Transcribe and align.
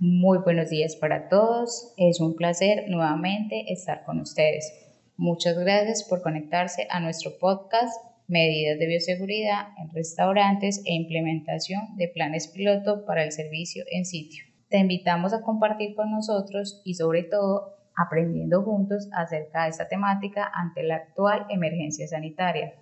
Muy 0.00 0.38
buenos 0.38 0.70
días 0.70 0.94
para 0.94 1.28
todos. 1.28 1.92
Es 1.96 2.20
un 2.20 2.36
placer 2.36 2.88
nuevamente 2.88 3.72
estar 3.72 4.04
con 4.04 4.20
ustedes. 4.20 4.72
Muchas 5.16 5.58
gracias 5.58 6.04
por 6.08 6.22
conectarse 6.22 6.86
a 6.88 7.00
nuestro 7.00 7.36
podcast 7.36 8.00
Medidas 8.28 8.78
de 8.78 8.86
Bioseguridad 8.86 9.70
en 9.76 9.90
Restaurantes 9.92 10.84
e 10.86 10.94
Implementación 10.94 11.96
de 11.96 12.06
Planes 12.06 12.46
Piloto 12.46 13.04
para 13.06 13.24
el 13.24 13.32
Servicio 13.32 13.82
en 13.90 14.04
Sitio. 14.04 14.44
Te 14.68 14.78
invitamos 14.78 15.34
a 15.34 15.42
compartir 15.42 15.96
con 15.96 16.12
nosotros 16.12 16.80
y 16.84 16.94
sobre 16.94 17.24
todo 17.24 17.74
aprendiendo 17.96 18.62
juntos 18.62 19.08
acerca 19.12 19.64
de 19.64 19.70
esta 19.70 19.88
temática 19.88 20.48
ante 20.54 20.84
la 20.84 20.94
actual 20.94 21.44
emergencia 21.50 22.06
sanitaria. 22.06 22.72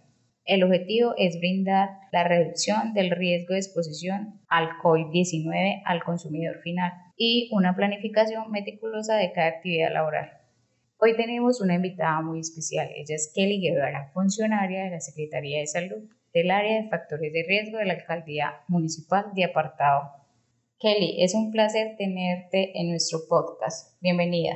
El 0.45 0.63
objetivo 0.63 1.15
es 1.17 1.39
brindar 1.39 1.89
la 2.13 2.25
reducción 2.25 2.93
del 2.93 3.11
riesgo 3.11 3.55
de 3.55 3.61
exposición 3.61 4.39
al 4.49 4.69
COVID-19 4.83 5.81
al 5.87 6.05
consumidor 6.05 6.59
final 6.59 6.93
y 7.17 7.49
una 7.53 7.75
planificación 7.75 8.51
meticulosa 8.51 9.17
de 9.17 9.33
cada 9.33 9.49
actividad 9.49 9.93
laboral. 9.93 10.31
Hoy 10.99 11.17
tenemos 11.17 11.61
una 11.61 11.75
invitada 11.75 12.21
muy 12.23 12.41
especial. 12.41 12.89
Ella 12.95 13.15
es 13.15 13.33
Kelly 13.35 13.61
Guevara, 13.61 14.11
funcionaria 14.15 14.85
de 14.85 14.91
la 14.91 15.01
Secretaría 15.01 15.61
de 15.61 15.67
Salud 15.67 16.09
del 16.33 16.51
área 16.51 16.83
de 16.83 16.89
factores 16.89 17.33
de 17.33 17.45
riesgo 17.49 17.79
de 17.79 17.87
la 17.87 17.95
Alcaldía 17.95 18.61
Municipal 18.69 19.27
de 19.35 19.45
Apartado. 19.45 20.11
Kelly, 20.79 21.23
es 21.23 21.35
un 21.35 21.51
placer 21.51 21.97
tenerte 21.97 22.79
en 22.79 22.91
nuestro 22.91 23.21
podcast. 23.29 23.99
Bienvenida. 24.03 24.53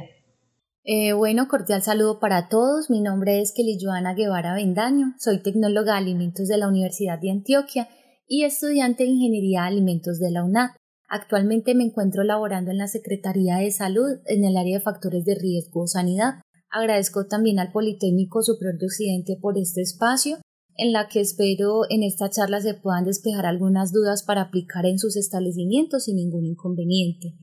Eh, 0.85 1.13
bueno, 1.13 1.49
cordial 1.49 1.83
saludo 1.83 2.21
para 2.21 2.49
todos. 2.49 2.91
Mi 2.91 3.01
nombre 3.01 3.41
es 3.41 3.53
Kelly 3.55 3.79
Joana 3.81 4.15
Guevara 4.15 4.55
Vendaño. 4.55 5.15
Soy 5.19 5.43
tecnóloga 5.43 5.93
de 5.93 5.99
alimentos 5.99 6.49
de 6.49 6.59
la 6.59 6.69
Universidad 6.69 7.19
de 7.19 7.31
Antioquia 7.31 7.89
y 8.27 8.45
estudiante 8.45 9.05
de 9.05 9.11
Ingeniería 9.11 9.63
de 9.63 9.69
Alimentos 9.69 10.19
de 10.21 10.31
la 10.31 10.45
UNAD. 10.45 10.71
Actualmente 11.13 11.75
me 11.75 11.83
encuentro 11.83 12.23
laborando 12.23 12.71
en 12.71 12.79
la 12.79 12.87
Secretaría 12.87 13.57
de 13.57 13.73
Salud 13.73 14.21
en 14.27 14.45
el 14.45 14.57
área 14.57 14.79
de 14.79 14.85
factores 14.85 15.25
de 15.25 15.35
riesgo 15.35 15.89
sanidad. 15.89 16.35
Agradezco 16.71 17.27
también 17.27 17.59
al 17.59 17.73
Politécnico 17.73 18.45
Superior 18.45 18.79
de 18.79 18.87
Occidente 18.87 19.37
por 19.43 19.59
este 19.59 19.81
espacio, 19.81 20.39
en 20.77 20.93
la 20.93 21.09
que 21.09 21.19
espero 21.19 21.81
en 21.91 22.05
esta 22.05 22.31
charla 22.31 22.61
se 22.61 22.75
puedan 22.75 23.05
despejar 23.05 23.45
algunas 23.45 23.93
dudas 23.93 24.23
para 24.23 24.43
aplicar 24.43 24.87
en 24.87 25.01
sus 25.01 25.17
establecimientos 25.17 26.05
sin 26.05 26.15
ningún 26.15 26.47
inconveniente. 26.47 27.35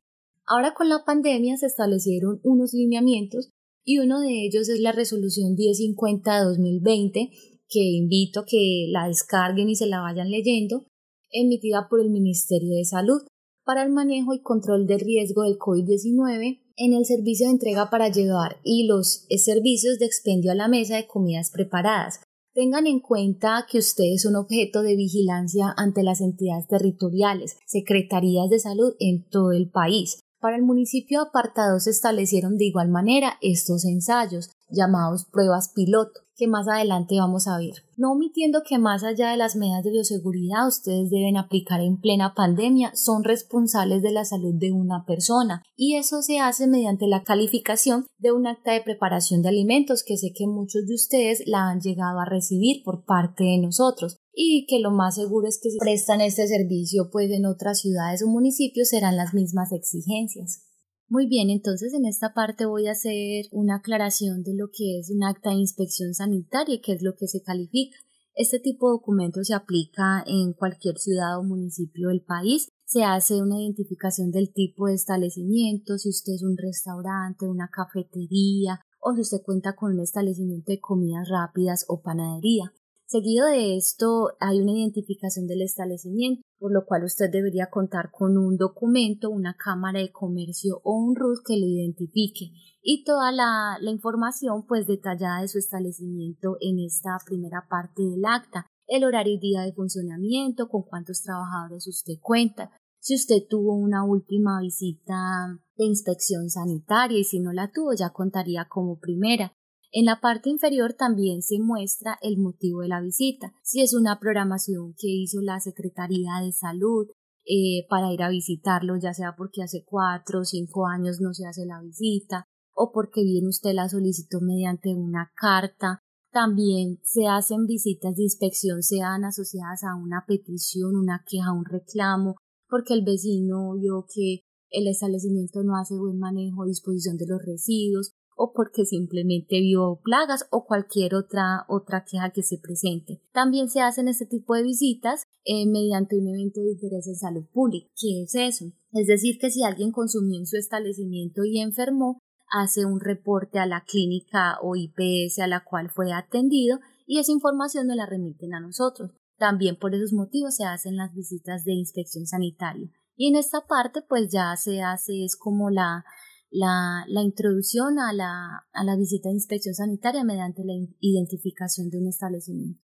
Ahora 0.46 0.72
con 0.72 0.88
la 0.88 1.04
pandemia 1.04 1.58
se 1.58 1.66
establecieron 1.66 2.40
unos 2.44 2.72
lineamientos 2.72 3.50
y 3.84 3.98
uno 3.98 4.20
de 4.20 4.46
ellos 4.46 4.70
es 4.70 4.80
la 4.80 4.92
resolución 4.92 5.54
1050 5.54 6.38
de 6.38 6.44
2020 6.46 7.30
que 7.68 7.80
invito 7.80 8.40
a 8.40 8.46
que 8.46 8.86
la 8.88 9.08
descarguen 9.08 9.68
y 9.68 9.76
se 9.76 9.88
la 9.88 10.00
vayan 10.00 10.30
leyendo, 10.30 10.86
emitida 11.30 11.86
por 11.90 12.00
el 12.00 12.08
Ministerio 12.08 12.74
de 12.74 12.86
Salud 12.86 13.20
para 13.68 13.82
el 13.82 13.90
manejo 13.90 14.32
y 14.32 14.40
control 14.40 14.86
del 14.86 15.00
riesgo 15.00 15.42
del 15.42 15.58
COVID-19 15.58 16.62
en 16.78 16.94
el 16.94 17.04
servicio 17.04 17.48
de 17.48 17.52
entrega 17.52 17.90
para 17.90 18.08
llevar 18.08 18.56
y 18.64 18.86
los 18.86 19.26
servicios 19.28 19.98
de 19.98 20.06
expendio 20.06 20.52
a 20.52 20.54
la 20.54 20.68
mesa 20.68 20.96
de 20.96 21.06
comidas 21.06 21.50
preparadas. 21.50 22.20
Tengan 22.54 22.86
en 22.86 23.00
cuenta 23.00 23.66
que 23.70 23.76
ustedes 23.76 24.22
son 24.22 24.36
objeto 24.36 24.80
de 24.80 24.96
vigilancia 24.96 25.74
ante 25.76 26.02
las 26.02 26.22
entidades 26.22 26.66
territoriales, 26.66 27.58
secretarías 27.66 28.48
de 28.48 28.58
salud 28.58 28.94
en 29.00 29.28
todo 29.28 29.52
el 29.52 29.68
país. 29.68 30.18
Para 30.40 30.56
el 30.56 30.62
municipio 30.62 31.20
apartado 31.20 31.78
se 31.78 31.90
establecieron 31.90 32.56
de 32.56 32.64
igual 32.64 32.88
manera 32.88 33.34
estos 33.42 33.84
ensayos, 33.84 34.48
llamados 34.70 35.24
pruebas 35.24 35.72
piloto, 35.74 36.20
que 36.38 36.46
más 36.46 36.68
adelante 36.68 37.16
vamos 37.18 37.48
a 37.48 37.58
ver. 37.58 37.82
No 37.96 38.12
omitiendo 38.12 38.62
que 38.62 38.78
más 38.78 39.02
allá 39.02 39.32
de 39.32 39.36
las 39.36 39.56
medidas 39.56 39.82
de 39.82 39.90
bioseguridad 39.90 40.68
ustedes 40.68 41.10
deben 41.10 41.36
aplicar 41.36 41.80
en 41.80 42.00
plena 42.00 42.34
pandemia, 42.34 42.92
son 42.94 43.24
responsables 43.24 44.02
de 44.02 44.12
la 44.12 44.24
salud 44.24 44.54
de 44.54 44.70
una 44.70 45.04
persona 45.04 45.64
y 45.76 45.96
eso 45.96 46.22
se 46.22 46.38
hace 46.38 46.68
mediante 46.68 47.08
la 47.08 47.24
calificación 47.24 48.06
de 48.18 48.30
un 48.30 48.46
acta 48.46 48.72
de 48.72 48.82
preparación 48.82 49.42
de 49.42 49.48
alimentos 49.48 50.04
que 50.06 50.16
sé 50.16 50.32
que 50.32 50.46
muchos 50.46 50.86
de 50.86 50.94
ustedes 50.94 51.42
la 51.46 51.68
han 51.68 51.80
llegado 51.80 52.20
a 52.20 52.24
recibir 52.24 52.84
por 52.84 53.04
parte 53.04 53.42
de 53.42 53.58
nosotros 53.58 54.18
y 54.32 54.66
que 54.68 54.78
lo 54.78 54.92
más 54.92 55.16
seguro 55.16 55.48
es 55.48 55.58
que 55.60 55.70
si 55.70 55.78
prestan 55.78 56.20
este 56.20 56.46
servicio 56.46 57.10
pues 57.10 57.30
en 57.32 57.46
otras 57.46 57.80
ciudades 57.80 58.22
o 58.22 58.28
municipios 58.28 58.90
serán 58.90 59.16
las 59.16 59.34
mismas 59.34 59.72
exigencias. 59.72 60.67
Muy 61.10 61.26
bien, 61.26 61.48
entonces 61.48 61.94
en 61.94 62.04
esta 62.04 62.34
parte 62.34 62.66
voy 62.66 62.86
a 62.86 62.92
hacer 62.92 63.46
una 63.50 63.76
aclaración 63.76 64.42
de 64.42 64.54
lo 64.54 64.68
que 64.70 64.98
es 64.98 65.10
un 65.10 65.24
acta 65.24 65.48
de 65.48 65.56
inspección 65.56 66.12
sanitaria 66.12 66.74
y 66.74 66.80
qué 66.82 66.92
es 66.92 67.02
lo 67.02 67.14
que 67.16 67.26
se 67.26 67.42
califica. 67.42 67.96
Este 68.34 68.60
tipo 68.60 68.88
de 68.88 68.98
documento 68.98 69.42
se 69.42 69.54
aplica 69.54 70.22
en 70.26 70.52
cualquier 70.52 70.98
ciudad 70.98 71.38
o 71.38 71.44
municipio 71.44 72.08
del 72.08 72.20
país. 72.20 72.68
Se 72.84 73.04
hace 73.04 73.40
una 73.40 73.58
identificación 73.58 74.30
del 74.30 74.52
tipo 74.52 74.86
de 74.86 74.94
establecimiento, 74.96 75.96
si 75.96 76.10
usted 76.10 76.34
es 76.34 76.42
un 76.42 76.58
restaurante, 76.58 77.48
una 77.48 77.70
cafetería 77.72 78.78
o 79.00 79.14
si 79.14 79.22
usted 79.22 79.38
cuenta 79.42 79.74
con 79.74 79.92
un 79.94 80.00
establecimiento 80.00 80.70
de 80.70 80.78
comidas 80.78 81.26
rápidas 81.30 81.86
o 81.88 82.02
panadería. 82.02 82.70
Seguido 83.10 83.46
de 83.46 83.78
esto 83.78 84.36
hay 84.38 84.60
una 84.60 84.72
identificación 84.72 85.46
del 85.46 85.62
establecimiento, 85.62 86.42
por 86.58 86.74
lo 86.74 86.84
cual 86.84 87.04
usted 87.04 87.30
debería 87.32 87.70
contar 87.70 88.10
con 88.12 88.36
un 88.36 88.58
documento, 88.58 89.30
una 89.30 89.54
cámara 89.54 90.00
de 90.00 90.12
comercio 90.12 90.82
o 90.84 90.92
un 90.92 91.16
RUT 91.16 91.38
que 91.42 91.56
lo 91.56 91.64
identifique. 91.64 92.50
Y 92.82 93.04
toda 93.04 93.32
la, 93.32 93.78
la 93.80 93.90
información 93.90 94.66
pues 94.66 94.86
detallada 94.86 95.40
de 95.40 95.48
su 95.48 95.56
establecimiento 95.56 96.58
en 96.60 96.80
esta 96.80 97.16
primera 97.24 97.66
parte 97.70 98.02
del 98.02 98.26
acta, 98.26 98.66
el 98.86 99.04
horario 99.04 99.36
y 99.36 99.40
día 99.40 99.62
de 99.62 99.72
funcionamiento, 99.72 100.68
con 100.68 100.82
cuántos 100.82 101.22
trabajadores 101.22 101.86
usted 101.86 102.20
cuenta, 102.20 102.70
si 103.00 103.14
usted 103.14 103.46
tuvo 103.48 103.72
una 103.72 104.04
última 104.04 104.60
visita 104.60 105.58
de 105.78 105.86
inspección 105.86 106.50
sanitaria 106.50 107.20
y 107.20 107.24
si 107.24 107.40
no 107.40 107.54
la 107.54 107.70
tuvo 107.72 107.94
ya 107.94 108.10
contaría 108.10 108.66
como 108.68 108.98
primera. 108.98 109.54
En 109.90 110.04
la 110.04 110.20
parte 110.20 110.50
inferior 110.50 110.92
también 110.92 111.42
se 111.42 111.58
muestra 111.60 112.18
el 112.20 112.36
motivo 112.36 112.82
de 112.82 112.88
la 112.88 113.00
visita, 113.00 113.54
si 113.62 113.80
es 113.80 113.94
una 113.94 114.20
programación 114.20 114.94
que 114.98 115.08
hizo 115.08 115.40
la 115.40 115.60
Secretaría 115.60 116.32
de 116.44 116.52
Salud 116.52 117.06
eh, 117.46 117.86
para 117.88 118.12
ir 118.12 118.22
a 118.22 118.28
visitarlo, 118.28 118.96
ya 119.00 119.14
sea 119.14 119.34
porque 119.36 119.62
hace 119.62 119.84
cuatro 119.86 120.40
o 120.40 120.44
cinco 120.44 120.86
años 120.86 121.20
no 121.20 121.32
se 121.32 121.46
hace 121.46 121.64
la 121.64 121.80
visita 121.80 122.44
o 122.74 122.92
porque 122.92 123.22
bien 123.22 123.46
usted 123.46 123.72
la 123.72 123.88
solicitó 123.88 124.40
mediante 124.40 124.94
una 124.94 125.32
carta. 125.34 126.00
También 126.30 127.00
se 127.02 127.26
hacen 127.26 127.64
visitas 127.66 128.14
de 128.14 128.24
inspección, 128.24 128.82
sean 128.82 129.24
asociadas 129.24 129.82
a 129.84 129.96
una 129.96 130.24
petición, 130.28 130.94
una 130.94 131.24
queja, 131.26 131.52
un 131.52 131.64
reclamo, 131.64 132.36
porque 132.68 132.92
el 132.92 133.02
vecino 133.02 133.74
vio 133.80 134.04
que 134.06 134.40
el 134.70 134.86
establecimiento 134.86 135.62
no 135.64 135.78
hace 135.78 135.96
buen 135.96 136.18
manejo 136.18 136.60
o 136.60 136.66
disposición 136.66 137.16
de 137.16 137.26
los 137.26 137.40
residuos 137.42 138.12
o 138.38 138.52
porque 138.52 138.86
simplemente 138.86 139.60
vio 139.60 140.00
plagas 140.02 140.46
o 140.50 140.64
cualquier 140.64 141.16
otra, 141.16 141.66
otra 141.68 142.04
queja 142.04 142.30
que 142.30 142.42
se 142.42 142.58
presente. 142.58 143.20
También 143.32 143.68
se 143.68 143.80
hacen 143.80 144.06
este 144.06 144.26
tipo 144.26 144.54
de 144.54 144.62
visitas 144.62 145.24
eh, 145.44 145.66
mediante 145.66 146.16
un 146.16 146.28
evento 146.28 146.60
de 146.60 146.72
interés 146.72 147.08
en 147.08 147.16
salud 147.16 147.44
pública. 147.52 147.88
¿Qué 148.00 148.22
es 148.22 148.34
eso? 148.34 148.66
Es 148.92 149.08
decir, 149.08 149.38
que 149.38 149.50
si 149.50 149.64
alguien 149.64 149.90
consumió 149.90 150.38
en 150.38 150.46
su 150.46 150.56
establecimiento 150.56 151.44
y 151.44 151.60
enfermó, 151.60 152.20
hace 152.50 152.86
un 152.86 153.00
reporte 153.00 153.58
a 153.58 153.66
la 153.66 153.84
clínica 153.84 154.58
o 154.62 154.76
IPS 154.76 155.40
a 155.40 155.46
la 155.48 155.64
cual 155.64 155.90
fue 155.90 156.12
atendido 156.12 156.78
y 157.06 157.18
esa 157.18 157.32
información 157.32 157.88
nos 157.88 157.96
la 157.96 158.06
remiten 158.06 158.54
a 158.54 158.60
nosotros. 158.60 159.10
También 159.36 159.76
por 159.76 159.94
esos 159.94 160.12
motivos 160.12 160.56
se 160.56 160.64
hacen 160.64 160.96
las 160.96 161.12
visitas 161.12 161.64
de 161.64 161.72
inspección 161.72 162.26
sanitaria. 162.26 162.88
Y 163.16 163.28
en 163.28 163.36
esta 163.36 163.66
parte 163.66 164.00
pues 164.00 164.30
ya 164.30 164.54
se 164.56 164.80
hace 164.80 165.24
es 165.24 165.36
como 165.36 165.70
la 165.70 166.04
la, 166.50 167.04
la 167.08 167.22
introducción 167.22 167.98
a 167.98 168.12
la, 168.12 168.66
a 168.72 168.84
la 168.84 168.96
visita 168.96 169.28
de 169.28 169.36
inspección 169.36 169.74
sanitaria 169.74 170.24
mediante 170.24 170.62
la 170.64 170.74
identificación 171.00 171.90
de 171.90 171.98
un 171.98 172.08
establecimiento. 172.08 172.80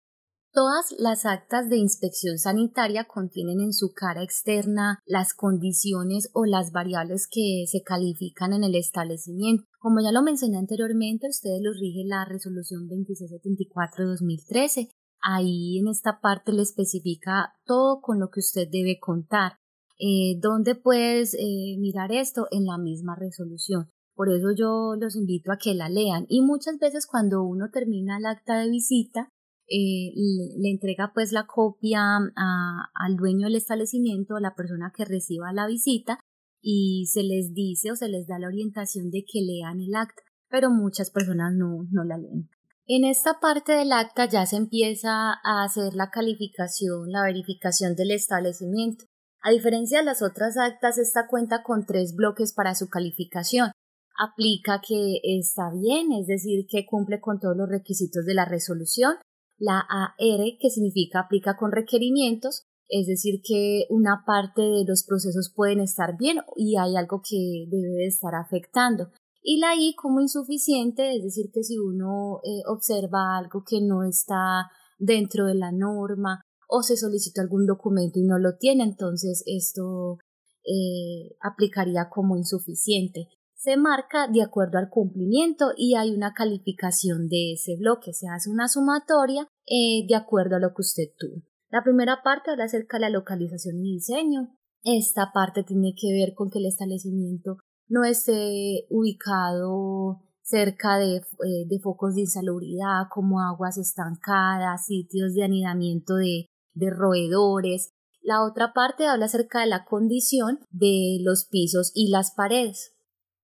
Todas 0.53 0.93
las 0.99 1.25
actas 1.25 1.67
de 1.67 1.77
inspección 1.77 2.37
sanitaria 2.37 3.05
contienen 3.05 3.59
en 3.59 3.73
su 3.73 3.91
cara 3.91 4.21
externa 4.21 4.99
las 5.03 5.33
condiciones 5.33 6.29
o 6.33 6.45
las 6.45 6.71
variables 6.71 7.27
que 7.27 7.65
se 7.65 7.81
califican 7.81 8.53
en 8.53 8.63
el 8.63 8.75
establecimiento. 8.75 9.63
Como 9.79 9.99
ya 10.03 10.11
lo 10.11 10.21
mencioné 10.21 10.59
anteriormente, 10.59 11.27
ustedes 11.27 11.59
los 11.63 11.79
rige 11.79 12.03
la 12.05 12.25
resolución 12.25 12.87
2674-2013. 12.87 14.91
Ahí 15.21 15.79
en 15.79 15.87
esta 15.87 16.19
parte 16.21 16.53
le 16.53 16.61
especifica 16.61 17.55
todo 17.65 17.99
con 18.01 18.19
lo 18.19 18.29
que 18.29 18.41
usted 18.41 18.67
debe 18.71 18.99
contar. 18.99 19.53
Eh, 19.97 20.39
¿Dónde 20.39 20.75
puedes 20.75 21.33
eh, 21.33 21.77
mirar 21.79 22.11
esto? 22.11 22.47
En 22.51 22.65
la 22.65 22.77
misma 22.77 23.15
resolución. 23.15 23.89
Por 24.15 24.29
eso 24.31 24.51
yo 24.55 24.95
los 24.99 25.15
invito 25.15 25.51
a 25.51 25.57
que 25.57 25.73
la 25.73 25.89
lean. 25.89 26.25
Y 26.29 26.41
muchas 26.41 26.77
veces 26.77 27.07
cuando 27.07 27.43
uno 27.43 27.69
termina 27.71 28.17
el 28.17 28.25
acta 28.25 28.59
de 28.59 28.69
visita, 28.69 29.29
eh, 29.67 30.11
le, 30.57 30.69
entrega 30.69 31.11
pues 31.13 31.31
la 31.31 31.47
copia 31.47 32.17
al 32.17 33.15
dueño 33.15 33.47
del 33.47 33.55
establecimiento, 33.55 34.35
a 34.35 34.41
la 34.41 34.55
persona 34.55 34.91
que 34.95 35.05
reciba 35.05 35.53
la 35.53 35.67
visita, 35.67 36.19
y 36.61 37.07
se 37.07 37.23
les 37.23 37.53
dice 37.53 37.91
o 37.91 37.95
se 37.95 38.07
les 38.07 38.27
da 38.27 38.39
la 38.39 38.47
orientación 38.47 39.09
de 39.09 39.25
que 39.25 39.41
lean 39.41 39.81
el 39.81 39.95
acta, 39.95 40.21
pero 40.49 40.69
muchas 40.69 41.09
personas 41.09 41.53
no, 41.53 41.87
no 41.91 42.03
la 42.03 42.17
leen. 42.17 42.49
En 42.85 43.05
esta 43.05 43.39
parte 43.39 43.71
del 43.71 43.93
acta 43.93 44.27
ya 44.29 44.45
se 44.45 44.57
empieza 44.57 45.33
a 45.43 45.63
hacer 45.63 45.93
la 45.93 46.09
calificación, 46.09 47.11
la 47.11 47.23
verificación 47.23 47.95
del 47.95 48.11
establecimiento. 48.11 49.05
A 49.45 49.51
diferencia 49.51 49.99
de 49.99 50.05
las 50.05 50.21
otras 50.21 50.55
actas, 50.57 50.97
esta 50.97 51.27
cuenta 51.27 51.63
con 51.63 51.85
tres 51.85 52.15
bloques 52.15 52.53
para 52.53 52.75
su 52.75 52.87
calificación. 52.87 53.71
Aplica 54.17 54.79
que 54.79 55.19
está 55.21 55.69
bien, 55.69 56.13
es 56.13 56.27
decir, 56.27 56.65
que 56.65 56.85
cumple 56.85 57.19
con 57.19 57.41
todos 57.41 57.57
los 57.57 57.67
requisitos 57.67 58.25
de 58.25 58.35
la 58.35 58.45
resolución. 58.45 59.15
La 59.57 59.79
AR, 59.79 60.57
que 60.61 60.69
significa 60.69 61.19
aplica 61.19 61.57
con 61.57 61.73
requerimientos, 61.73 62.63
es 62.87 63.05
decir, 63.05 63.41
que 63.43 63.85
una 63.89 64.23
parte 64.25 64.61
de 64.61 64.85
los 64.87 65.03
procesos 65.03 65.51
pueden 65.53 65.81
estar 65.81 66.15
bien 66.17 66.37
y 66.55 66.77
hay 66.77 66.95
algo 66.95 67.21
que 67.21 67.65
debe 67.69 67.95
de 67.97 68.07
estar 68.07 68.35
afectando. 68.35 69.11
Y 69.41 69.59
la 69.59 69.75
I 69.75 69.93
como 69.95 70.21
insuficiente, 70.21 71.17
es 71.17 71.21
decir, 71.21 71.51
que 71.53 71.63
si 71.63 71.77
uno 71.77 72.39
eh, 72.45 72.61
observa 72.65 73.37
algo 73.37 73.65
que 73.67 73.81
no 73.81 74.03
está 74.03 74.69
dentro 74.99 75.47
de 75.47 75.55
la 75.55 75.73
norma 75.73 76.45
o 76.67 76.81
se 76.81 76.97
solicita 76.97 77.41
algún 77.41 77.65
documento 77.65 78.19
y 78.19 78.23
no 78.23 78.39
lo 78.39 78.57
tiene, 78.57 78.83
entonces 78.83 79.43
esto 79.45 80.17
eh, 80.65 81.35
aplicaría 81.41 82.09
como 82.09 82.37
insuficiente. 82.37 83.27
Se 83.55 83.77
marca 83.77 84.27
de 84.27 84.41
acuerdo 84.41 84.77
al 84.77 84.89
cumplimiento 84.89 85.71
y 85.77 85.95
hay 85.95 86.11
una 86.11 86.33
calificación 86.33 87.29
de 87.29 87.53
ese 87.53 87.77
bloque. 87.77 88.13
Se 88.13 88.27
hace 88.27 88.49
una 88.49 88.67
sumatoria 88.67 89.47
eh, 89.65 90.05
de 90.07 90.15
acuerdo 90.15 90.57
a 90.57 90.59
lo 90.59 90.69
que 90.69 90.81
usted 90.81 91.05
tuvo. 91.17 91.43
La 91.69 91.83
primera 91.83 92.21
parte 92.23 92.51
habla 92.51 92.65
acerca 92.65 92.97
de 92.97 93.01
la 93.01 93.09
localización 93.09 93.77
y 93.77 93.93
diseño. 93.93 94.55
Esta 94.83 95.31
parte 95.33 95.63
tiene 95.63 95.93
que 95.99 96.11
ver 96.11 96.33
con 96.33 96.49
que 96.49 96.59
el 96.59 96.65
establecimiento 96.65 97.57
no 97.87 98.03
esté 98.03 98.85
ubicado 98.89 100.21
cerca 100.41 100.97
de, 100.97 101.17
eh, 101.17 101.65
de, 101.67 101.79
focos 101.79 102.15
de 102.15 102.21
insalubridad 102.21 103.07
como 103.09 103.39
aguas 103.39 103.77
estancadas, 103.77 104.85
sitios 104.85 105.33
de 105.33 105.43
anidamiento 105.43 106.15
de, 106.15 106.47
de 106.73 106.89
roedores. 106.89 107.93
La 108.21 108.43
otra 108.43 108.73
parte 108.73 109.07
habla 109.07 109.25
acerca 109.25 109.61
de 109.61 109.67
la 109.67 109.85
condición 109.85 110.59
de 110.69 111.17
los 111.21 111.45
pisos 111.45 111.91
y 111.93 112.09
las 112.09 112.31
paredes. 112.31 112.93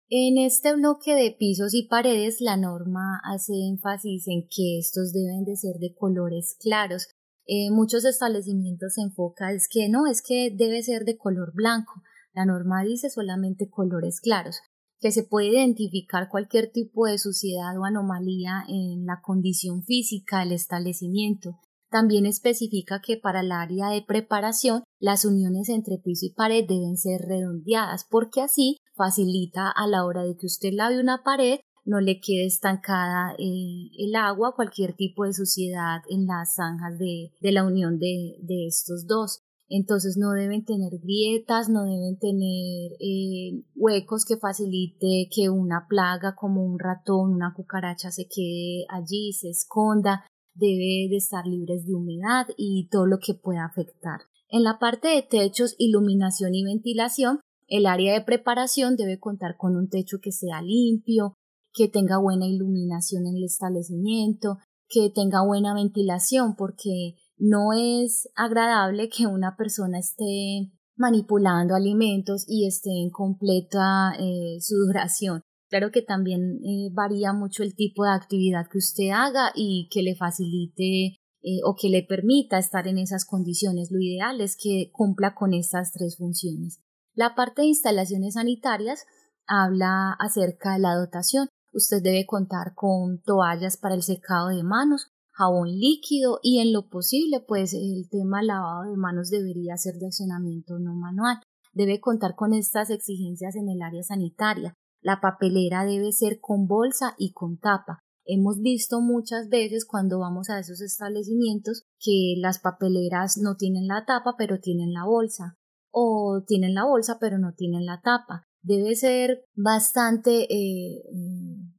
En 0.09 0.37
este 0.37 0.75
bloque 0.75 1.15
de 1.15 1.31
pisos 1.31 1.73
y 1.73 1.87
paredes 1.87 2.39
la 2.39 2.57
norma 2.57 3.21
hace 3.23 3.53
énfasis 3.67 4.27
en 4.27 4.43
que 4.43 4.77
estos 4.77 5.11
deben 5.11 5.45
de 5.45 5.55
ser 5.55 5.77
de 5.79 5.95
colores 5.95 6.57
claros. 6.59 7.07
Eh, 7.47 7.71
muchos 7.71 8.05
establecimientos 8.05 8.93
se 8.93 9.01
enfocan 9.01 9.55
es 9.55 9.67
que 9.67 9.89
no, 9.89 10.05
es 10.05 10.21
que 10.21 10.51
debe 10.55 10.83
ser 10.83 11.05
de 11.05 11.17
color 11.17 11.53
blanco. 11.55 12.03
La 12.33 12.45
norma 12.45 12.83
dice 12.83 13.09
solamente 13.09 13.69
colores 13.69 14.19
claros, 14.19 14.59
que 14.99 15.11
se 15.11 15.23
puede 15.23 15.47
identificar 15.47 16.29
cualquier 16.29 16.71
tipo 16.71 17.07
de 17.07 17.17
suciedad 17.17 17.75
o 17.79 17.85
anomalía 17.85 18.63
en 18.67 19.05
la 19.05 19.21
condición 19.23 19.83
física 19.83 20.39
del 20.41 20.51
establecimiento. 20.51 21.59
También 21.95 22.25
especifica 22.25 22.99
que 22.99 23.15
para 23.15 23.39
el 23.39 23.53
área 23.53 23.87
de 23.87 24.03
preparación 24.05 24.83
las 24.99 25.23
uniones 25.23 25.69
entre 25.69 25.97
piso 25.97 26.25
y 26.25 26.33
pared 26.33 26.65
deben 26.67 26.97
ser 26.97 27.21
redondeadas 27.21 28.05
porque 28.11 28.41
así 28.41 28.79
facilita 28.95 29.71
a 29.73 29.87
la 29.87 30.03
hora 30.03 30.23
de 30.23 30.35
que 30.35 30.45
usted 30.45 30.73
lave 30.73 30.99
una 30.99 31.23
pared 31.23 31.61
no 31.85 32.01
le 32.01 32.19
quede 32.19 32.47
estancada 32.47 33.33
eh, 33.39 33.91
el 33.97 34.13
agua, 34.17 34.55
cualquier 34.57 34.93
tipo 34.97 35.23
de 35.23 35.31
suciedad 35.31 36.01
en 36.09 36.25
las 36.25 36.55
zanjas 36.55 36.99
de, 36.99 37.31
la 37.53 37.63
unión 37.63 37.97
de, 37.97 38.67
estos 38.67 39.07
dos. 39.07 39.39
Entonces 39.69 40.17
no 40.17 40.31
deben 40.31 40.65
tener 40.65 40.99
grietas, 41.01 41.69
no 41.69 41.85
deben 41.85 42.19
tener 42.19 42.91
eh, 42.99 43.63
huecos 43.73 44.25
que 44.25 44.35
facilite 44.35 45.29
que 45.33 45.49
una 45.49 45.85
plaga 45.87 46.35
como 46.35 46.61
un 46.61 46.77
ratón, 46.77 47.31
una 47.33 47.53
cucaracha 47.55 48.11
se 48.11 48.27
quede 48.27 48.85
allí, 48.89 49.31
se 49.31 49.49
esconda 49.49 50.25
debe 50.55 51.07
de 51.09 51.17
estar 51.17 51.45
libres 51.45 51.85
de 51.85 51.93
humedad 51.93 52.47
y 52.57 52.87
todo 52.89 53.05
lo 53.05 53.19
que 53.19 53.33
pueda 53.33 53.65
afectar. 53.65 54.21
En 54.49 54.63
la 54.63 54.79
parte 54.79 55.09
de 55.09 55.21
techos, 55.21 55.75
iluminación 55.77 56.55
y 56.55 56.63
ventilación, 56.63 57.39
el 57.67 57.85
área 57.85 58.13
de 58.13 58.21
preparación 58.21 58.95
debe 58.95 59.19
contar 59.19 59.57
con 59.57 59.75
un 59.75 59.89
techo 59.89 60.17
que 60.21 60.31
sea 60.31 60.61
limpio, 60.61 61.35
que 61.73 61.89
tenga 61.89 62.19
buena 62.19 62.47
iluminación 62.47 63.27
en 63.27 63.35
el 63.35 63.43
establecimiento, 63.43 64.59
que 64.87 65.09
tenga 65.09 65.43
buena 65.43 65.73
ventilación, 65.73 66.55
porque 66.55 67.15
no 67.37 67.73
es 67.73 68.29
agradable 68.35 69.09
que 69.09 69.27
una 69.27 69.57
persona 69.57 69.99
esté 69.99 70.71
manipulando 70.95 71.75
alimentos 71.75 72.45
y 72.47 72.67
esté 72.67 72.91
en 73.01 73.09
completa 73.09 74.13
eh, 74.19 74.59
sudoración. 74.61 75.41
Claro 75.75 75.91
que 75.91 76.01
también 76.01 76.61
eh, 76.63 76.89
varía 76.93 77.33
mucho 77.33 77.61
el 77.61 77.75
tipo 77.75 78.05
de 78.05 78.11
actividad 78.11 78.69
que 78.71 78.77
usted 78.77 79.09
haga 79.09 79.51
y 79.53 79.89
que 79.91 80.03
le 80.03 80.15
facilite 80.15 81.17
eh, 81.41 81.59
o 81.65 81.75
que 81.75 81.89
le 81.89 82.01
permita 82.01 82.57
estar 82.57 82.87
en 82.87 82.97
esas 82.97 83.25
condiciones. 83.25 83.91
Lo 83.91 83.99
ideal 83.99 84.39
es 84.39 84.55
que 84.55 84.89
cumpla 84.93 85.35
con 85.35 85.53
estas 85.53 85.91
tres 85.91 86.15
funciones. 86.15 86.79
La 87.13 87.35
parte 87.35 87.61
de 87.61 87.67
instalaciones 87.67 88.35
sanitarias 88.35 89.05
habla 89.47 90.13
acerca 90.17 90.75
de 90.75 90.79
la 90.79 90.95
dotación. 90.95 91.49
Usted 91.73 92.01
debe 92.01 92.25
contar 92.25 92.73
con 92.73 93.21
toallas 93.23 93.75
para 93.75 93.95
el 93.95 94.03
secado 94.03 94.47
de 94.55 94.63
manos, 94.63 95.11
jabón 95.33 95.67
líquido 95.67 96.39
y 96.41 96.59
en 96.59 96.71
lo 96.71 96.87
posible 96.87 97.41
pues 97.45 97.73
el 97.73 98.07
tema 98.09 98.41
lavado 98.41 98.89
de 98.89 98.95
manos 98.95 99.29
debería 99.29 99.75
ser 99.75 99.95
de 99.95 100.07
accionamiento 100.07 100.79
no 100.79 100.93
manual. 100.95 101.41
Debe 101.73 101.99
contar 101.99 102.35
con 102.35 102.53
estas 102.53 102.89
exigencias 102.91 103.57
en 103.57 103.67
el 103.67 103.81
área 103.81 104.03
sanitaria. 104.03 104.73
La 105.05 105.21
papelera 105.21 105.85
debe 105.85 106.11
ser 106.11 106.39
con 106.41 106.65
bolsa 106.65 107.13
y 107.19 107.31
con 107.31 107.59
tapa. 107.59 107.99
Hemos 108.25 108.59
visto 108.61 109.01
muchas 109.01 109.49
veces 109.49 109.85
cuando 109.85 110.17
vamos 110.17 110.49
a 110.49 110.57
esos 110.57 110.81
establecimientos 110.81 111.83
que 111.99 112.33
las 112.39 112.57
papeleras 112.57 113.37
no 113.37 113.55
tienen 113.55 113.85
la 113.85 114.03
tapa 114.07 114.33
pero 114.35 114.59
tienen 114.59 114.93
la 114.93 115.05
bolsa 115.05 115.59
o 115.91 116.41
tienen 116.47 116.73
la 116.73 116.85
bolsa 116.85 117.19
pero 117.21 117.37
no 117.37 117.53
tienen 117.53 117.85
la 117.85 118.01
tapa. 118.01 118.47
Debe 118.63 118.95
ser 118.95 119.45
bastante 119.53 120.51
eh, 120.51 121.03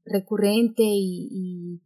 recurrente 0.04 0.84
y, 0.84 1.82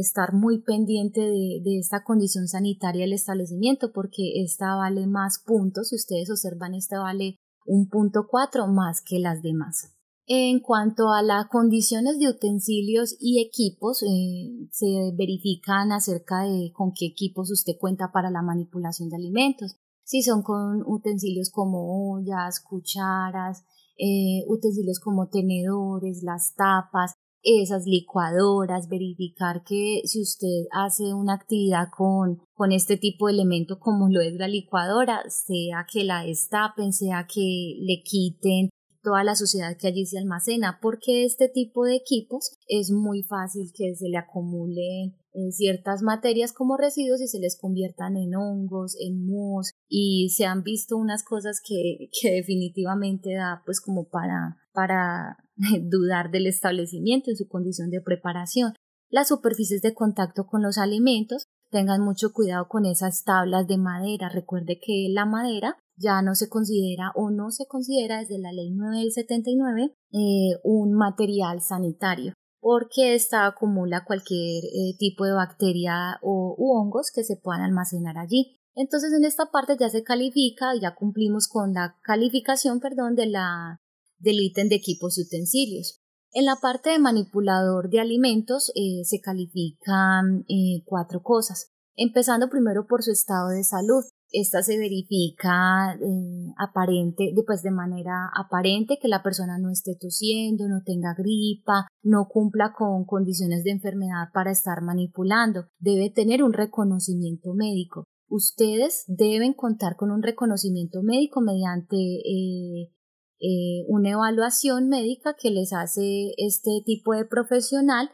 estar 0.00 0.32
muy 0.32 0.62
pendiente 0.62 1.20
de, 1.20 1.60
de, 1.64 1.78
esta 1.78 2.02
condición 2.02 2.46
sanitaria 2.46 3.02
del 3.02 3.14
establecimiento 3.14 3.92
porque 3.92 4.42
esta 4.42 4.74
vale 4.74 5.06
más 5.06 5.42
puntos. 5.44 5.88
Si 5.88 5.96
ustedes 5.96 6.30
observan, 6.30 6.74
esta 6.74 6.98
vale 7.00 7.36
un 7.66 7.88
punto 7.88 8.26
cuatro 8.30 8.66
más 8.68 9.02
que 9.02 9.18
las 9.18 9.42
demás. 9.42 9.97
En 10.30 10.60
cuanto 10.60 11.10
a 11.10 11.22
las 11.22 11.48
condiciones 11.48 12.18
de 12.18 12.28
utensilios 12.28 13.16
y 13.18 13.40
equipos, 13.40 14.02
eh, 14.02 14.68
se 14.70 14.86
verifican 15.16 15.90
acerca 15.90 16.42
de 16.42 16.70
con 16.74 16.92
qué 16.94 17.06
equipos 17.06 17.50
usted 17.50 17.78
cuenta 17.80 18.12
para 18.12 18.30
la 18.30 18.42
manipulación 18.42 19.08
de 19.08 19.16
alimentos. 19.16 19.78
Si 20.04 20.22
son 20.22 20.42
con 20.42 20.82
utensilios 20.84 21.48
como 21.50 22.12
ollas, 22.12 22.60
cucharas, 22.60 23.64
eh, 23.96 24.44
utensilios 24.48 25.00
como 25.00 25.30
tenedores, 25.30 26.22
las 26.22 26.54
tapas, 26.54 27.14
esas 27.42 27.86
licuadoras, 27.86 28.90
verificar 28.90 29.62
que 29.64 30.02
si 30.04 30.20
usted 30.20 30.66
hace 30.72 31.14
una 31.14 31.32
actividad 31.32 31.88
con, 31.96 32.42
con 32.52 32.72
este 32.72 32.98
tipo 32.98 33.28
de 33.28 33.32
elemento 33.32 33.78
como 33.78 34.10
lo 34.10 34.20
es 34.20 34.34
la 34.34 34.48
licuadora, 34.48 35.22
sea 35.30 35.86
que 35.90 36.04
la 36.04 36.24
destapen, 36.24 36.92
sea 36.92 37.26
que 37.26 37.78
le 37.80 38.02
quiten 38.04 38.68
toda 39.08 39.24
la 39.24 39.36
suciedad 39.36 39.74
que 39.78 39.88
allí 39.88 40.04
se 40.04 40.18
almacena, 40.18 40.80
porque 40.82 41.24
este 41.24 41.48
tipo 41.48 41.86
de 41.86 41.96
equipos 41.96 42.58
es 42.66 42.90
muy 42.90 43.22
fácil 43.22 43.72
que 43.74 43.94
se 43.94 44.10
le 44.10 44.18
acumule 44.18 45.16
eh, 45.32 45.50
ciertas 45.50 46.02
materias 46.02 46.52
como 46.52 46.76
residuos 46.76 47.22
y 47.22 47.28
se 47.28 47.38
les 47.38 47.58
conviertan 47.58 48.18
en 48.18 48.34
hongos, 48.34 48.96
en 49.00 49.26
mohos 49.26 49.72
y 49.88 50.28
se 50.36 50.44
han 50.44 50.62
visto 50.62 50.98
unas 50.98 51.24
cosas 51.24 51.62
que, 51.66 52.10
que 52.20 52.32
definitivamente 52.32 53.34
da 53.34 53.62
pues 53.64 53.80
como 53.80 54.10
para, 54.10 54.58
para 54.74 55.38
dudar 55.80 56.30
del 56.30 56.46
establecimiento 56.46 57.30
en 57.30 57.38
su 57.38 57.48
condición 57.48 57.88
de 57.88 58.02
preparación. 58.02 58.74
Las 59.08 59.28
superficies 59.28 59.80
de 59.80 59.94
contacto 59.94 60.46
con 60.46 60.62
los 60.62 60.76
alimentos, 60.76 61.44
tengan 61.70 62.02
mucho 62.02 62.34
cuidado 62.34 62.68
con 62.68 62.84
esas 62.84 63.24
tablas 63.24 63.66
de 63.66 63.78
madera. 63.78 64.28
Recuerde 64.28 64.78
que 64.78 65.06
la 65.08 65.24
madera 65.24 65.78
ya 65.98 66.22
no 66.22 66.34
se 66.34 66.48
considera 66.48 67.12
o 67.14 67.30
no 67.30 67.50
se 67.50 67.66
considera 67.66 68.20
desde 68.20 68.38
la 68.38 68.52
ley 68.52 68.70
9 68.70 68.98
del 68.98 69.12
79 69.12 69.94
eh, 70.12 70.60
un 70.62 70.94
material 70.94 71.60
sanitario 71.60 72.32
porque 72.60 73.14
esta 73.14 73.46
acumula 73.46 74.04
cualquier 74.04 74.64
eh, 74.64 74.96
tipo 74.98 75.24
de 75.24 75.32
bacteria 75.32 76.18
o 76.22 76.54
u 76.58 76.72
hongos 76.76 77.10
que 77.14 77.24
se 77.24 77.36
puedan 77.36 77.62
almacenar 77.62 78.18
allí. 78.18 78.58
Entonces 78.74 79.12
en 79.12 79.24
esta 79.24 79.46
parte 79.50 79.76
ya 79.78 79.88
se 79.88 80.02
califica, 80.02 80.72
ya 80.80 80.94
cumplimos 80.94 81.48
con 81.48 81.72
la 81.72 81.96
calificación, 82.02 82.80
perdón, 82.80 83.14
de 83.14 83.26
la, 83.26 83.80
del 84.18 84.40
ítem 84.40 84.68
de 84.68 84.76
equipos 84.76 85.18
y 85.18 85.22
utensilios. 85.22 86.00
En 86.32 86.44
la 86.44 86.56
parte 86.56 86.90
de 86.90 86.98
manipulador 86.98 87.88
de 87.90 88.00
alimentos 88.00 88.70
eh, 88.74 89.04
se 89.04 89.20
califican 89.20 90.44
cuatro 90.84 91.22
cosas, 91.22 91.72
empezando 91.96 92.50
primero 92.50 92.86
por 92.86 93.02
su 93.02 93.10
estado 93.12 93.48
de 93.48 93.64
salud. 93.64 94.04
Esta 94.30 94.62
se 94.62 94.76
verifica 94.76 95.94
eh, 95.94 96.52
aparente, 96.58 97.32
después 97.34 97.62
de 97.62 97.70
manera 97.70 98.30
aparente 98.36 98.98
que 99.00 99.08
la 99.08 99.22
persona 99.22 99.58
no 99.58 99.70
esté 99.70 99.96
tosiendo, 99.98 100.68
no 100.68 100.82
tenga 100.84 101.14
gripa, 101.16 101.88
no 102.02 102.28
cumpla 102.28 102.74
con 102.76 103.06
condiciones 103.06 103.64
de 103.64 103.70
enfermedad 103.70 104.28
para 104.34 104.50
estar 104.50 104.82
manipulando. 104.82 105.66
Debe 105.78 106.10
tener 106.10 106.42
un 106.42 106.52
reconocimiento 106.52 107.54
médico. 107.54 108.04
ustedes 108.30 109.04
deben 109.06 109.54
contar 109.54 109.96
con 109.96 110.10
un 110.10 110.22
reconocimiento 110.22 111.02
médico 111.02 111.40
mediante 111.40 111.96
eh, 111.96 112.92
eh, 113.40 113.84
una 113.88 114.10
evaluación 114.10 114.88
médica 114.88 115.34
que 115.40 115.50
les 115.50 115.72
hace 115.72 116.34
este 116.36 116.82
tipo 116.84 117.14
de 117.14 117.24
profesional 117.24 118.10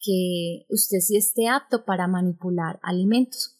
que 0.00 0.64
usted 0.70 1.00
sí 1.00 1.16
esté 1.18 1.48
apto 1.48 1.84
para 1.84 2.08
manipular 2.08 2.78
alimentos. 2.82 3.57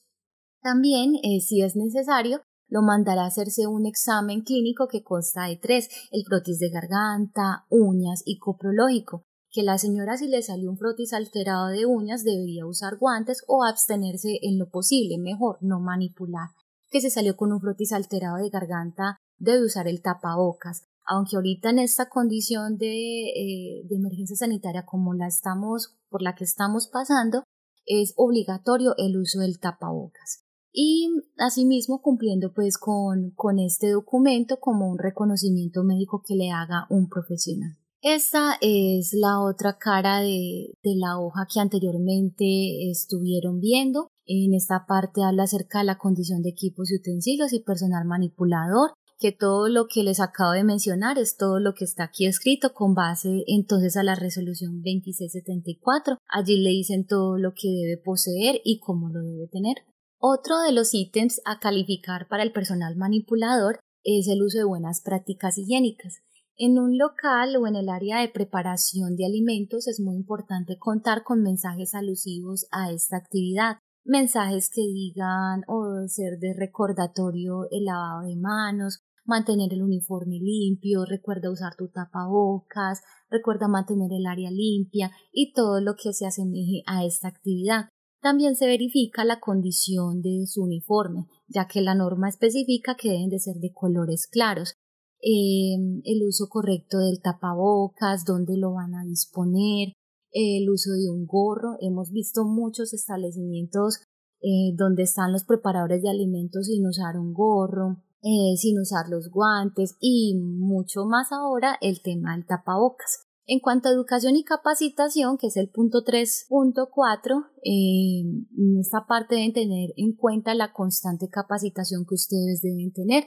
También, 0.68 1.14
eh, 1.22 1.40
si 1.40 1.62
es 1.62 1.76
necesario, 1.76 2.42
lo 2.68 2.82
mandará 2.82 3.22
a 3.22 3.28
hacerse 3.28 3.66
un 3.66 3.86
examen 3.86 4.42
clínico 4.42 4.86
que 4.86 5.02
consta 5.02 5.44
de 5.44 5.56
tres, 5.56 5.88
el 6.10 6.24
frotis 6.26 6.58
de 6.58 6.68
garganta, 6.68 7.64
uñas 7.70 8.22
y 8.26 8.38
coprológico, 8.38 9.22
que 9.50 9.62
la 9.62 9.78
señora 9.78 10.18
si 10.18 10.28
le 10.28 10.42
salió 10.42 10.70
un 10.70 10.76
frotis 10.76 11.14
alterado 11.14 11.68
de 11.68 11.86
uñas 11.86 12.22
debería 12.22 12.66
usar 12.66 12.98
guantes 12.98 13.42
o 13.48 13.64
abstenerse 13.64 14.40
en 14.42 14.58
lo 14.58 14.68
posible, 14.68 15.16
mejor 15.16 15.56
no 15.62 15.80
manipular, 15.80 16.50
que 16.90 17.00
se 17.00 17.08
salió 17.08 17.34
con 17.34 17.50
un 17.50 17.62
frotis 17.62 17.94
alterado 17.94 18.36
de 18.36 18.50
garganta 18.50 19.16
debe 19.38 19.64
usar 19.64 19.88
el 19.88 20.02
tapabocas, 20.02 20.84
aunque 21.06 21.36
ahorita 21.36 21.70
en 21.70 21.78
esta 21.78 22.10
condición 22.10 22.76
de, 22.76 23.30
eh, 23.30 23.86
de 23.88 23.96
emergencia 23.96 24.36
sanitaria 24.36 24.84
como 24.84 25.14
la 25.14 25.28
estamos, 25.28 25.96
por 26.10 26.20
la 26.20 26.34
que 26.34 26.44
estamos 26.44 26.88
pasando, 26.88 27.44
es 27.86 28.12
obligatorio 28.18 28.92
el 28.98 29.16
uso 29.16 29.38
del 29.38 29.58
tapabocas 29.60 30.44
y 30.72 31.08
asimismo 31.38 32.00
cumpliendo 32.02 32.52
pues 32.52 32.78
con, 32.78 33.30
con 33.34 33.58
este 33.58 33.90
documento 33.90 34.58
como 34.60 34.88
un 34.88 34.98
reconocimiento 34.98 35.82
médico 35.84 36.22
que 36.26 36.34
le 36.34 36.50
haga 36.50 36.86
un 36.90 37.08
profesional. 37.08 37.76
Esta 38.00 38.56
es 38.60 39.12
la 39.12 39.40
otra 39.40 39.76
cara 39.76 40.20
de, 40.20 40.72
de, 40.84 40.94
la 40.94 41.18
hoja 41.18 41.48
que 41.52 41.58
anteriormente 41.58 42.88
estuvieron 42.90 43.58
viendo. 43.58 44.08
En 44.24 44.54
esta 44.54 44.86
parte 44.86 45.24
habla 45.24 45.44
acerca 45.44 45.80
de 45.80 45.86
la 45.86 45.98
condición 45.98 46.42
de 46.42 46.50
equipos 46.50 46.92
y 46.92 46.96
utensilios 46.96 47.52
y 47.52 47.58
personal 47.58 48.04
manipulador, 48.04 48.92
que 49.18 49.32
todo 49.32 49.68
lo 49.68 49.88
que 49.88 50.04
les 50.04 50.20
acabo 50.20 50.52
de 50.52 50.62
mencionar 50.62 51.18
es 51.18 51.36
todo 51.36 51.58
lo 51.58 51.74
que 51.74 51.84
está 51.84 52.04
aquí 52.04 52.26
escrito 52.26 52.72
con 52.72 52.94
base 52.94 53.42
entonces 53.48 53.96
a 53.96 54.04
la 54.04 54.14
resolución 54.14 54.76
2674. 54.76 56.18
Allí 56.28 56.58
le 56.58 56.70
dicen 56.70 57.04
todo 57.04 57.36
lo 57.36 57.52
que 57.52 57.68
debe 57.68 57.96
poseer 57.96 58.60
y 58.64 58.78
cómo 58.78 59.08
lo 59.08 59.20
debe 59.20 59.48
tener. 59.48 59.76
Otro 60.20 60.58
de 60.58 60.72
los 60.72 60.94
ítems 60.94 61.40
a 61.44 61.60
calificar 61.60 62.26
para 62.26 62.42
el 62.42 62.50
personal 62.50 62.96
manipulador 62.96 63.78
es 64.02 64.26
el 64.26 64.42
uso 64.42 64.58
de 64.58 64.64
buenas 64.64 65.00
prácticas 65.00 65.56
higiénicas. 65.58 66.22
En 66.56 66.76
un 66.80 66.98
local 66.98 67.54
o 67.54 67.68
en 67.68 67.76
el 67.76 67.88
área 67.88 68.18
de 68.18 68.28
preparación 68.28 69.14
de 69.14 69.26
alimentos 69.26 69.86
es 69.86 70.00
muy 70.00 70.16
importante 70.16 70.76
contar 70.76 71.22
con 71.22 71.40
mensajes 71.40 71.94
alusivos 71.94 72.66
a 72.72 72.90
esta 72.90 73.16
actividad. 73.16 73.76
Mensajes 74.04 74.70
que 74.70 74.80
digan 74.80 75.62
o 75.68 76.08
ser 76.08 76.40
de 76.40 76.52
recordatorio 76.52 77.68
el 77.70 77.84
lavado 77.84 78.22
de 78.26 78.34
manos, 78.34 78.98
mantener 79.24 79.72
el 79.72 79.84
uniforme 79.84 80.40
limpio, 80.40 81.04
recuerda 81.04 81.48
usar 81.48 81.76
tu 81.76 81.90
tapabocas, 81.90 83.02
recuerda 83.30 83.68
mantener 83.68 84.10
el 84.12 84.26
área 84.26 84.50
limpia 84.50 85.12
y 85.30 85.52
todo 85.52 85.80
lo 85.80 85.94
que 85.94 86.12
se 86.12 86.26
asemeje 86.26 86.82
a 86.86 87.04
esta 87.04 87.28
actividad. 87.28 87.90
También 88.20 88.56
se 88.56 88.66
verifica 88.66 89.24
la 89.24 89.38
condición 89.38 90.22
de 90.22 90.44
su 90.46 90.64
uniforme, 90.64 91.26
ya 91.46 91.68
que 91.68 91.80
la 91.80 91.94
norma 91.94 92.28
especifica 92.28 92.96
que 92.96 93.10
deben 93.10 93.28
de 93.28 93.38
ser 93.38 93.56
de 93.56 93.72
colores 93.72 94.26
claros. 94.26 94.74
Em, 95.20 96.00
el 96.04 96.26
uso 96.26 96.48
correcto 96.48 96.98
del 96.98 97.20
tapabocas, 97.20 98.24
dónde 98.24 98.56
lo 98.56 98.72
van 98.72 98.94
a 98.94 99.04
disponer, 99.04 99.92
el 100.32 100.68
uso 100.68 100.92
de 100.92 101.08
un 101.10 101.26
gorro. 101.26 101.76
Hemos 101.80 102.10
visto 102.10 102.44
muchos 102.44 102.92
establecimientos 102.92 104.00
eh, 104.40 104.74
donde 104.76 105.04
están 105.04 105.32
los 105.32 105.44
preparadores 105.44 106.02
de 106.02 106.10
alimentos 106.10 106.66
sin 106.66 106.86
usar 106.86 107.18
un 107.18 107.32
gorro, 107.32 108.02
eh, 108.22 108.56
sin 108.56 108.78
usar 108.80 109.08
los 109.08 109.30
guantes 109.30 109.96
y 110.00 110.36
mucho 110.36 111.04
más 111.06 111.30
ahora 111.32 111.76
el 111.80 112.02
tema 112.02 112.34
del 112.34 112.46
tapabocas. 112.46 113.27
En 113.50 113.60
cuanto 113.60 113.88
a 113.88 113.92
educación 113.92 114.36
y 114.36 114.44
capacitación, 114.44 115.38
que 115.38 115.46
es 115.46 115.56
el 115.56 115.70
punto 115.70 116.04
3.4, 116.04 117.46
eh, 117.64 118.20
en 118.20 118.78
esta 118.78 119.06
parte 119.06 119.36
deben 119.36 119.54
tener 119.54 119.94
en 119.96 120.14
cuenta 120.16 120.54
la 120.54 120.74
constante 120.74 121.30
capacitación 121.30 122.04
que 122.06 122.14
ustedes 122.14 122.60
deben 122.60 122.92
tener. 122.92 123.24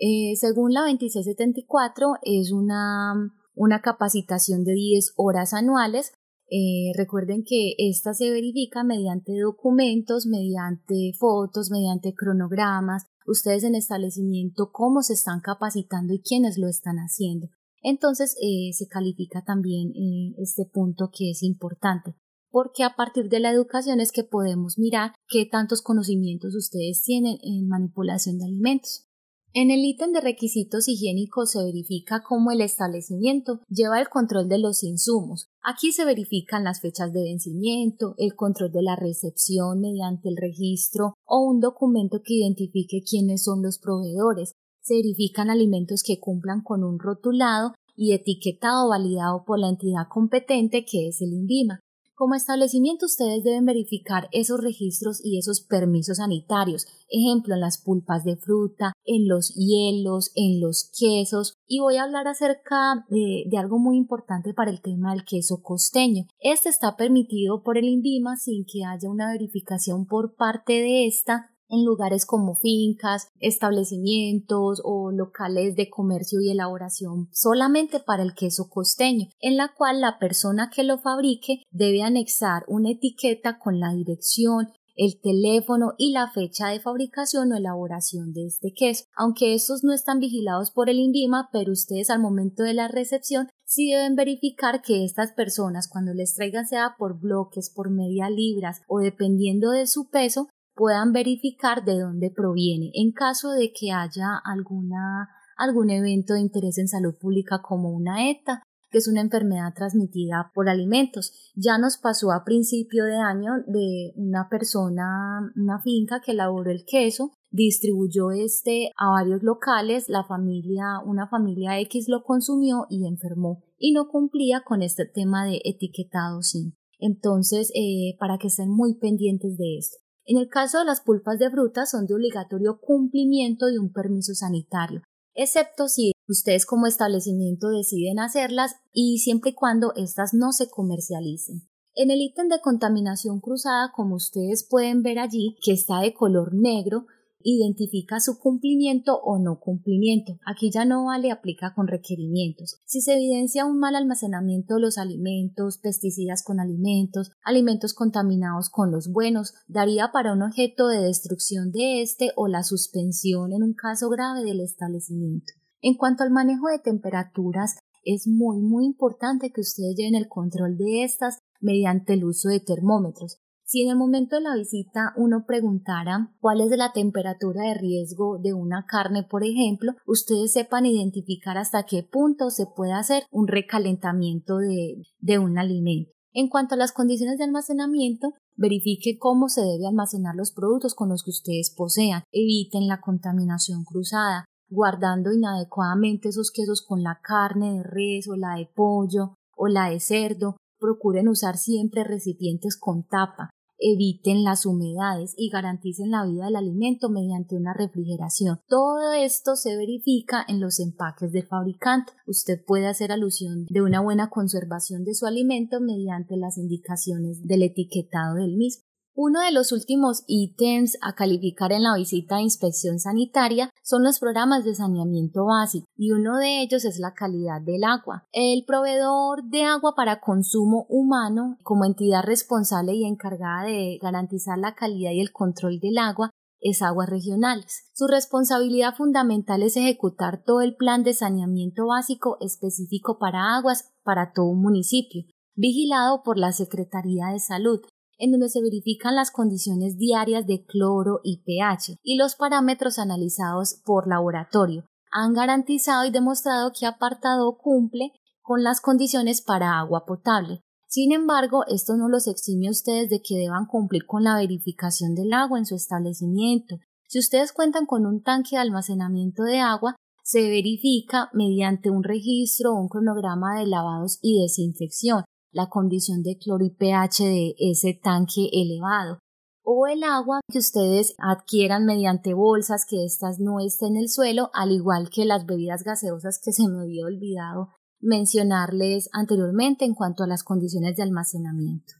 Eh, 0.00 0.34
según 0.34 0.72
la 0.72 0.80
2674, 0.80 2.14
es 2.22 2.50
una, 2.50 3.14
una 3.54 3.80
capacitación 3.80 4.64
de 4.64 4.72
10 4.72 5.12
horas 5.14 5.54
anuales. 5.54 6.14
Eh, 6.50 6.90
recuerden 6.96 7.44
que 7.46 7.74
esta 7.78 8.12
se 8.12 8.28
verifica 8.28 8.82
mediante 8.82 9.38
documentos, 9.38 10.26
mediante 10.26 11.12
fotos, 11.16 11.70
mediante 11.70 12.12
cronogramas, 12.12 13.04
ustedes 13.24 13.62
en 13.62 13.76
establecimiento, 13.76 14.70
cómo 14.72 15.02
se 15.02 15.12
están 15.12 15.40
capacitando 15.40 16.12
y 16.12 16.22
quiénes 16.22 16.58
lo 16.58 16.66
están 16.66 16.96
haciendo. 16.96 17.50
Entonces 17.82 18.36
eh, 18.40 18.72
se 18.72 18.86
califica 18.86 19.42
también 19.44 19.90
eh, 19.90 20.34
este 20.38 20.66
punto 20.66 21.10
que 21.12 21.30
es 21.30 21.42
importante, 21.42 22.14
porque 22.50 22.84
a 22.84 22.94
partir 22.96 23.28
de 23.28 23.40
la 23.40 23.50
educación 23.50 24.00
es 24.00 24.12
que 24.12 24.24
podemos 24.24 24.78
mirar 24.78 25.12
qué 25.28 25.46
tantos 25.46 25.82
conocimientos 25.82 26.54
ustedes 26.54 27.02
tienen 27.02 27.38
en 27.42 27.68
manipulación 27.68 28.38
de 28.38 28.44
alimentos. 28.44 29.06
En 29.52 29.72
el 29.72 29.84
ítem 29.84 30.12
de 30.12 30.20
requisitos 30.20 30.86
higiénicos 30.86 31.50
se 31.50 31.64
verifica 31.64 32.22
cómo 32.22 32.52
el 32.52 32.60
establecimiento 32.60 33.60
lleva 33.68 34.00
el 34.00 34.08
control 34.08 34.48
de 34.48 34.58
los 34.58 34.84
insumos. 34.84 35.48
Aquí 35.60 35.90
se 35.90 36.04
verifican 36.04 36.62
las 36.62 36.80
fechas 36.80 37.12
de 37.12 37.24
vencimiento, 37.24 38.14
el 38.18 38.36
control 38.36 38.70
de 38.70 38.82
la 38.82 38.94
recepción 38.94 39.80
mediante 39.80 40.28
el 40.28 40.36
registro 40.36 41.14
o 41.24 41.40
un 41.40 41.58
documento 41.58 42.20
que 42.22 42.34
identifique 42.34 43.02
quiénes 43.02 43.42
son 43.42 43.60
los 43.60 43.80
proveedores, 43.80 44.54
verifican 44.94 45.50
alimentos 45.50 46.02
que 46.02 46.20
cumplan 46.20 46.62
con 46.62 46.84
un 46.84 46.98
rotulado 46.98 47.74
y 47.96 48.12
etiquetado 48.12 48.88
validado 48.88 49.44
por 49.44 49.58
la 49.58 49.68
entidad 49.68 50.08
competente 50.08 50.84
que 50.84 51.08
es 51.08 51.20
el 51.20 51.32
INVIMA. 51.32 51.80
Como 52.20 52.34
establecimiento 52.34 53.06
ustedes 53.06 53.44
deben 53.44 53.64
verificar 53.64 54.28
esos 54.30 54.62
registros 54.62 55.24
y 55.24 55.38
esos 55.38 55.62
permisos 55.62 56.18
sanitarios, 56.18 56.86
ejemplo 57.08 57.54
en 57.54 57.60
las 57.60 57.78
pulpas 57.78 58.24
de 58.24 58.36
fruta, 58.36 58.92
en 59.06 59.26
los 59.26 59.54
hielos, 59.54 60.30
en 60.34 60.60
los 60.60 60.90
quesos 60.98 61.54
y 61.66 61.80
voy 61.80 61.96
a 61.96 62.02
hablar 62.02 62.28
acerca 62.28 63.06
de, 63.08 63.44
de 63.46 63.56
algo 63.56 63.78
muy 63.78 63.96
importante 63.96 64.52
para 64.52 64.70
el 64.70 64.82
tema 64.82 65.14
del 65.14 65.24
queso 65.24 65.62
costeño. 65.62 66.26
Este 66.40 66.68
está 66.68 66.94
permitido 66.94 67.62
por 67.62 67.78
el 67.78 67.86
INVIMA 67.86 68.36
sin 68.36 68.66
que 68.66 68.84
haya 68.84 69.08
una 69.08 69.32
verificación 69.32 70.04
por 70.04 70.34
parte 70.34 70.74
de 70.74 71.06
esta 71.06 71.49
en 71.70 71.84
lugares 71.84 72.26
como 72.26 72.54
fincas, 72.54 73.28
establecimientos 73.38 74.82
o 74.84 75.10
locales 75.10 75.76
de 75.76 75.88
comercio 75.88 76.40
y 76.40 76.50
elaboración 76.50 77.28
solamente 77.32 78.00
para 78.00 78.22
el 78.22 78.34
queso 78.34 78.68
costeño, 78.68 79.28
en 79.40 79.56
la 79.56 79.72
cual 79.76 80.00
la 80.00 80.18
persona 80.18 80.70
que 80.74 80.84
lo 80.84 80.98
fabrique 80.98 81.62
debe 81.70 82.02
anexar 82.02 82.64
una 82.68 82.90
etiqueta 82.90 83.58
con 83.58 83.80
la 83.80 83.92
dirección, 83.92 84.68
el 84.96 85.18
teléfono 85.20 85.94
y 85.96 86.12
la 86.12 86.30
fecha 86.30 86.68
de 86.68 86.78
fabricación 86.78 87.52
o 87.52 87.56
elaboración 87.56 88.32
de 88.32 88.46
este 88.46 88.72
queso. 88.74 89.04
Aunque 89.16 89.54
estos 89.54 89.82
no 89.82 89.94
están 89.94 90.20
vigilados 90.20 90.70
por 90.70 90.90
el 90.90 90.98
INVIMA, 90.98 91.48
pero 91.52 91.72
ustedes 91.72 92.10
al 92.10 92.20
momento 92.20 92.64
de 92.64 92.74
la 92.74 92.86
recepción 92.86 93.48
sí 93.64 93.90
deben 93.90 94.14
verificar 94.14 94.82
que 94.82 95.04
estas 95.04 95.32
personas 95.32 95.88
cuando 95.88 96.12
les 96.12 96.34
traigan 96.34 96.66
sea 96.66 96.96
por 96.98 97.18
bloques, 97.18 97.72
por 97.74 97.90
media 97.90 98.28
libras 98.28 98.82
o 98.88 98.98
dependiendo 98.98 99.70
de 99.70 99.86
su 99.86 100.10
peso, 100.10 100.48
puedan 100.80 101.12
verificar 101.12 101.84
de 101.84 102.00
dónde 102.00 102.30
proviene 102.34 102.90
en 102.94 103.12
caso 103.12 103.50
de 103.50 103.70
que 103.70 103.92
haya 103.92 104.40
alguna, 104.42 105.28
algún 105.58 105.90
evento 105.90 106.32
de 106.32 106.40
interés 106.40 106.78
en 106.78 106.88
salud 106.88 107.14
pública 107.20 107.60
como 107.60 107.90
una 107.90 108.30
ETA, 108.30 108.62
que 108.88 108.96
es 108.96 109.06
una 109.06 109.20
enfermedad 109.20 109.74
transmitida 109.76 110.50
por 110.54 110.70
alimentos. 110.70 111.34
Ya 111.54 111.76
nos 111.76 111.98
pasó 111.98 112.32
a 112.32 112.44
principio 112.44 113.04
de 113.04 113.18
año 113.18 113.52
de 113.66 114.14
una 114.16 114.48
persona, 114.48 115.52
una 115.54 115.82
finca 115.82 116.22
que 116.24 116.32
elaboró 116.32 116.70
el 116.70 116.86
queso, 116.86 117.32
distribuyó 117.50 118.30
este 118.30 118.90
a 118.96 119.10
varios 119.10 119.42
locales, 119.42 120.08
la 120.08 120.24
familia, 120.24 121.00
una 121.04 121.28
familia 121.28 121.78
X 121.80 122.08
lo 122.08 122.22
consumió 122.22 122.86
y 122.88 123.06
enfermó 123.06 123.62
y 123.76 123.92
no 123.92 124.08
cumplía 124.08 124.62
con 124.64 124.80
este 124.80 125.04
tema 125.04 125.44
de 125.44 125.60
etiquetado 125.62 126.40
sin. 126.40 126.72
Entonces, 126.98 127.70
eh, 127.74 128.16
para 128.18 128.38
que 128.38 128.46
estén 128.46 128.70
muy 128.70 128.94
pendientes 128.94 129.58
de 129.58 129.76
esto. 129.76 129.98
En 130.30 130.38
el 130.38 130.48
caso 130.48 130.78
de 130.78 130.84
las 130.84 131.00
pulpas 131.00 131.40
de 131.40 131.50
fruta 131.50 131.86
son 131.86 132.06
de 132.06 132.14
obligatorio 132.14 132.78
cumplimiento 132.80 133.66
de 133.66 133.80
un 133.80 133.92
permiso 133.92 134.32
sanitario, 134.32 135.02
excepto 135.34 135.88
si 135.88 136.12
ustedes 136.28 136.66
como 136.66 136.86
establecimiento 136.86 137.68
deciden 137.70 138.20
hacerlas 138.20 138.76
y 138.92 139.18
siempre 139.18 139.50
y 139.50 139.54
cuando 139.54 139.92
éstas 139.96 140.32
no 140.32 140.52
se 140.52 140.70
comercialicen. 140.70 141.68
En 141.96 142.12
el 142.12 142.20
ítem 142.20 142.46
de 142.46 142.60
contaminación 142.60 143.40
cruzada, 143.40 143.90
como 143.92 144.14
ustedes 144.14 144.64
pueden 144.70 145.02
ver 145.02 145.18
allí, 145.18 145.56
que 145.64 145.72
está 145.72 145.98
de 145.98 146.14
color 146.14 146.54
negro, 146.54 147.06
identifica 147.42 148.20
su 148.20 148.38
cumplimiento 148.38 149.20
o 149.22 149.38
no 149.38 149.60
cumplimiento. 149.60 150.38
Aquí 150.44 150.70
ya 150.70 150.84
no 150.84 151.06
vale 151.06 151.30
aplica 151.30 151.74
con 151.74 151.88
requerimientos. 151.88 152.80
Si 152.84 153.00
se 153.00 153.14
evidencia 153.14 153.66
un 153.66 153.78
mal 153.78 153.94
almacenamiento 153.94 154.74
de 154.74 154.80
los 154.80 154.98
alimentos, 154.98 155.78
pesticidas 155.78 156.42
con 156.42 156.60
alimentos, 156.60 157.32
alimentos 157.42 157.94
contaminados 157.94 158.70
con 158.70 158.90
los 158.90 159.10
buenos, 159.12 159.54
daría 159.66 160.10
para 160.12 160.32
un 160.32 160.42
objeto 160.42 160.88
de 160.88 161.00
destrucción 161.00 161.72
de 161.72 162.02
este 162.02 162.32
o 162.36 162.48
la 162.48 162.62
suspensión 162.62 163.52
en 163.52 163.62
un 163.62 163.74
caso 163.74 164.08
grave 164.08 164.44
del 164.44 164.60
establecimiento. 164.60 165.52
En 165.82 165.94
cuanto 165.94 166.24
al 166.24 166.30
manejo 166.30 166.68
de 166.68 166.78
temperaturas, 166.78 167.76
es 168.04 168.26
muy 168.26 168.60
muy 168.60 168.86
importante 168.86 169.50
que 169.50 169.60
ustedes 169.60 169.94
lleven 169.96 170.14
el 170.14 170.28
control 170.28 170.76
de 170.76 171.04
estas 171.04 171.38
mediante 171.60 172.14
el 172.14 172.24
uso 172.24 172.48
de 172.48 172.60
termómetros. 172.60 173.40
Si 173.70 173.82
en 173.82 173.90
el 173.90 173.96
momento 173.96 174.34
de 174.34 174.42
la 174.42 174.56
visita 174.56 175.12
uno 175.14 175.44
preguntara 175.46 176.34
cuál 176.40 176.60
es 176.60 176.76
la 176.76 176.92
temperatura 176.92 177.68
de 177.68 177.74
riesgo 177.74 178.40
de 178.42 178.52
una 178.52 178.84
carne, 178.84 179.22
por 179.22 179.44
ejemplo, 179.44 179.92
ustedes 180.08 180.54
sepan 180.54 180.86
identificar 180.86 181.56
hasta 181.56 181.84
qué 181.84 182.02
punto 182.02 182.50
se 182.50 182.66
puede 182.66 182.94
hacer 182.94 183.22
un 183.30 183.46
recalentamiento 183.46 184.56
de, 184.56 185.38
un 185.38 185.56
alimento. 185.56 186.10
En 186.32 186.48
cuanto 186.48 186.74
a 186.74 186.78
las 186.78 186.90
condiciones 186.90 187.38
de 187.38 187.44
almacenamiento, 187.44 188.32
verifique 188.56 189.18
cómo 189.20 189.48
se 189.48 189.60
debe 189.60 189.86
almacenar 189.86 190.34
los 190.34 190.50
productos 190.50 190.96
con 190.96 191.08
los 191.08 191.22
que 191.22 191.30
ustedes 191.30 191.72
posean. 191.72 192.24
Eviten 192.32 192.88
la 192.88 193.00
contaminación 193.00 193.84
cruzada, 193.84 194.46
guardando 194.68 195.32
inadecuadamente 195.32 196.30
esos 196.30 196.50
quesos 196.50 196.84
con 196.84 197.04
la 197.04 197.20
carne 197.22 197.74
de 197.74 197.82
res 197.84 198.26
o 198.28 198.34
la 198.34 198.56
de 198.56 198.68
pollo 198.74 199.34
o 199.56 199.68
la 199.68 199.90
de 199.90 200.00
cerdo. 200.00 200.56
Procuren 200.80 201.28
usar 201.28 201.56
siempre 201.56 202.02
recipientes 202.02 202.76
con 202.76 203.04
tapa 203.06 203.50
eviten 203.80 204.44
las 204.44 204.66
humedades 204.66 205.34
y 205.36 205.50
garanticen 205.50 206.10
la 206.10 206.24
vida 206.26 206.46
del 206.46 206.56
alimento 206.56 207.08
mediante 207.08 207.56
una 207.56 207.74
refrigeración. 207.74 208.60
Todo 208.68 209.12
esto 209.12 209.56
se 209.56 209.76
verifica 209.76 210.44
en 210.46 210.60
los 210.60 210.78
empaques 210.80 211.32
del 211.32 211.46
fabricante. 211.46 212.12
Usted 212.26 212.62
puede 212.64 212.86
hacer 212.86 213.12
alusión 213.12 213.66
de 213.68 213.82
una 213.82 214.00
buena 214.00 214.30
conservación 214.30 215.04
de 215.04 215.14
su 215.14 215.26
alimento 215.26 215.80
mediante 215.80 216.36
las 216.36 216.58
indicaciones 216.58 217.46
del 217.46 217.62
etiquetado 217.62 218.36
del 218.36 218.56
mismo. 218.56 218.89
Uno 219.22 219.42
de 219.42 219.52
los 219.52 219.70
últimos 219.72 220.24
ítems 220.28 220.96
a 221.02 221.14
calificar 221.14 221.72
en 221.72 221.82
la 221.82 221.94
visita 221.94 222.36
de 222.36 222.44
inspección 222.44 222.98
sanitaria 222.98 223.68
son 223.82 224.02
los 224.02 224.18
programas 224.18 224.64
de 224.64 224.74
saneamiento 224.74 225.44
básico 225.44 225.84
y 225.94 226.12
uno 226.12 226.38
de 226.38 226.62
ellos 226.62 226.86
es 226.86 226.98
la 226.98 227.12
calidad 227.12 227.60
del 227.60 227.84
agua. 227.84 228.26
El 228.32 228.64
proveedor 228.64 229.44
de 229.44 229.64
agua 229.64 229.92
para 229.94 230.20
consumo 230.20 230.86
humano, 230.88 231.58
como 231.62 231.84
entidad 231.84 232.22
responsable 232.24 232.94
y 232.94 233.04
encargada 233.04 233.64
de 233.64 233.98
garantizar 234.00 234.56
la 234.56 234.74
calidad 234.74 235.10
y 235.10 235.20
el 235.20 235.32
control 235.32 235.80
del 235.80 235.98
agua, 235.98 236.30
es 236.58 236.80
Aguas 236.80 237.10
Regionales. 237.10 237.90
Su 237.92 238.06
responsabilidad 238.06 238.94
fundamental 238.94 239.62
es 239.62 239.76
ejecutar 239.76 240.44
todo 240.44 240.62
el 240.62 240.76
plan 240.76 241.04
de 241.04 241.12
saneamiento 241.12 241.88
básico 241.88 242.38
específico 242.40 243.18
para 243.18 243.54
aguas 243.54 243.92
para 244.02 244.32
todo 244.32 244.46
un 244.46 244.62
municipio, 244.62 245.24
vigilado 245.54 246.22
por 246.22 246.38
la 246.38 246.52
Secretaría 246.52 247.26
de 247.26 247.38
Salud, 247.38 247.82
en 248.20 248.30
donde 248.30 248.48
se 248.48 248.62
verifican 248.62 249.16
las 249.16 249.30
condiciones 249.30 249.96
diarias 249.96 250.46
de 250.46 250.64
cloro 250.64 251.20
y 251.24 251.42
pH 251.42 251.96
y 252.02 252.16
los 252.16 252.36
parámetros 252.36 252.98
analizados 252.98 253.80
por 253.84 254.06
laboratorio. 254.06 254.84
Han 255.10 255.32
garantizado 255.32 256.04
y 256.04 256.10
demostrado 256.10 256.70
que 256.78 256.86
apartado 256.86 257.58
cumple 257.58 258.12
con 258.42 258.62
las 258.62 258.80
condiciones 258.80 259.42
para 259.42 259.78
agua 259.78 260.04
potable. 260.06 260.60
Sin 260.86 261.12
embargo, 261.12 261.64
esto 261.66 261.96
no 261.96 262.08
los 262.08 262.26
exime 262.26 262.68
a 262.68 262.72
ustedes 262.72 263.08
de 263.10 263.20
que 263.22 263.36
deban 263.36 263.66
cumplir 263.66 264.06
con 264.06 264.24
la 264.24 264.36
verificación 264.36 265.14
del 265.14 265.32
agua 265.32 265.58
en 265.58 265.66
su 265.66 265.76
establecimiento. 265.76 266.76
Si 267.08 267.18
ustedes 267.18 267.52
cuentan 267.52 267.86
con 267.86 268.06
un 268.06 268.22
tanque 268.22 268.56
de 268.56 268.58
almacenamiento 268.58 269.42
de 269.44 269.60
agua, 269.60 269.96
se 270.22 270.42
verifica 270.42 271.28
mediante 271.32 271.90
un 271.90 272.04
registro 272.04 272.72
o 272.72 272.80
un 272.80 272.88
cronograma 272.88 273.58
de 273.58 273.66
lavados 273.66 274.18
y 274.20 274.40
desinfección 274.40 275.24
la 275.52 275.68
condición 275.68 276.22
de 276.22 276.36
cloro 276.38 276.64
y 276.64 276.70
pH 276.70 277.24
de 277.24 277.54
ese 277.58 277.94
tanque 277.94 278.48
elevado 278.52 279.18
o 279.62 279.86
el 279.86 280.02
agua 280.02 280.40
que 280.50 280.58
ustedes 280.58 281.14
adquieran 281.18 281.84
mediante 281.84 282.34
bolsas 282.34 282.84
que 282.88 283.04
éstas 283.04 283.38
no 283.38 283.60
estén 283.60 283.96
en 283.96 284.02
el 284.02 284.08
suelo, 284.08 284.50
al 284.52 284.72
igual 284.72 285.10
que 285.10 285.24
las 285.24 285.46
bebidas 285.46 285.84
gaseosas 285.84 286.40
que 286.42 286.52
se 286.52 286.66
me 286.68 286.80
había 286.80 287.04
olvidado 287.04 287.68
mencionarles 288.00 289.08
anteriormente 289.12 289.84
en 289.84 289.94
cuanto 289.94 290.24
a 290.24 290.26
las 290.26 290.42
condiciones 290.42 290.96
de 290.96 291.02
almacenamiento. 291.02 291.94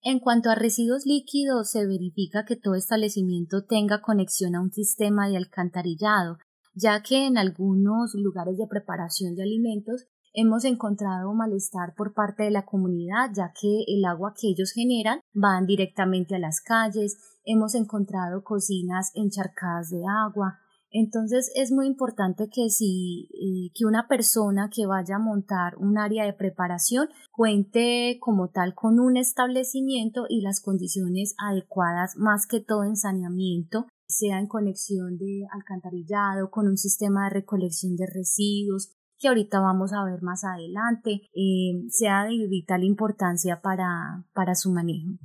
En 0.00 0.20
cuanto 0.20 0.50
a 0.50 0.54
residuos 0.54 1.04
líquidos, 1.04 1.70
se 1.70 1.86
verifica 1.86 2.44
que 2.44 2.56
todo 2.56 2.76
establecimiento 2.76 3.64
tenga 3.64 4.00
conexión 4.00 4.54
a 4.54 4.60
un 4.60 4.72
sistema 4.72 5.28
de 5.28 5.36
alcantarillado, 5.36 6.38
ya 6.74 7.02
que 7.02 7.26
en 7.26 7.38
algunos 7.38 8.14
lugares 8.14 8.56
de 8.56 8.66
preparación 8.66 9.34
de 9.34 9.42
alimentos 9.42 10.06
Hemos 10.34 10.64
encontrado 10.64 11.34
malestar 11.34 11.94
por 11.94 12.14
parte 12.14 12.44
de 12.44 12.50
la 12.50 12.64
comunidad, 12.64 13.30
ya 13.34 13.52
que 13.52 13.84
el 13.86 14.02
agua 14.06 14.32
que 14.34 14.48
ellos 14.48 14.72
generan 14.72 15.20
van 15.34 15.66
directamente 15.66 16.34
a 16.34 16.38
las 16.38 16.62
calles. 16.62 17.18
Hemos 17.44 17.74
encontrado 17.74 18.42
cocinas 18.42 19.10
encharcadas 19.14 19.90
de 19.90 20.02
agua. 20.08 20.58
Entonces 20.90 21.50
es 21.54 21.70
muy 21.70 21.86
importante 21.86 22.48
que 22.50 22.70
si 22.70 23.28
eh, 23.32 23.72
que 23.74 23.84
una 23.84 24.08
persona 24.08 24.70
que 24.74 24.86
vaya 24.86 25.16
a 25.16 25.18
montar 25.18 25.76
un 25.76 25.98
área 25.98 26.24
de 26.24 26.32
preparación 26.32 27.08
cuente 27.30 28.18
como 28.20 28.48
tal 28.48 28.74
con 28.74 29.00
un 29.00 29.18
establecimiento 29.18 30.24
y 30.28 30.40
las 30.40 30.62
condiciones 30.62 31.34
adecuadas, 31.38 32.16
más 32.16 32.46
que 32.46 32.60
todo 32.60 32.84
en 32.84 32.96
saneamiento, 32.96 33.86
sea 34.06 34.38
en 34.38 34.46
conexión 34.46 35.16
de 35.16 35.46
alcantarillado, 35.50 36.50
con 36.50 36.68
un 36.68 36.76
sistema 36.76 37.24
de 37.24 37.40
recolección 37.40 37.96
de 37.96 38.06
residuos, 38.06 38.94
que 39.22 39.28
ahorita 39.28 39.60
vamos 39.60 39.92
a 39.92 40.04
ver 40.04 40.20
más 40.20 40.42
adelante, 40.42 41.22
eh, 41.32 41.84
sea 41.88 42.24
de 42.24 42.48
vital 42.48 42.82
importancia 42.82 43.62
para, 43.62 44.26
para 44.34 44.56
su 44.56 44.72
manejo. 44.72 45.16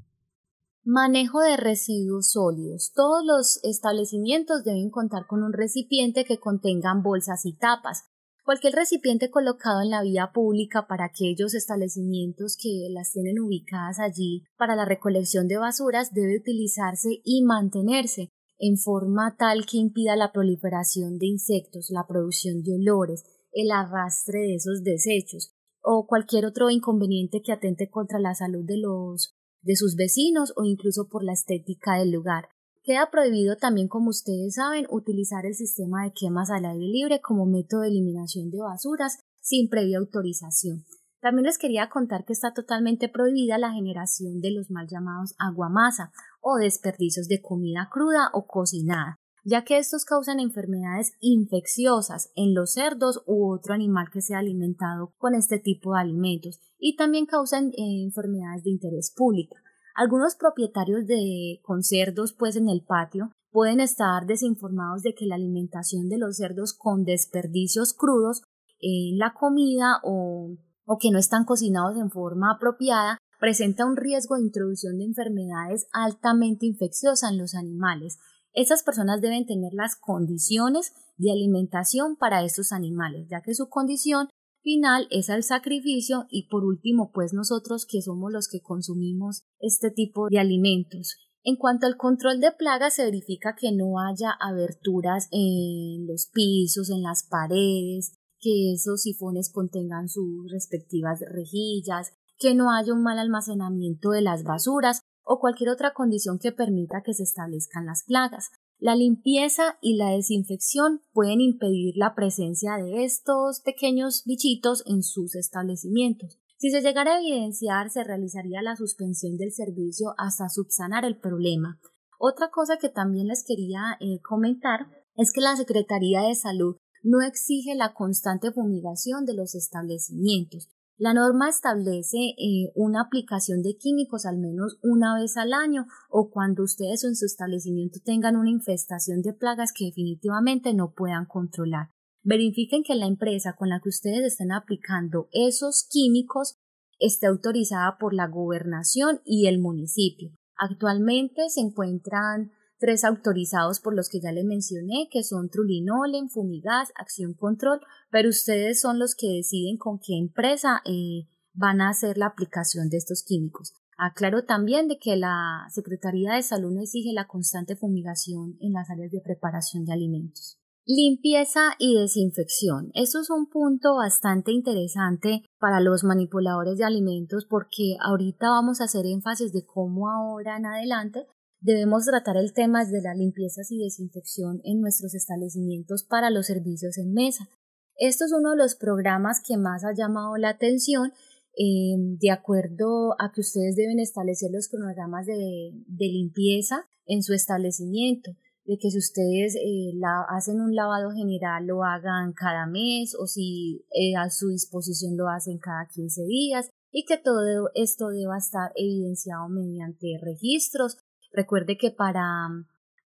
Manejo 0.83 1.41
de 1.41 1.57
residuos 1.57 2.29
sólidos. 2.29 2.93
Todos 2.95 3.25
los 3.25 3.59
establecimientos 3.63 4.63
deben 4.63 4.91
contar 4.91 5.25
con 5.25 5.43
un 5.43 5.51
recipiente 5.51 6.25
que 6.25 6.37
contengan 6.37 7.01
bolsas 7.01 7.45
y 7.45 7.57
tapas. 7.57 8.03
Cualquier 8.45 8.75
recipiente 8.75 9.29
colocado 9.29 9.81
en 9.81 9.89
la 9.89 10.03
vía 10.03 10.31
pública 10.31 10.87
para 10.87 11.05
aquellos 11.05 11.53
establecimientos 11.53 12.55
que 12.55 12.87
las 12.91 13.11
tienen 13.11 13.39
ubicadas 13.39 13.99
allí 13.99 14.45
para 14.57 14.75
la 14.75 14.85
recolección 14.85 15.49
de 15.49 15.57
basuras 15.57 16.13
debe 16.13 16.37
utilizarse 16.37 17.19
y 17.25 17.43
mantenerse 17.43 18.29
en 18.59 18.77
forma 18.77 19.35
tal 19.37 19.65
que 19.65 19.77
impida 19.77 20.15
la 20.15 20.31
proliferación 20.31 21.17
de 21.17 21.27
insectos, 21.27 21.89
la 21.89 22.07
producción 22.07 22.63
de 22.63 22.75
olores, 22.75 23.23
el 23.61 23.71
arrastre 23.71 24.39
de 24.39 24.55
esos 24.55 24.83
desechos 24.83 25.51
o 25.81 26.05
cualquier 26.05 26.45
otro 26.45 26.69
inconveniente 26.69 27.41
que 27.41 27.51
atente 27.51 27.89
contra 27.89 28.19
la 28.19 28.35
salud 28.35 28.63
de 28.65 28.77
los 28.77 29.33
de 29.61 29.75
sus 29.75 29.95
vecinos 29.95 30.53
o 30.55 30.63
incluso 30.63 31.09
por 31.09 31.23
la 31.23 31.33
estética 31.33 31.95
del 31.95 32.11
lugar. 32.11 32.49
Queda 32.83 33.09
prohibido 33.11 33.57
también, 33.57 33.87
como 33.87 34.09
ustedes 34.09 34.55
saben, 34.55 34.85
utilizar 34.89 35.45
el 35.45 35.55
sistema 35.55 36.03
de 36.03 36.13
quemas 36.13 36.49
al 36.51 36.65
aire 36.65 36.85
libre 36.85 37.19
como 37.19 37.45
método 37.45 37.81
de 37.81 37.89
eliminación 37.89 38.49
de 38.49 38.59
basuras 38.59 39.17
sin 39.41 39.69
previa 39.69 39.97
autorización. 39.97 40.85
También 41.19 41.47
les 41.47 41.57
quería 41.57 41.89
contar 41.89 42.25
que 42.25 42.33
está 42.33 42.53
totalmente 42.53 43.09
prohibida 43.09 43.57
la 43.57 43.73
generación 43.73 44.39
de 44.39 44.51
los 44.51 44.69
mal 44.69 44.87
llamados 44.87 45.33
aguamasa 45.39 46.11
o 46.41 46.57
desperdicios 46.57 47.27
de 47.27 47.41
comida 47.41 47.89
cruda 47.91 48.29
o 48.33 48.45
cocinada, 48.45 49.19
ya 49.47 49.63
que 49.63 49.77
estos 49.77 50.03
causan 50.03 50.41
enfermedades 50.41 51.13
infecciosas 51.21 52.31
en 52.35 52.53
los 52.53 52.73
cerdos 52.73 53.23
u 53.25 53.49
otro 53.53 53.73
animal 53.73 54.07
que 54.11 54.21
sea 54.21 54.39
alimentado 54.39 55.13
con 55.17 55.35
este 55.35 55.57
tipo 55.57 55.93
de 55.93 56.01
alimentos 56.01 56.59
y 56.77 56.97
también 56.97 57.25
causan 57.25 57.69
eh, 57.69 58.03
enfermedades 58.03 58.65
de 58.65 58.71
interés 58.71 59.13
público. 59.15 59.55
Algunos 59.95 60.35
propietarios 60.35 61.07
de 61.07 61.61
con 61.63 61.81
cerdos 61.81 62.33
pues 62.33 62.57
en 62.57 62.67
el 62.67 62.83
patio 62.83 63.31
pueden 63.49 63.79
estar 63.79 64.25
desinformados 64.25 65.01
de 65.01 65.15
que 65.15 65.25
la 65.25 65.35
alimentación 65.35 66.09
de 66.09 66.17
los 66.17 66.35
cerdos 66.35 66.73
con 66.73 67.05
desperdicios 67.05 67.93
crudos 67.93 68.41
en 68.81 69.17
la 69.17 69.33
comida 69.33 70.01
o, 70.03 70.57
o 70.85 70.97
que 70.97 71.09
no 71.09 71.19
están 71.19 71.45
cocinados 71.45 71.97
en 71.97 72.11
forma 72.11 72.51
apropiada 72.51 73.17
presenta 73.39 73.85
un 73.85 73.95
riesgo 73.95 74.35
de 74.35 74.41
introducción 74.41 74.97
de 74.97 75.05
enfermedades 75.05 75.87
altamente 75.93 76.65
infecciosas 76.65 77.31
en 77.31 77.37
los 77.37 77.55
animales 77.55 78.19
esas 78.53 78.83
personas 78.83 79.21
deben 79.21 79.45
tener 79.45 79.73
las 79.73 79.95
condiciones 79.95 80.93
de 81.17 81.31
alimentación 81.31 82.15
para 82.15 82.43
estos 82.43 82.71
animales, 82.71 83.27
ya 83.29 83.41
que 83.41 83.53
su 83.53 83.69
condición 83.69 84.29
final 84.61 85.07
es 85.11 85.29
el 85.29 85.43
sacrificio 85.43 86.25
y 86.29 86.47
por 86.49 86.65
último, 86.65 87.11
pues 87.13 87.33
nosotros 87.33 87.85
que 87.85 88.01
somos 88.01 88.31
los 88.31 88.47
que 88.47 88.61
consumimos 88.61 89.43
este 89.59 89.91
tipo 89.91 90.27
de 90.29 90.39
alimentos. 90.39 91.15
En 91.43 91.55
cuanto 91.55 91.87
al 91.87 91.95
control 91.95 92.41
de 92.41 92.51
plagas, 92.51 92.95
se 92.95 93.05
verifica 93.05 93.55
que 93.55 93.71
no 93.71 93.99
haya 93.99 94.31
aberturas 94.31 95.29
en 95.31 96.05
los 96.05 96.29
pisos, 96.33 96.89
en 96.89 97.01
las 97.01 97.25
paredes, 97.29 98.17
que 98.39 98.73
esos 98.73 99.03
sifones 99.03 99.51
contengan 99.51 100.09
sus 100.09 100.51
respectivas 100.51 101.21
rejillas, 101.21 102.11
que 102.37 102.53
no 102.53 102.71
haya 102.71 102.93
un 102.93 103.01
mal 103.01 103.17
almacenamiento 103.19 104.09
de 104.09 104.21
las 104.21 104.43
basuras 104.43 104.99
o 105.27 105.39
cualquier 105.39 105.69
otra 105.69 105.93
condición 105.93 106.39
que 106.39 106.51
permita 106.51 107.03
que 107.03 107.13
se 107.13 107.23
establezcan 107.23 107.85
las 107.85 108.03
plagas. 108.03 108.49
La 108.79 108.95
limpieza 108.95 109.77
y 109.81 109.97
la 109.97 110.11
desinfección 110.11 111.01
pueden 111.11 111.41
impedir 111.41 111.97
la 111.97 112.15
presencia 112.15 112.77
de 112.77 113.03
estos 113.03 113.59
pequeños 113.59 114.23
bichitos 114.25 114.83
en 114.85 115.03
sus 115.03 115.35
establecimientos. 115.35 116.39
Si 116.57 116.71
se 116.71 116.81
llegara 116.81 117.15
a 117.15 117.19
evidenciar, 117.19 117.89
se 117.89 118.03
realizaría 118.03 118.61
la 118.61 118.75
suspensión 118.75 119.37
del 119.37 119.51
servicio 119.51 120.15
hasta 120.17 120.49
subsanar 120.49 121.05
el 121.05 121.17
problema. 121.17 121.79
Otra 122.19 122.49
cosa 122.49 122.77
que 122.77 122.89
también 122.89 123.27
les 123.27 123.43
quería 123.45 123.97
eh, 123.99 124.21
comentar 124.21 124.87
es 125.15 125.33
que 125.33 125.41
la 125.41 125.55
Secretaría 125.55 126.21
de 126.21 126.35
Salud 126.35 126.77
no 127.03 127.21
exige 127.21 127.75
la 127.75 127.93
constante 127.93 128.51
fumigación 128.51 129.25
de 129.25 129.33
los 129.33 129.55
establecimientos. 129.55 130.69
La 130.99 131.13
norma 131.13 131.47
establece 131.47 132.17
eh, 132.17 132.71
una 132.73 133.01
aplicación 133.01 133.61
de 133.61 133.77
químicos 133.77 134.25
al 134.25 134.39
menos 134.39 134.79
una 134.81 135.13
vez 135.13 135.37
al 135.37 135.53
año 135.53 135.85
o 136.09 136.31
cuando 136.31 136.63
ustedes 136.63 137.03
en 137.03 137.15
su 137.15 137.25
establecimiento 137.25 137.99
tengan 138.03 138.35
una 138.35 138.49
infestación 138.49 139.21
de 139.21 139.33
plagas 139.33 139.73
que 139.73 139.85
definitivamente 139.85 140.73
no 140.73 140.93
puedan 140.93 141.25
controlar. 141.25 141.91
Verifiquen 142.23 142.81
que 142.83 142.95
la 142.95 143.05
empresa 143.05 143.53
con 143.53 143.69
la 143.69 143.79
que 143.79 143.89
ustedes 143.89 144.23
estén 144.23 144.51
aplicando 144.51 145.29
esos 145.31 145.87
químicos 145.87 146.55
esté 146.99 147.27
autorizada 147.27 147.97
por 147.99 148.15
la 148.15 148.27
gobernación 148.27 149.21
y 149.23 149.45
el 149.45 149.59
municipio. 149.59 150.31
Actualmente 150.57 151.47
se 151.49 151.61
encuentran 151.61 152.51
tres 152.79 153.03
autorizados 153.03 153.79
por 153.79 153.95
los 153.95 154.09
que 154.09 154.19
ya 154.19 154.31
les 154.31 154.45
mencioné, 154.45 155.07
que 155.11 155.23
son 155.23 155.49
Trulinolen, 155.49 156.29
Fumigas, 156.29 156.91
Acción 156.95 157.33
Control, 157.33 157.81
pero 158.11 158.29
ustedes 158.29 158.79
son 158.79 158.99
los 158.99 159.15
que 159.15 159.27
deciden 159.27 159.77
con 159.77 159.99
qué 159.99 160.17
empresa 160.17 160.81
eh, 160.85 161.27
van 161.53 161.81
a 161.81 161.89
hacer 161.89 162.17
la 162.17 162.27
aplicación 162.27 162.89
de 162.89 162.97
estos 162.97 163.23
químicos. 163.23 163.73
Aclaro 163.97 164.45
también 164.45 164.87
de 164.87 164.99
que 164.99 165.15
la 165.15 165.65
Secretaría 165.69 166.33
de 166.33 166.43
Salud 166.43 166.71
no 166.71 166.81
exige 166.81 167.13
la 167.13 167.27
constante 167.27 167.75
fumigación 167.75 168.55
en 168.59 168.73
las 168.73 168.89
áreas 168.91 169.11
de 169.11 169.21
preparación 169.21 169.85
de 169.85 169.93
alimentos. 169.93 170.59
Limpieza 170.85 171.73
y 171.79 171.99
desinfección. 171.99 172.91
Eso 172.93 173.19
es 173.19 173.29
un 173.29 173.49
punto 173.49 173.95
bastante 173.95 174.53
interesante 174.53 175.43
para 175.59 175.81
los 175.81 176.05
manipuladores 176.05 176.77
de 176.77 176.85
alimentos 176.85 177.45
porque 177.49 177.97
ahorita 177.99 178.49
vamos 178.49 178.79
a 178.79 178.85
hacer 178.85 179.05
énfasis 179.05 179.51
de 179.51 179.65
cómo 179.65 180.09
ahora 180.09 180.55
en 180.55 180.65
adelante 180.65 181.27
debemos 181.59 182.05
tratar 182.05 182.37
el 182.37 182.53
tema 182.53 182.85
de 182.85 183.01
las 183.01 183.17
limpiezas 183.17 183.71
y 183.71 183.83
desinfección 183.83 184.61
en 184.63 184.81
nuestros 184.81 185.15
establecimientos 185.15 186.03
para 186.03 186.29
los 186.29 186.47
servicios 186.47 186.97
en 186.97 187.13
mesa. 187.13 187.49
Esto 187.97 188.25
es 188.25 188.31
uno 188.31 188.51
de 188.51 188.57
los 188.57 188.75
programas 188.75 189.41
que 189.45 189.57
más 189.57 189.83
ha 189.83 189.93
llamado 189.93 190.37
la 190.37 190.49
atención 190.49 191.13
em, 191.55 192.17
de 192.19 192.29
acuerdo 192.29 193.13
a 193.19 193.31
que 193.33 193.41
ustedes 193.41 193.75
deben 193.75 193.99
establecer 193.99 194.51
los 194.51 194.67
cronogramas 194.67 195.25
de, 195.25 195.73
limpieza 195.97 196.85
en 197.07 197.23
su 197.23 197.33
establecimiento, 197.33 198.31
de 198.65 198.77
que 198.77 198.91
si 198.91 198.99
ustedes 198.99 199.55
eh, 199.55 199.93
hacen 200.29 200.61
un 200.61 200.75
lavado 200.75 201.11
general 201.11 201.65
lo 201.65 201.83
hagan 201.83 202.33
cada 202.33 202.67
mes 202.67 203.15
o 203.15 203.25
si 203.25 203.85
eh, 203.91 204.15
a 204.15 204.29
su 204.29 204.49
disposición 204.49 205.17
lo 205.17 205.29
hacen 205.29 205.57
cada 205.57 205.87
15 205.87 206.25
días 206.25 206.69
y 206.91 207.05
que 207.05 207.17
todo 207.17 207.71
esto 207.73 208.09
deba 208.09 208.37
estar 208.37 208.71
evidenciado 208.75 209.49
mediante 209.49 210.19
registros 210.21 210.97
Recuerde 211.31 211.77
que 211.77 211.91
para, 211.91 212.49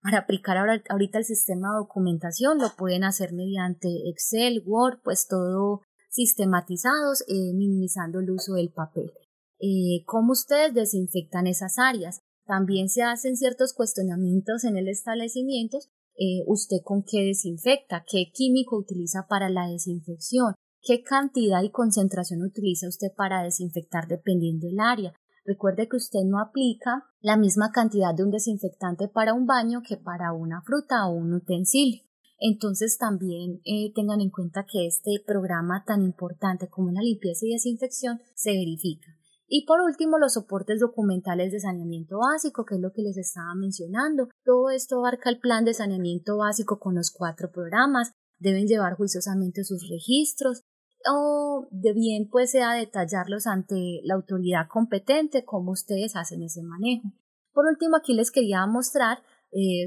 para 0.03 0.19
aplicar 0.19 0.57
ahorita 0.89 1.19
el 1.19 1.25
sistema 1.25 1.73
de 1.73 1.79
documentación 1.79 2.59
lo 2.59 2.71
pueden 2.77 3.05
hacer 3.05 3.33
mediante 3.33 3.89
Excel, 4.09 4.63
Word, 4.67 5.01
pues 5.03 5.27
todo 5.29 5.83
sistematizados, 6.11 7.23
eh, 7.29 7.55
minimizando 7.55 8.21
el 8.21 8.31
uso 8.31 8.55
del 8.55 8.71
papel. 8.71 9.13
Eh, 9.61 10.05
¿Cómo 10.07 10.33
ustedes 10.33 10.75
desinfectan 10.75 11.47
esas 11.47 11.79
áreas? 11.79 12.21
También 12.47 12.89
se 12.89 13.03
hacen 13.03 13.37
ciertos 13.37 13.73
cuestionamientos 13.75 14.65
en 14.65 14.77
el 14.77 14.89
establecimiento. 14.89 15.79
Eh, 16.17 16.43
¿Usted 16.47 16.79
con 16.83 17.05
qué 17.05 17.25
desinfecta? 17.25 18.05
¿Qué 18.11 18.31
químico 18.33 18.77
utiliza 18.77 19.27
para 19.29 19.49
la 19.49 19.69
desinfección? 19.69 20.55
¿Qué 20.83 21.03
cantidad 21.03 21.63
y 21.63 21.71
concentración 21.71 22.43
utiliza 22.43 22.89
usted 22.89 23.09
para 23.17 23.43
desinfectar 23.43 24.09
dependiendo 24.09 24.67
del 24.67 24.81
área? 24.81 25.13
Recuerde 25.45 25.89
que 25.89 25.97
usted 25.97 26.21
no 26.25 26.39
aplica 26.39 27.05
la 27.21 27.37
misma 27.37 27.73
cantidad 27.73 28.15
de 28.15 28.25
un 28.25 28.31
desinfectante 28.31 29.09
para 29.09 29.35
un 29.35 29.47
baño 29.47 29.83
que 29.87 29.97
para 29.97 30.33
una 30.33 30.63
fruta 30.63 31.07
o 31.07 31.13
un 31.13 31.35
utensilio. 31.35 32.03
Entonces 32.39 32.97
también 32.99 33.61
eh, 33.65 33.93
tengan 33.95 34.21
en 34.21 34.31
cuenta 34.31 34.65
que 34.65 34.87
este 34.87 35.23
programa 35.27 35.85
tan 35.87 36.03
importante 36.03 36.69
como 36.69 36.91
la 36.91 37.03
limpieza 37.03 37.47
y 37.47 37.53
desinfección 37.53 38.21
se 38.35 38.53
verifica. 38.53 39.15
Y 39.53 39.67
por 39.67 39.81
último, 39.81 40.17
los 40.17 40.35
soportes 40.35 40.79
documentales 40.79 41.51
de 41.51 41.59
saneamiento 41.59 42.19
básico, 42.21 42.65
que 42.65 42.77
es 42.77 42.81
lo 42.81 42.93
que 42.93 43.03
les 43.03 43.17
estaba 43.17 43.53
mencionando. 43.57 44.29
Todo 44.45 44.71
esto 44.71 44.99
abarca 44.99 45.29
el 45.29 45.41
plan 45.41 45.65
de 45.65 45.75
saneamiento 45.75 46.39
básico 46.39 46.79
con 46.79 46.95
los 46.95 47.11
cuatro 47.11 47.51
programas. 47.51 48.13
Deben 48.39 48.69
llevar 48.69 48.95
juiciosamente 48.95 49.65
sus 49.65 49.89
registros, 49.91 50.63
o 51.09 51.69
de 51.71 51.93
bien 51.93 52.29
pues 52.31 52.51
sea 52.51 52.75
detallarlos 52.75 53.47
ante 53.47 54.01
la 54.05 54.15
autoridad 54.15 54.69
competente 54.69 55.45
cómo 55.45 55.73
ustedes 55.73 56.17
hacen 56.17 56.43
ese 56.43 56.63
manejo. 56.63 57.09
Por 57.53 57.67
último, 57.67 57.97
aquí 57.97 58.15
les 58.15 58.31
quería 58.31 58.65
mostrar, 58.67 59.19
eh, 59.53 59.87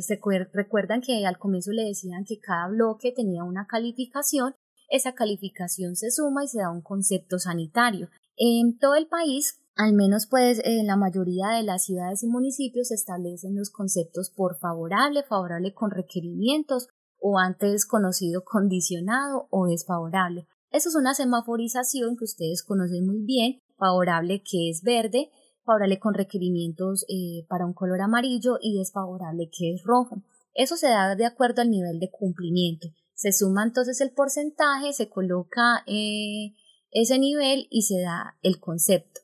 recuerdan 0.54 1.02
que 1.02 1.26
al 1.26 1.38
comienzo 1.38 1.72
le 1.72 1.84
decían 1.84 2.26
que 2.26 2.40
cada 2.40 2.68
bloque 2.68 3.14
tenía 3.16 3.44
una 3.44 3.68
calificación, 3.68 4.56
esa 4.90 5.14
calificación 5.14 5.96
se 5.96 6.12
suma 6.12 6.44
y 6.44 6.48
se 6.48 6.60
da 6.60 6.72
un 6.72 6.82
concepto 6.82 7.40
sanitario. 7.40 8.10
En 8.36 8.78
todo 8.78 8.96
el 8.96 9.08
país, 9.08 9.60
al 9.76 9.94
menos 9.94 10.28
pues 10.28 10.62
en 10.64 10.86
la 10.86 10.98
mayoría 10.98 11.50
de 11.50 11.64
las 11.64 11.86
ciudades 11.86 12.24
y 12.24 12.28
municipios 12.28 12.90
se 12.90 12.96
establecen 12.96 13.56
los 13.56 13.72
conceptos 13.72 14.30
por 14.30 14.58
favorable, 14.58 15.24
favorable 15.24 15.74
con 15.74 15.90
requerimientos 15.90 16.90
o 17.20 17.40
antes 17.40 17.86
conocido 17.86 18.44
condicionado 18.44 19.48
o 19.50 19.68
desfavorable. 19.68 20.48
Eso 20.74 20.90
es 20.90 20.96
una 20.96 21.14
semaforización 21.14 22.18
que 22.18 22.24
ustedes 22.24 22.64
conocen 22.64 23.06
muy 23.06 23.24
bien, 23.24 23.60
favorable 23.78 24.42
que 24.42 24.72
es 24.72 24.82
verde, 24.82 25.30
favorable 25.64 26.00
con 26.00 26.16
requerimientos 26.16 27.06
eh, 27.08 27.46
para 27.48 27.68
un 27.68 27.74
color 27.74 28.02
amarillo 28.02 28.58
y 28.60 28.76
desfavorable 28.76 29.52
que 29.56 29.76
es 29.76 29.84
rojo. 29.84 30.24
Eso 30.56 30.76
se 30.76 30.88
da 30.88 31.16
de 31.16 31.28
acuerdo 31.28 31.62
al 31.62 31.70
nivel 31.70 32.00
de 32.00 32.10
cumplimiento. 32.10 32.88
Se 33.14 33.32
suma 33.32 33.64
entonces 33.64 34.02
el 34.02 34.14
porcentaje, 34.14 34.94
se 34.94 35.10
coloca 35.10 35.84
eh, 35.86 36.56
ese 36.90 37.20
nivel 37.20 37.68
y 37.70 37.84
se 37.84 38.02
da 38.02 38.38
el 38.42 38.60
concepto. 38.60 39.22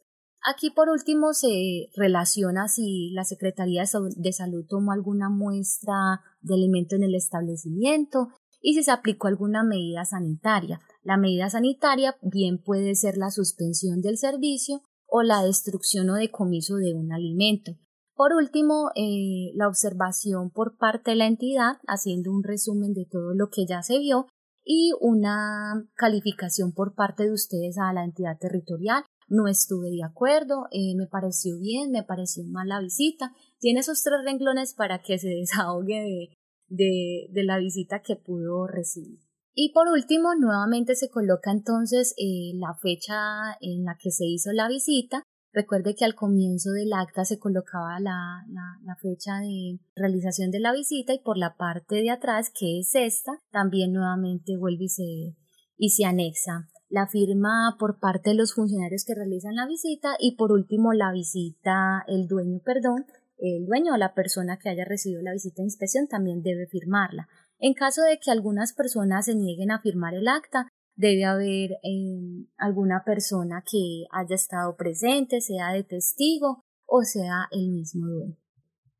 Aquí 0.47 0.69
por 0.69 0.89
último 0.89 1.33
se 1.33 1.89
relaciona 1.95 2.67
si 2.67 3.09
la 3.13 3.23
Secretaría 3.23 3.85
de 4.15 4.33
Salud 4.33 4.65
tomó 4.69 4.91
alguna 4.91 5.29
muestra 5.29 6.21
de 6.41 6.53
alimento 6.53 6.95
en 6.95 7.03
el 7.03 7.15
establecimiento 7.15 8.29
y 8.61 8.75
si 8.75 8.83
se 8.83 8.91
aplicó 8.91 9.27
alguna 9.27 9.63
medida 9.63 10.05
sanitaria. 10.05 10.79
La 11.09 11.17
medida 11.17 11.49
sanitaria 11.49 12.15
bien 12.21 12.59
puede 12.59 12.93
ser 12.93 13.17
la 13.17 13.31
suspensión 13.31 13.99
del 13.99 14.19
servicio 14.19 14.83
o 15.07 15.23
la 15.23 15.41
destrucción 15.41 16.07
o 16.11 16.13
decomiso 16.13 16.75
de 16.75 16.93
un 16.93 17.11
alimento. 17.11 17.71
Por 18.13 18.33
último, 18.33 18.91
eh, 18.93 19.49
la 19.55 19.67
observación 19.67 20.51
por 20.51 20.77
parte 20.77 21.09
de 21.09 21.17
la 21.17 21.25
entidad, 21.25 21.77
haciendo 21.87 22.31
un 22.31 22.43
resumen 22.43 22.93
de 22.93 23.07
todo 23.09 23.33
lo 23.33 23.49
que 23.49 23.65
ya 23.65 23.81
se 23.81 23.97
vio, 23.97 24.27
y 24.63 24.91
una 25.01 25.83
calificación 25.95 26.73
por 26.73 26.93
parte 26.93 27.23
de 27.23 27.33
ustedes 27.33 27.79
a 27.79 27.91
la 27.91 28.03
entidad 28.03 28.37
territorial. 28.37 29.03
No 29.27 29.47
estuve 29.47 29.89
de 29.89 30.03
acuerdo, 30.03 30.67
eh, 30.69 30.93
me 30.95 31.07
pareció 31.07 31.57
bien, 31.57 31.89
me 31.89 32.03
pareció 32.03 32.43
mal 32.45 32.67
la 32.67 32.81
visita. 32.81 33.33
Tiene 33.57 33.79
esos 33.79 34.03
tres 34.03 34.19
renglones 34.23 34.75
para 34.75 35.01
que 35.01 35.17
se 35.17 35.29
desahogue 35.41 36.29
de 36.67 37.43
la 37.43 37.57
visita 37.57 38.03
que 38.03 38.15
pudo 38.15 38.67
recibir. 38.67 39.28
Y 39.61 39.73
por 39.73 39.89
último, 39.89 40.35
nuevamente 40.35 40.95
se 40.95 41.09
coloca 41.09 41.51
entonces 41.51 42.15
eh, 42.17 42.53
la 42.53 42.75
fecha 42.75 43.57
en 43.59 43.83
la 43.83 43.97
que 44.01 44.09
se 44.09 44.23
hizo 44.23 44.53
la 44.53 44.69
visita. 44.69 45.23
Recuerde 45.51 45.95
que 45.95 46.05
al 46.05 46.15
comienzo 46.15 46.71
del 46.71 46.93
acta 46.93 47.25
se 47.25 47.39
colocaba 47.39 47.99
la, 47.99 48.45
la, 48.47 48.95
fecha 48.95 49.39
de 49.39 49.81
realización 49.97 50.49
de 50.49 50.61
la 50.61 50.71
visita 50.71 51.13
y 51.13 51.19
por 51.19 51.37
la 51.37 51.57
parte 51.57 51.95
de 51.95 52.09
atrás, 52.09 52.53
que 52.57 52.79
es 52.79 52.95
esta, 52.95 53.33
también 53.51 53.91
nuevamente 53.91 54.55
vuelve 54.55 54.85
y 54.85 54.87
se, 54.87 55.35
y 55.75 55.89
se 55.89 56.05
anexa 56.05 56.69
la 56.87 57.07
firma 57.07 57.75
por 57.77 57.99
parte 57.99 58.29
de 58.29 58.37
los 58.37 58.53
funcionarios 58.53 59.03
que 59.03 59.13
realizan 59.13 59.55
la 59.55 59.67
visita 59.67 60.15
y 60.21 60.37
por 60.37 60.53
último 60.53 60.93
la 60.93 61.11
visita, 61.11 62.05
el 62.07 62.29
dueño, 62.29 62.61
perdón, 62.63 63.07
el 63.37 63.65
dueño 63.65 63.93
o 63.93 63.97
la 63.97 64.13
persona 64.13 64.57
que 64.57 64.69
haya 64.69 64.85
recibido 64.85 65.21
la 65.21 65.33
visita 65.33 65.61
de 65.61 65.67
inspección 65.67 66.07
también 66.07 66.43
debe 66.43 66.65
firmarla. 66.65 67.27
En 67.59 67.73
caso 67.73 68.01
de 68.03 68.19
que 68.19 68.31
algunas 68.31 68.73
personas 68.73 69.25
se 69.25 69.35
nieguen 69.35 69.71
a 69.71 69.81
firmar 69.81 70.13
el 70.13 70.27
acta, 70.27 70.67
debe 70.95 71.25
haber 71.25 71.71
em, 71.83 72.47
alguna 72.57 73.03
persona 73.05 73.63
que 73.69 74.05
haya 74.11 74.35
estado 74.35 74.75
presente, 74.75 75.41
sea 75.41 75.73
de 75.73 75.83
testigo 75.83 76.63
o 76.85 77.03
sea 77.03 77.47
el 77.51 77.69
mismo 77.69 78.07
dueño. 78.07 78.37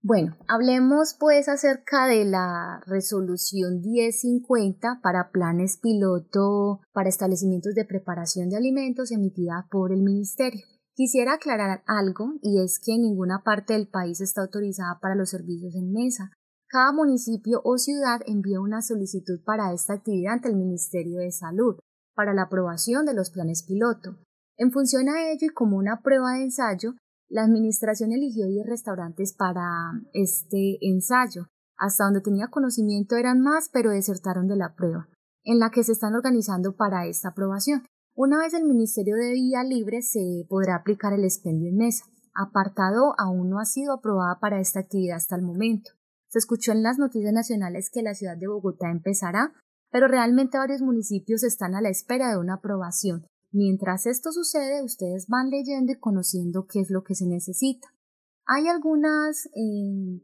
Bueno, 0.01 0.37
hablemos 0.47 1.17
pues 1.19 1.49
acerca 1.49 2.07
de 2.07 2.23
la 2.23 2.81
resolución 2.85 3.81
1050 3.81 5.01
para 5.03 5.29
planes 5.31 5.77
piloto 5.77 6.79
para 6.93 7.09
establecimientos 7.09 7.75
de 7.75 7.83
preparación 7.83 8.49
de 8.49 8.55
alimentos 8.55 9.11
emitida 9.11 9.67
por 9.69 9.91
el 9.91 10.01
Ministerio. 10.01 10.65
Quisiera 10.93 11.33
aclarar 11.33 11.83
algo 11.85 12.35
y 12.41 12.63
es 12.63 12.79
que 12.79 12.97
ninguna 12.97 13.41
parte 13.43 13.73
del 13.73 13.89
país 13.89 14.21
está 14.21 14.41
autorizada 14.41 14.99
para 15.01 15.15
los 15.15 15.29
servicios 15.29 15.75
en 15.75 15.91
mesa. 15.91 16.31
Cada 16.71 16.91
municipio 16.91 17.61
o 17.63 17.79
ciudad 17.79 18.21
envía 18.27 18.61
una 18.61 18.83
solicitud 18.83 19.39
para 19.43 19.73
esta 19.73 19.93
actividad 19.93 20.33
ante 20.33 20.49
el 20.49 20.55
Ministerio 20.55 21.17
de 21.17 21.31
Salud 21.31 21.79
para 22.13 22.35
la 22.35 22.43
aprobación 22.43 23.07
de 23.07 23.15
los 23.15 23.31
planes 23.31 23.63
piloto. 23.63 24.17
En 24.55 24.71
función 24.71 25.09
a 25.09 25.31
ello 25.31 25.47
y 25.47 25.53
como 25.53 25.77
una 25.77 26.01
prueba 26.03 26.33
de 26.33 26.43
ensayo, 26.43 26.93
la 27.27 27.43
Administración 27.43 28.11
eligió 28.11 28.45
10 28.45 28.67
restaurantes 28.67 29.33
para 29.33 29.63
este 30.13 30.77
ensayo. 30.81 31.47
Hasta 31.75 32.03
donde 32.03 32.21
tenía 32.21 32.49
conocimiento 32.51 33.15
eran 33.15 33.41
más, 33.41 33.69
pero 33.73 33.89
desertaron 33.89 34.47
de 34.47 34.57
la 34.57 34.75
prueba, 34.75 35.07
en 35.43 35.57
la 35.57 35.71
que 35.71 35.83
se 35.83 35.93
están 35.93 36.13
organizando 36.13 36.75
para 36.75 37.07
esta 37.07 37.29
aprobación. 37.29 37.83
Una 38.15 38.37
vez 38.37 38.53
el 38.53 38.65
Ministerio 38.65 39.15
de 39.15 39.31
Vía 39.31 39.63
Libre 39.63 40.03
se 40.03 40.45
podrá 40.47 40.75
aplicar 40.75 41.13
el 41.13 41.23
expendio 41.23 41.69
en 41.69 41.77
mesa. 41.77 42.05
Apartado 42.35 43.15
aún 43.17 43.49
no 43.49 43.59
ha 43.59 43.65
sido 43.65 43.93
aprobada 43.93 44.39
para 44.39 44.59
esta 44.59 44.81
actividad 44.81 45.17
hasta 45.17 45.35
el 45.35 45.41
momento. 45.41 45.91
Se 46.29 46.39
escuchó 46.39 46.71
en 46.71 46.83
las 46.83 46.97
noticias 46.97 47.33
nacionales 47.33 47.89
que 47.91 48.03
la 48.03 48.13
ciudad 48.13 48.37
de 48.37 48.47
Bogotá 48.47 48.89
empezará, 48.89 49.53
pero 49.91 50.07
realmente 50.07 50.57
varios 50.57 50.81
municipios 50.81 51.43
están 51.43 51.75
a 51.75 51.81
la 51.81 51.89
espera 51.89 52.29
de 52.31 52.37
una 52.37 52.55
aprobación 52.55 53.25
Mientras 53.51 54.05
esto 54.05 54.31
sucede, 54.31 54.83
ustedes 54.83 55.27
van 55.27 55.49
leyendo 55.49 55.91
y 55.91 55.99
conociendo 55.99 56.67
qué 56.67 56.81
es 56.81 56.91
lo 56.91 57.03
que 57.03 57.15
se 57.15 57.25
necesita. 57.25 57.87
Hay 58.45 58.67
algunas 58.67 59.47
eh, 59.47 60.21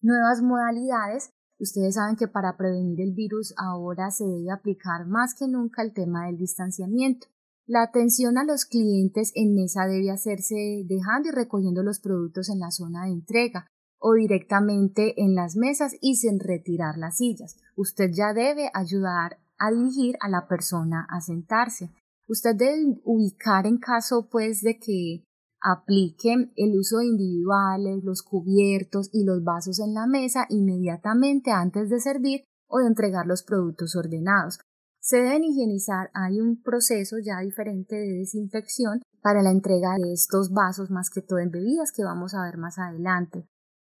nuevas 0.00 0.40
modalidades. 0.40 1.30
Ustedes 1.58 1.96
saben 1.96 2.16
que 2.16 2.28
para 2.28 2.56
prevenir 2.56 3.00
el 3.00 3.12
virus 3.12 3.54
ahora 3.56 4.10
se 4.10 4.24
debe 4.24 4.52
aplicar 4.52 5.06
más 5.06 5.34
que 5.34 5.48
nunca 5.48 5.82
el 5.82 5.92
tema 5.92 6.26
del 6.26 6.36
distanciamiento. 6.36 7.26
La 7.66 7.82
atención 7.82 8.38
a 8.38 8.44
los 8.44 8.64
clientes 8.64 9.32
en 9.34 9.54
mesa 9.54 9.86
debe 9.86 10.10
hacerse 10.10 10.84
dejando 10.86 11.28
y 11.28 11.32
recogiendo 11.32 11.82
los 11.82 12.00
productos 12.00 12.48
en 12.50 12.60
la 12.60 12.70
zona 12.70 13.04
de 13.04 13.12
entrega 13.12 13.66
o 14.00 14.14
directamente 14.14 15.22
en 15.22 15.34
las 15.34 15.56
mesas 15.56 15.94
y 16.00 16.16
sin 16.16 16.40
retirar 16.40 16.96
las 16.96 17.18
sillas. 17.18 17.56
Usted 17.76 18.10
ya 18.12 18.32
debe 18.32 18.70
ayudar 18.74 19.38
a 19.58 19.70
dirigir 19.70 20.16
a 20.20 20.28
la 20.28 20.48
persona 20.48 21.06
a 21.10 21.20
sentarse. 21.20 21.90
Usted 22.26 22.56
debe 22.56 23.00
ubicar 23.04 23.66
en 23.66 23.78
caso 23.78 24.28
pues 24.30 24.62
de 24.62 24.78
que 24.78 25.24
aplique 25.62 26.50
el 26.56 26.78
uso 26.78 26.98
de 26.98 27.06
individuales, 27.06 28.02
los 28.02 28.22
cubiertos 28.22 29.10
y 29.12 29.24
los 29.24 29.44
vasos 29.44 29.78
en 29.80 29.92
la 29.92 30.06
mesa 30.06 30.46
inmediatamente 30.48 31.50
antes 31.50 31.90
de 31.90 32.00
servir 32.00 32.44
o 32.66 32.78
de 32.78 32.86
entregar 32.86 33.26
los 33.26 33.42
productos 33.42 33.94
ordenados. 33.96 34.58
Se 35.00 35.16
deben 35.16 35.44
higienizar, 35.44 36.10
hay 36.14 36.40
un 36.40 36.62
proceso 36.62 37.16
ya 37.22 37.40
diferente 37.40 37.96
de 37.96 38.18
desinfección 38.18 39.00
para 39.22 39.42
la 39.42 39.50
entrega 39.50 39.96
de 39.98 40.12
estos 40.12 40.52
vasos 40.52 40.90
más 40.90 41.10
que 41.10 41.20
todo 41.20 41.38
en 41.38 41.50
bebidas 41.50 41.92
que 41.92 42.04
vamos 42.04 42.34
a 42.34 42.44
ver 42.44 42.56
más 42.56 42.78
adelante. 42.78 43.46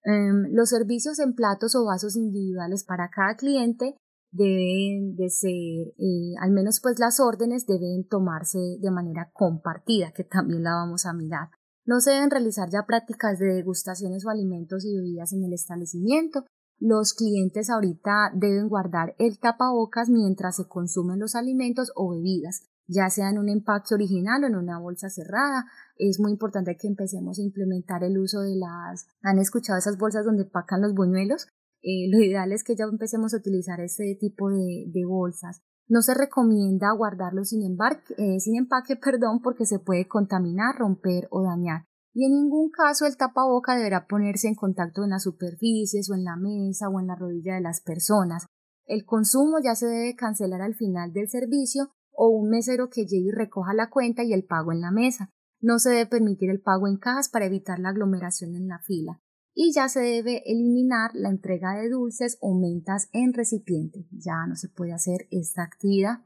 Em, 0.02 0.52
los 0.52 0.70
servicios 0.70 1.18
en 1.18 1.34
platos 1.34 1.74
o 1.74 1.84
vasos 1.84 2.16
individuales 2.16 2.84
para 2.84 3.10
cada 3.10 3.36
cliente 3.36 3.96
deben 4.32 5.16
de 5.16 5.28
ser, 5.28 5.94
eh, 5.98 6.34
al 6.40 6.52
menos 6.52 6.80
pues 6.80 6.98
las 6.98 7.20
órdenes 7.20 7.66
deben 7.66 8.06
tomarse 8.08 8.58
de 8.80 8.90
manera 8.90 9.30
compartida, 9.32 10.12
que 10.12 10.24
también 10.24 10.62
la 10.62 10.74
vamos 10.74 11.04
a 11.04 11.12
mirar. 11.12 11.48
No 11.84 12.00
se 12.00 12.12
deben 12.12 12.30
realizar 12.30 12.70
ya 12.70 12.86
prácticas 12.86 13.38
de 13.38 13.54
degustaciones 13.54 14.24
o 14.24 14.30
alimentos 14.30 14.84
y 14.84 14.94
bebidas 14.94 15.32
en 15.32 15.44
el 15.44 15.52
establecimiento. 15.52 16.44
Los 16.78 17.12
clientes 17.12 17.68
ahorita 17.68 18.32
deben 18.34 18.68
guardar 18.68 19.14
el 19.18 19.38
tapabocas 19.38 20.08
mientras 20.08 20.56
se 20.56 20.68
consumen 20.68 21.18
los 21.18 21.34
alimentos 21.34 21.92
o 21.94 22.10
bebidas, 22.10 22.62
ya 22.90 23.08
sea 23.08 23.30
en 23.30 23.38
un 23.38 23.48
empaque 23.48 23.94
original 23.94 24.42
o 24.42 24.46
en 24.48 24.56
una 24.56 24.78
bolsa 24.78 25.08
cerrada. 25.08 25.66
Es 25.96 26.18
muy 26.18 26.32
importante 26.32 26.76
que 26.76 26.88
empecemos 26.88 27.38
a 27.38 27.42
implementar 27.42 28.02
el 28.02 28.18
uso 28.18 28.40
de 28.40 28.56
las... 28.56 29.06
¿Han 29.22 29.38
escuchado 29.38 29.78
esas 29.78 29.96
bolsas 29.96 30.24
donde 30.24 30.44
pacan 30.44 30.82
los 30.82 30.94
buñuelos? 30.94 31.46
Eh, 31.82 32.10
lo 32.10 32.22
ideal 32.22 32.52
es 32.52 32.64
que 32.64 32.76
ya 32.76 32.84
empecemos 32.84 33.32
a 33.32 33.38
utilizar 33.38 33.80
este 33.80 34.16
tipo 34.18 34.50
de, 34.50 35.04
bolsas. 35.06 35.62
No 35.88 36.02
se 36.02 36.14
recomienda 36.14 36.92
guardarlo 36.92 37.44
sin, 37.44 37.62
embarque, 37.62 38.14
eh, 38.18 38.40
sin 38.40 38.56
empaque 38.56 38.96
perdón, 39.02 39.40
porque 39.40 39.66
se 39.66 39.78
puede 39.78 40.08
contaminar, 40.08 40.76
romper 40.76 41.28
o 41.30 41.42
dañar. 41.42 41.84
Y 42.12 42.26
en 42.26 42.32
ningún 42.32 42.70
caso 42.70 43.06
el 43.06 43.16
tapaboca 43.16 43.76
deberá 43.76 44.08
ponerse 44.08 44.48
en 44.48 44.56
contacto 44.56 45.04
en 45.04 45.10
las 45.10 45.22
superficies 45.22 46.10
o 46.10 46.14
en 46.14 46.24
la 46.24 46.34
mesa 46.36 46.88
o 46.88 46.98
en 46.98 47.06
la 47.06 47.14
rodilla 47.14 47.54
de 47.54 47.60
las 47.60 47.80
personas. 47.80 48.46
El 48.84 49.04
consumo 49.04 49.58
ya 49.62 49.76
se 49.76 49.86
debe 49.86 50.16
cancelar 50.16 50.60
al 50.60 50.74
final 50.74 51.12
del 51.12 51.28
servicio 51.28 51.92
o 52.22 52.28
un 52.28 52.50
mesero 52.50 52.90
que 52.90 53.06
llegue 53.06 53.28
y 53.28 53.30
recoja 53.30 53.72
la 53.72 53.88
cuenta 53.88 54.22
y 54.22 54.34
el 54.34 54.44
pago 54.44 54.72
en 54.72 54.82
la 54.82 54.90
mesa. 54.90 55.30
No 55.58 55.78
se 55.78 55.88
debe 55.88 56.04
permitir 56.04 56.50
el 56.50 56.60
pago 56.60 56.86
en 56.86 56.98
cajas 56.98 57.30
para 57.30 57.46
evitar 57.46 57.78
la 57.78 57.88
aglomeración 57.88 58.54
en 58.56 58.68
la 58.68 58.78
fila 58.80 59.22
y 59.54 59.72
ya 59.72 59.88
se 59.88 60.00
debe 60.00 60.42
eliminar 60.44 61.12
la 61.14 61.30
entrega 61.30 61.72
de 61.80 61.88
dulces 61.88 62.36
o 62.42 62.54
mentas 62.54 63.08
en 63.14 63.32
recipiente. 63.32 64.06
Ya 64.10 64.46
no 64.46 64.54
se 64.54 64.68
puede 64.68 64.92
hacer 64.92 65.28
esta 65.30 65.62
actividad. 65.62 66.18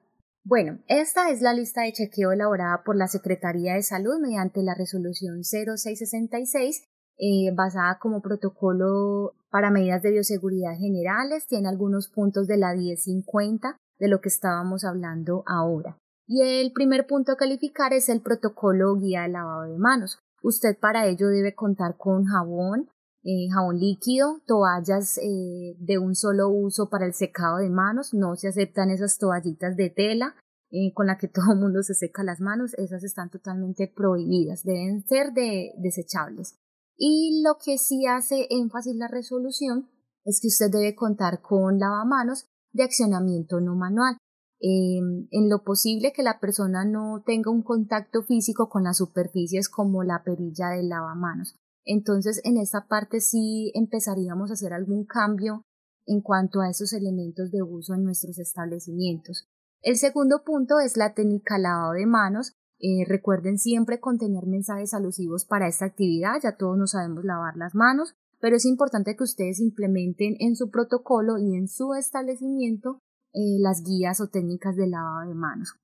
Bueno, 0.43 0.81
esta 0.89 1.31
es 1.31 1.41
la 1.41 1.55
lista 1.55 1.83
de 1.83 1.93
chequeo 1.93 2.33
elaborada 2.33 2.83
por 2.85 2.97
la 2.97 3.07
Secretaría 3.07 3.75
de 3.75 3.83
Salud 3.83 4.19
mediante 4.21 4.65
la 4.65 4.75
resolución 4.75 5.45
0666, 5.45 6.89
eh, 7.19 7.55
basada 7.55 8.01
como 8.01 8.21
protocolo 8.21 9.37
para 9.49 9.71
medidas 9.71 10.03
de 10.03 10.11
bioseguridad 10.11 10.77
generales. 10.77 11.47
Tiene 11.47 11.69
algunos 11.69 12.09
puntos 12.09 12.49
de 12.49 12.57
la 12.57 12.75
1050 12.75 13.79
de 13.99 14.09
lo 14.09 14.21
que 14.21 14.29
estábamos 14.29 14.85
hablando 14.85 15.45
ahora. 15.47 15.99
Y 16.27 16.43
el 16.43 16.73
primer 16.73 17.07
punto 17.07 17.33
a 17.33 17.37
calificar 17.37 17.93
es 17.93 18.09
el 18.09 18.23
protocolo 18.23 18.97
guía 18.97 19.23
de 19.23 19.29
lavado 19.29 19.63
de 19.65 19.79
manos. 19.79 20.19
Usted 20.43 20.79
para 20.79 21.07
ello 21.07 21.29
debe 21.29 21.55
contar 21.55 21.97
con 21.97 22.25
jabón, 22.25 22.89
eh, 23.23 23.49
jabón 23.53 23.79
líquido, 23.79 24.43
toallas 24.47 25.19
eh, 25.19 25.77
de 25.79 25.99
un 25.99 26.15
solo 26.15 26.49
uso 26.49 26.89
para 26.91 27.07
el 27.07 27.15
secado 27.15 27.59
de 27.59 27.71
manos, 27.71 28.13
no 28.13 28.37
se 28.37 28.49
aceptan 28.49 28.91
esas 28.91 29.19
toallitas 29.19 29.77
de 29.77 29.91
tela 29.91 30.35
eh, 30.71 30.93
con 30.93 31.07
la 31.07 31.17
que 31.17 31.29
todo 31.33 31.53
el 31.53 31.61
mundo 31.61 31.83
se 31.83 31.95
seca 31.95 32.23
las 32.23 32.41
manos, 32.41 32.75
esas 32.75 33.05
están 33.05 33.31
totalmente 33.31 33.91
prohibidas, 33.95 34.63
deben 34.65 35.03
ser 35.07 35.33
de 35.33 35.73
desechables. 35.79 36.59
Y 36.97 37.43
lo 37.43 37.57
que 37.65 37.79
sí 37.79 38.07
hace 38.07 38.47
énfasis 38.51 38.97
la 38.97 39.09
resolución 39.09 39.89
es 40.25 40.41
que 40.41 40.49
usted 40.49 40.71
debe 40.71 40.95
contar 40.95 41.41
con 41.41 41.79
lavamanos 41.79 42.47
de 42.75 42.85
accionamiento 42.85 43.61
no 43.61 43.75
manual. 43.75 44.19
en 44.61 45.49
lo 45.51 45.63
posible 45.63 46.13
que 46.13 46.23
la 46.23 46.41
persona 46.41 46.85
no 46.85 47.23
tenga 47.27 47.51
un 47.51 47.63
contacto 47.63 48.23
físico 48.23 48.69
con 48.71 48.85
las 48.85 48.97
superficies 48.97 49.69
como 49.69 50.05
la 50.05 50.23
perilla 50.25 50.69
del 50.71 50.89
lavamanos. 50.89 51.55
Entonces, 51.85 52.41
en 52.45 52.57
esta 52.57 52.87
parte 52.87 53.21
sí 53.21 53.71
empezaríamos 53.75 54.51
a 54.51 54.55
hacer 54.55 54.73
algún 54.73 55.05
cambio 55.05 55.65
en 56.07 56.23
cuanto 56.23 56.61
a 56.61 56.71
esos 56.71 56.93
elementos 56.93 57.51
de 57.51 57.63
uso 57.63 57.95
en 57.95 58.05
nuestros 58.05 58.39
establecimientos. 58.39 59.49
El 59.83 59.97
segundo 59.97 60.45
punto 60.45 60.81
es 60.81 60.97
la 60.97 61.15
técnica 61.15 61.59
lavado 61.59 61.93
de 61.93 62.07
manos. 62.07 62.55
Eh, 62.79 63.05
recuerden 63.07 63.59
siempre 63.59 64.01
contener 64.01 64.47
mensajes 64.47 64.95
alusivos 64.95 65.45
para 65.45 65.69
esta 65.69 65.85
actividad, 65.85 66.41
ya 66.43 66.57
todos 66.57 66.77
nos 66.77 66.93
sabemos 66.93 67.25
lavar 67.25 67.57
las 67.57 67.75
manos, 67.75 68.15
pero 68.45 68.57
es 68.57 68.67
importante 68.67 69.17
que 69.17 69.25
ustedes 69.25 69.59
implementen 69.59 70.37
en 70.39 70.55
su 70.55 70.69
protocolo 70.69 71.39
y 71.39 71.57
en 71.57 71.67
su 71.67 71.95
establecimiento 71.95 72.99
eh, 73.33 73.57
las 73.59 73.83
guías 73.83 74.21
o 74.21 74.29
técnicas 74.29 74.77
de 74.77 74.87
lavado 74.87 75.27
de 75.27 75.35
manos. 75.35 75.77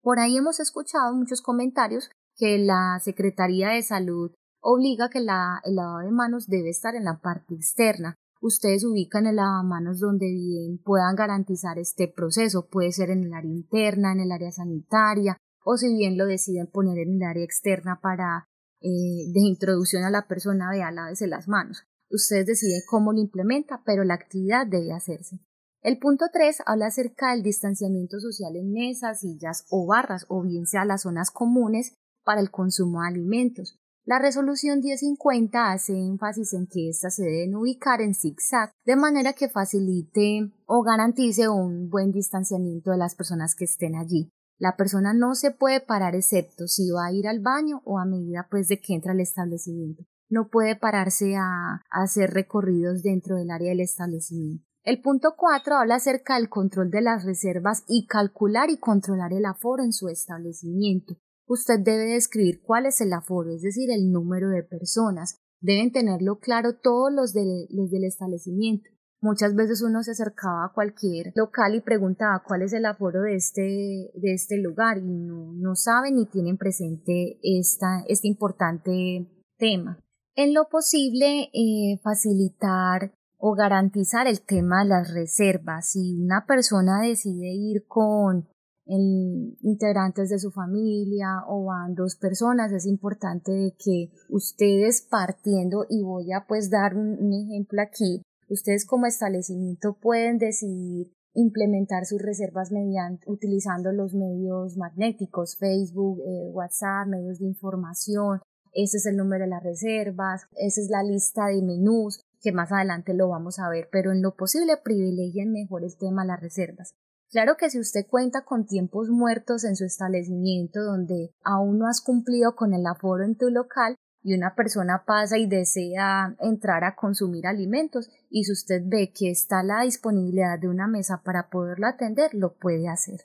Por 0.00 0.18
ahí 0.18 0.38
hemos 0.38 0.58
escuchado 0.58 1.14
muchos 1.14 1.42
comentarios 1.42 2.08
que 2.34 2.56
la 2.56 2.98
Secretaría 3.04 3.68
de 3.68 3.82
Salud 3.82 4.30
obliga 4.62 5.10
que 5.10 5.20
la, 5.20 5.60
el 5.64 5.76
lavado 5.76 6.06
de 6.06 6.10
manos 6.10 6.46
debe 6.46 6.70
estar 6.70 6.94
en 6.94 7.04
la 7.04 7.20
parte 7.20 7.54
externa. 7.54 8.14
Ustedes 8.40 8.86
ubican 8.86 9.26
el 9.26 9.36
lavamanos 9.36 10.00
donde 10.00 10.32
bien 10.32 10.78
puedan 10.82 11.16
garantizar 11.16 11.78
este 11.78 12.08
proceso. 12.08 12.66
Puede 12.66 12.92
ser 12.92 13.10
en 13.10 13.24
el 13.24 13.34
área 13.34 13.52
interna, 13.52 14.12
en 14.12 14.20
el 14.20 14.32
área 14.32 14.52
sanitaria, 14.52 15.36
o 15.66 15.76
si 15.76 15.94
bien 15.94 16.16
lo 16.16 16.24
deciden 16.24 16.68
poner 16.68 16.96
en 16.96 17.16
el 17.16 17.22
área 17.24 17.44
externa 17.44 18.00
para 18.00 18.46
eh, 18.80 19.30
de 19.34 19.40
introducción 19.40 20.04
a 20.04 20.10
la 20.10 20.26
persona, 20.26 20.70
vea, 20.70 20.90
lávese 20.90 21.26
las 21.26 21.46
manos. 21.46 21.84
Ustedes 22.10 22.46
deciden 22.46 22.82
cómo 22.88 23.12
lo 23.12 23.20
implementa, 23.20 23.82
pero 23.84 24.04
la 24.04 24.14
actividad 24.14 24.66
debe 24.66 24.92
hacerse. 24.92 25.40
El 25.82 25.98
punto 25.98 26.26
3 26.32 26.62
habla 26.66 26.86
acerca 26.86 27.30
del 27.30 27.42
distanciamiento 27.42 28.18
social 28.18 28.56
en 28.56 28.72
mesas, 28.72 29.20
sillas 29.20 29.66
o 29.70 29.86
barras, 29.86 30.26
o 30.28 30.42
bien 30.42 30.66
sea 30.66 30.84
las 30.84 31.02
zonas 31.02 31.30
comunes 31.30 31.94
para 32.24 32.40
el 32.40 32.50
consumo 32.50 33.02
de 33.02 33.08
alimentos. 33.08 33.78
La 34.04 34.20
resolución 34.20 34.80
1050 34.80 35.72
hace 35.72 35.92
énfasis 35.92 36.54
en 36.54 36.68
que 36.68 36.90
éstas 36.90 37.16
se 37.16 37.24
deben 37.24 37.56
ubicar 37.56 38.00
en 38.00 38.14
zigzag, 38.14 38.70
de 38.84 38.94
manera 38.94 39.32
que 39.32 39.48
facilite 39.48 40.52
o 40.64 40.82
garantice 40.82 41.48
un 41.48 41.90
buen 41.90 42.12
distanciamiento 42.12 42.92
de 42.92 42.98
las 42.98 43.16
personas 43.16 43.56
que 43.56 43.64
estén 43.64 43.96
allí. 43.96 44.30
La 44.58 44.76
persona 44.76 45.12
no 45.12 45.34
se 45.34 45.50
puede 45.50 45.80
parar 45.80 46.14
excepto 46.14 46.68
si 46.68 46.90
va 46.90 47.06
a 47.06 47.12
ir 47.12 47.26
al 47.26 47.40
baño 47.40 47.82
o 47.84 47.98
a 47.98 48.04
medida 48.04 48.46
pues 48.48 48.68
de 48.68 48.80
que 48.80 48.94
entra 48.94 49.12
al 49.12 49.20
establecimiento. 49.20 50.04
No 50.28 50.48
puede 50.48 50.76
pararse 50.76 51.36
a, 51.36 51.82
hacer 51.90 52.30
recorridos 52.30 53.02
dentro 53.02 53.36
del 53.36 53.50
área 53.50 53.70
del 53.70 53.80
establecimiento. 53.80 54.64
El 54.82 55.00
punto 55.00 55.34
4 55.36 55.76
habla 55.76 55.96
acerca 55.96 56.36
del 56.36 56.48
control 56.48 56.90
de 56.90 57.00
las 57.00 57.24
reservas 57.24 57.84
y 57.88 58.06
calcular 58.06 58.70
y 58.70 58.78
controlar 58.78 59.32
el 59.32 59.44
aforo 59.44 59.82
en 59.82 59.92
su 59.92 60.08
establecimiento. 60.08 61.16
Usted 61.46 61.80
debe 61.80 62.04
describir 62.06 62.60
cuál 62.62 62.86
es 62.86 63.00
el 63.00 63.12
aforo, 63.12 63.50
es 63.50 63.62
decir, 63.62 63.90
el 63.90 64.10
número 64.10 64.48
de 64.48 64.62
personas. 64.62 65.38
Deben 65.60 65.92
tenerlo 65.92 66.38
claro 66.38 66.76
todos 66.76 67.12
los, 67.12 67.32
los 67.70 67.90
del 67.90 68.04
establecimiento. 68.04 68.90
Muchas 69.20 69.54
veces 69.54 69.82
uno 69.82 70.02
se 70.02 70.12
acercaba 70.12 70.66
a 70.66 70.72
cualquier 70.72 71.32
local 71.34 71.74
y 71.74 71.80
preguntaba 71.80 72.42
cuál 72.46 72.62
es 72.62 72.72
el 72.72 72.84
aforo 72.84 73.22
de 73.22 73.34
este, 73.34 74.10
de 74.14 74.34
este 74.34 74.58
lugar 74.58 74.98
y 74.98 75.18
no, 75.18 75.52
no 75.54 75.74
saben 75.74 76.16
ni 76.16 76.26
tienen 76.26 76.58
presente 76.58 77.38
esta, 77.42 78.04
este 78.08 78.28
importante 78.28 79.26
tema. 79.58 79.98
En 80.36 80.52
lo 80.52 80.68
posible, 80.68 81.48
eh, 81.54 81.98
facilitar 82.02 83.10
o 83.38 83.54
garantizar 83.54 84.26
el 84.26 84.42
tema 84.42 84.82
de 84.82 84.90
las 84.90 85.14
reservas. 85.14 85.92
Si 85.92 86.20
una 86.22 86.44
persona 86.46 87.00
decide 87.00 87.54
ir 87.54 87.86
con 87.86 88.46
integrantes 88.88 90.28
de 90.28 90.38
su 90.38 90.52
familia 90.52 91.42
o 91.48 91.64
van 91.64 91.94
dos 91.94 92.16
personas, 92.16 92.70
es 92.70 92.86
importante 92.86 93.74
que 93.82 94.10
ustedes 94.28 95.02
partiendo, 95.10 95.86
y 95.88 96.02
voy 96.02 96.32
a 96.32 96.46
pues 96.46 96.70
dar 96.70 96.94
un, 96.94 97.32
ejemplo 97.32 97.82
aquí, 97.82 98.22
ustedes 98.48 98.86
como 98.86 99.06
establecimiento 99.06 99.96
pueden 100.00 100.38
decidir 100.38 101.12
implementar 101.34 102.04
sus 102.04 102.22
reservas 102.22 102.70
mediante 102.70 103.28
utilizando 103.28 103.90
los 103.90 104.14
medios 104.14 104.76
magnéticos, 104.76 105.56
Facebook, 105.58 106.20
eh, 106.20 106.50
WhatsApp, 106.52 107.08
medios 107.08 107.40
de 107.40 107.46
información, 107.46 108.40
ese 108.76 108.98
es 108.98 109.06
el 109.06 109.16
número 109.16 109.44
de 109.44 109.50
las 109.50 109.62
reservas, 109.62 110.46
esa 110.56 110.80
es 110.80 110.90
la 110.90 111.02
lista 111.02 111.46
de 111.46 111.62
menús, 111.62 112.20
que 112.42 112.52
más 112.52 112.70
adelante 112.70 113.14
lo 113.14 113.28
vamos 113.28 113.58
a 113.58 113.70
ver, 113.70 113.88
pero 113.90 114.12
en 114.12 114.20
lo 114.20 114.36
posible 114.36 114.76
privilegien 114.76 115.50
mejor 115.50 115.82
el 115.82 115.96
tema 115.96 116.22
de 116.22 116.28
las 116.28 116.40
reservas. 116.40 116.94
Claro 117.30 117.56
que 117.56 117.70
si 117.70 117.80
usted 117.80 118.06
cuenta 118.06 118.44
con 118.44 118.66
tiempos 118.66 119.08
muertos 119.08 119.64
en 119.64 119.76
su 119.76 119.84
establecimiento 119.84 120.84
donde 120.84 121.34
aún 121.42 121.78
no 121.78 121.88
has 121.88 122.00
cumplido 122.00 122.54
con 122.54 122.74
el 122.74 122.86
aforo 122.86 123.24
en 123.24 123.36
tu 123.36 123.48
local 123.48 123.96
y 124.22 124.34
una 124.34 124.54
persona 124.54 125.04
pasa 125.06 125.38
y 125.38 125.46
desea 125.46 126.36
entrar 126.40 126.84
a 126.84 126.96
consumir 126.96 127.46
alimentos 127.46 128.10
y 128.28 128.44
si 128.44 128.52
usted 128.52 128.82
ve 128.84 129.12
que 129.12 129.30
está 129.30 129.62
la 129.62 129.82
disponibilidad 129.82 130.58
de 130.58 130.68
una 130.68 130.86
mesa 130.86 131.22
para 131.24 131.48
poderlo 131.48 131.86
atender, 131.86 132.34
lo 132.34 132.56
puede 132.56 132.88
hacer. 132.88 133.20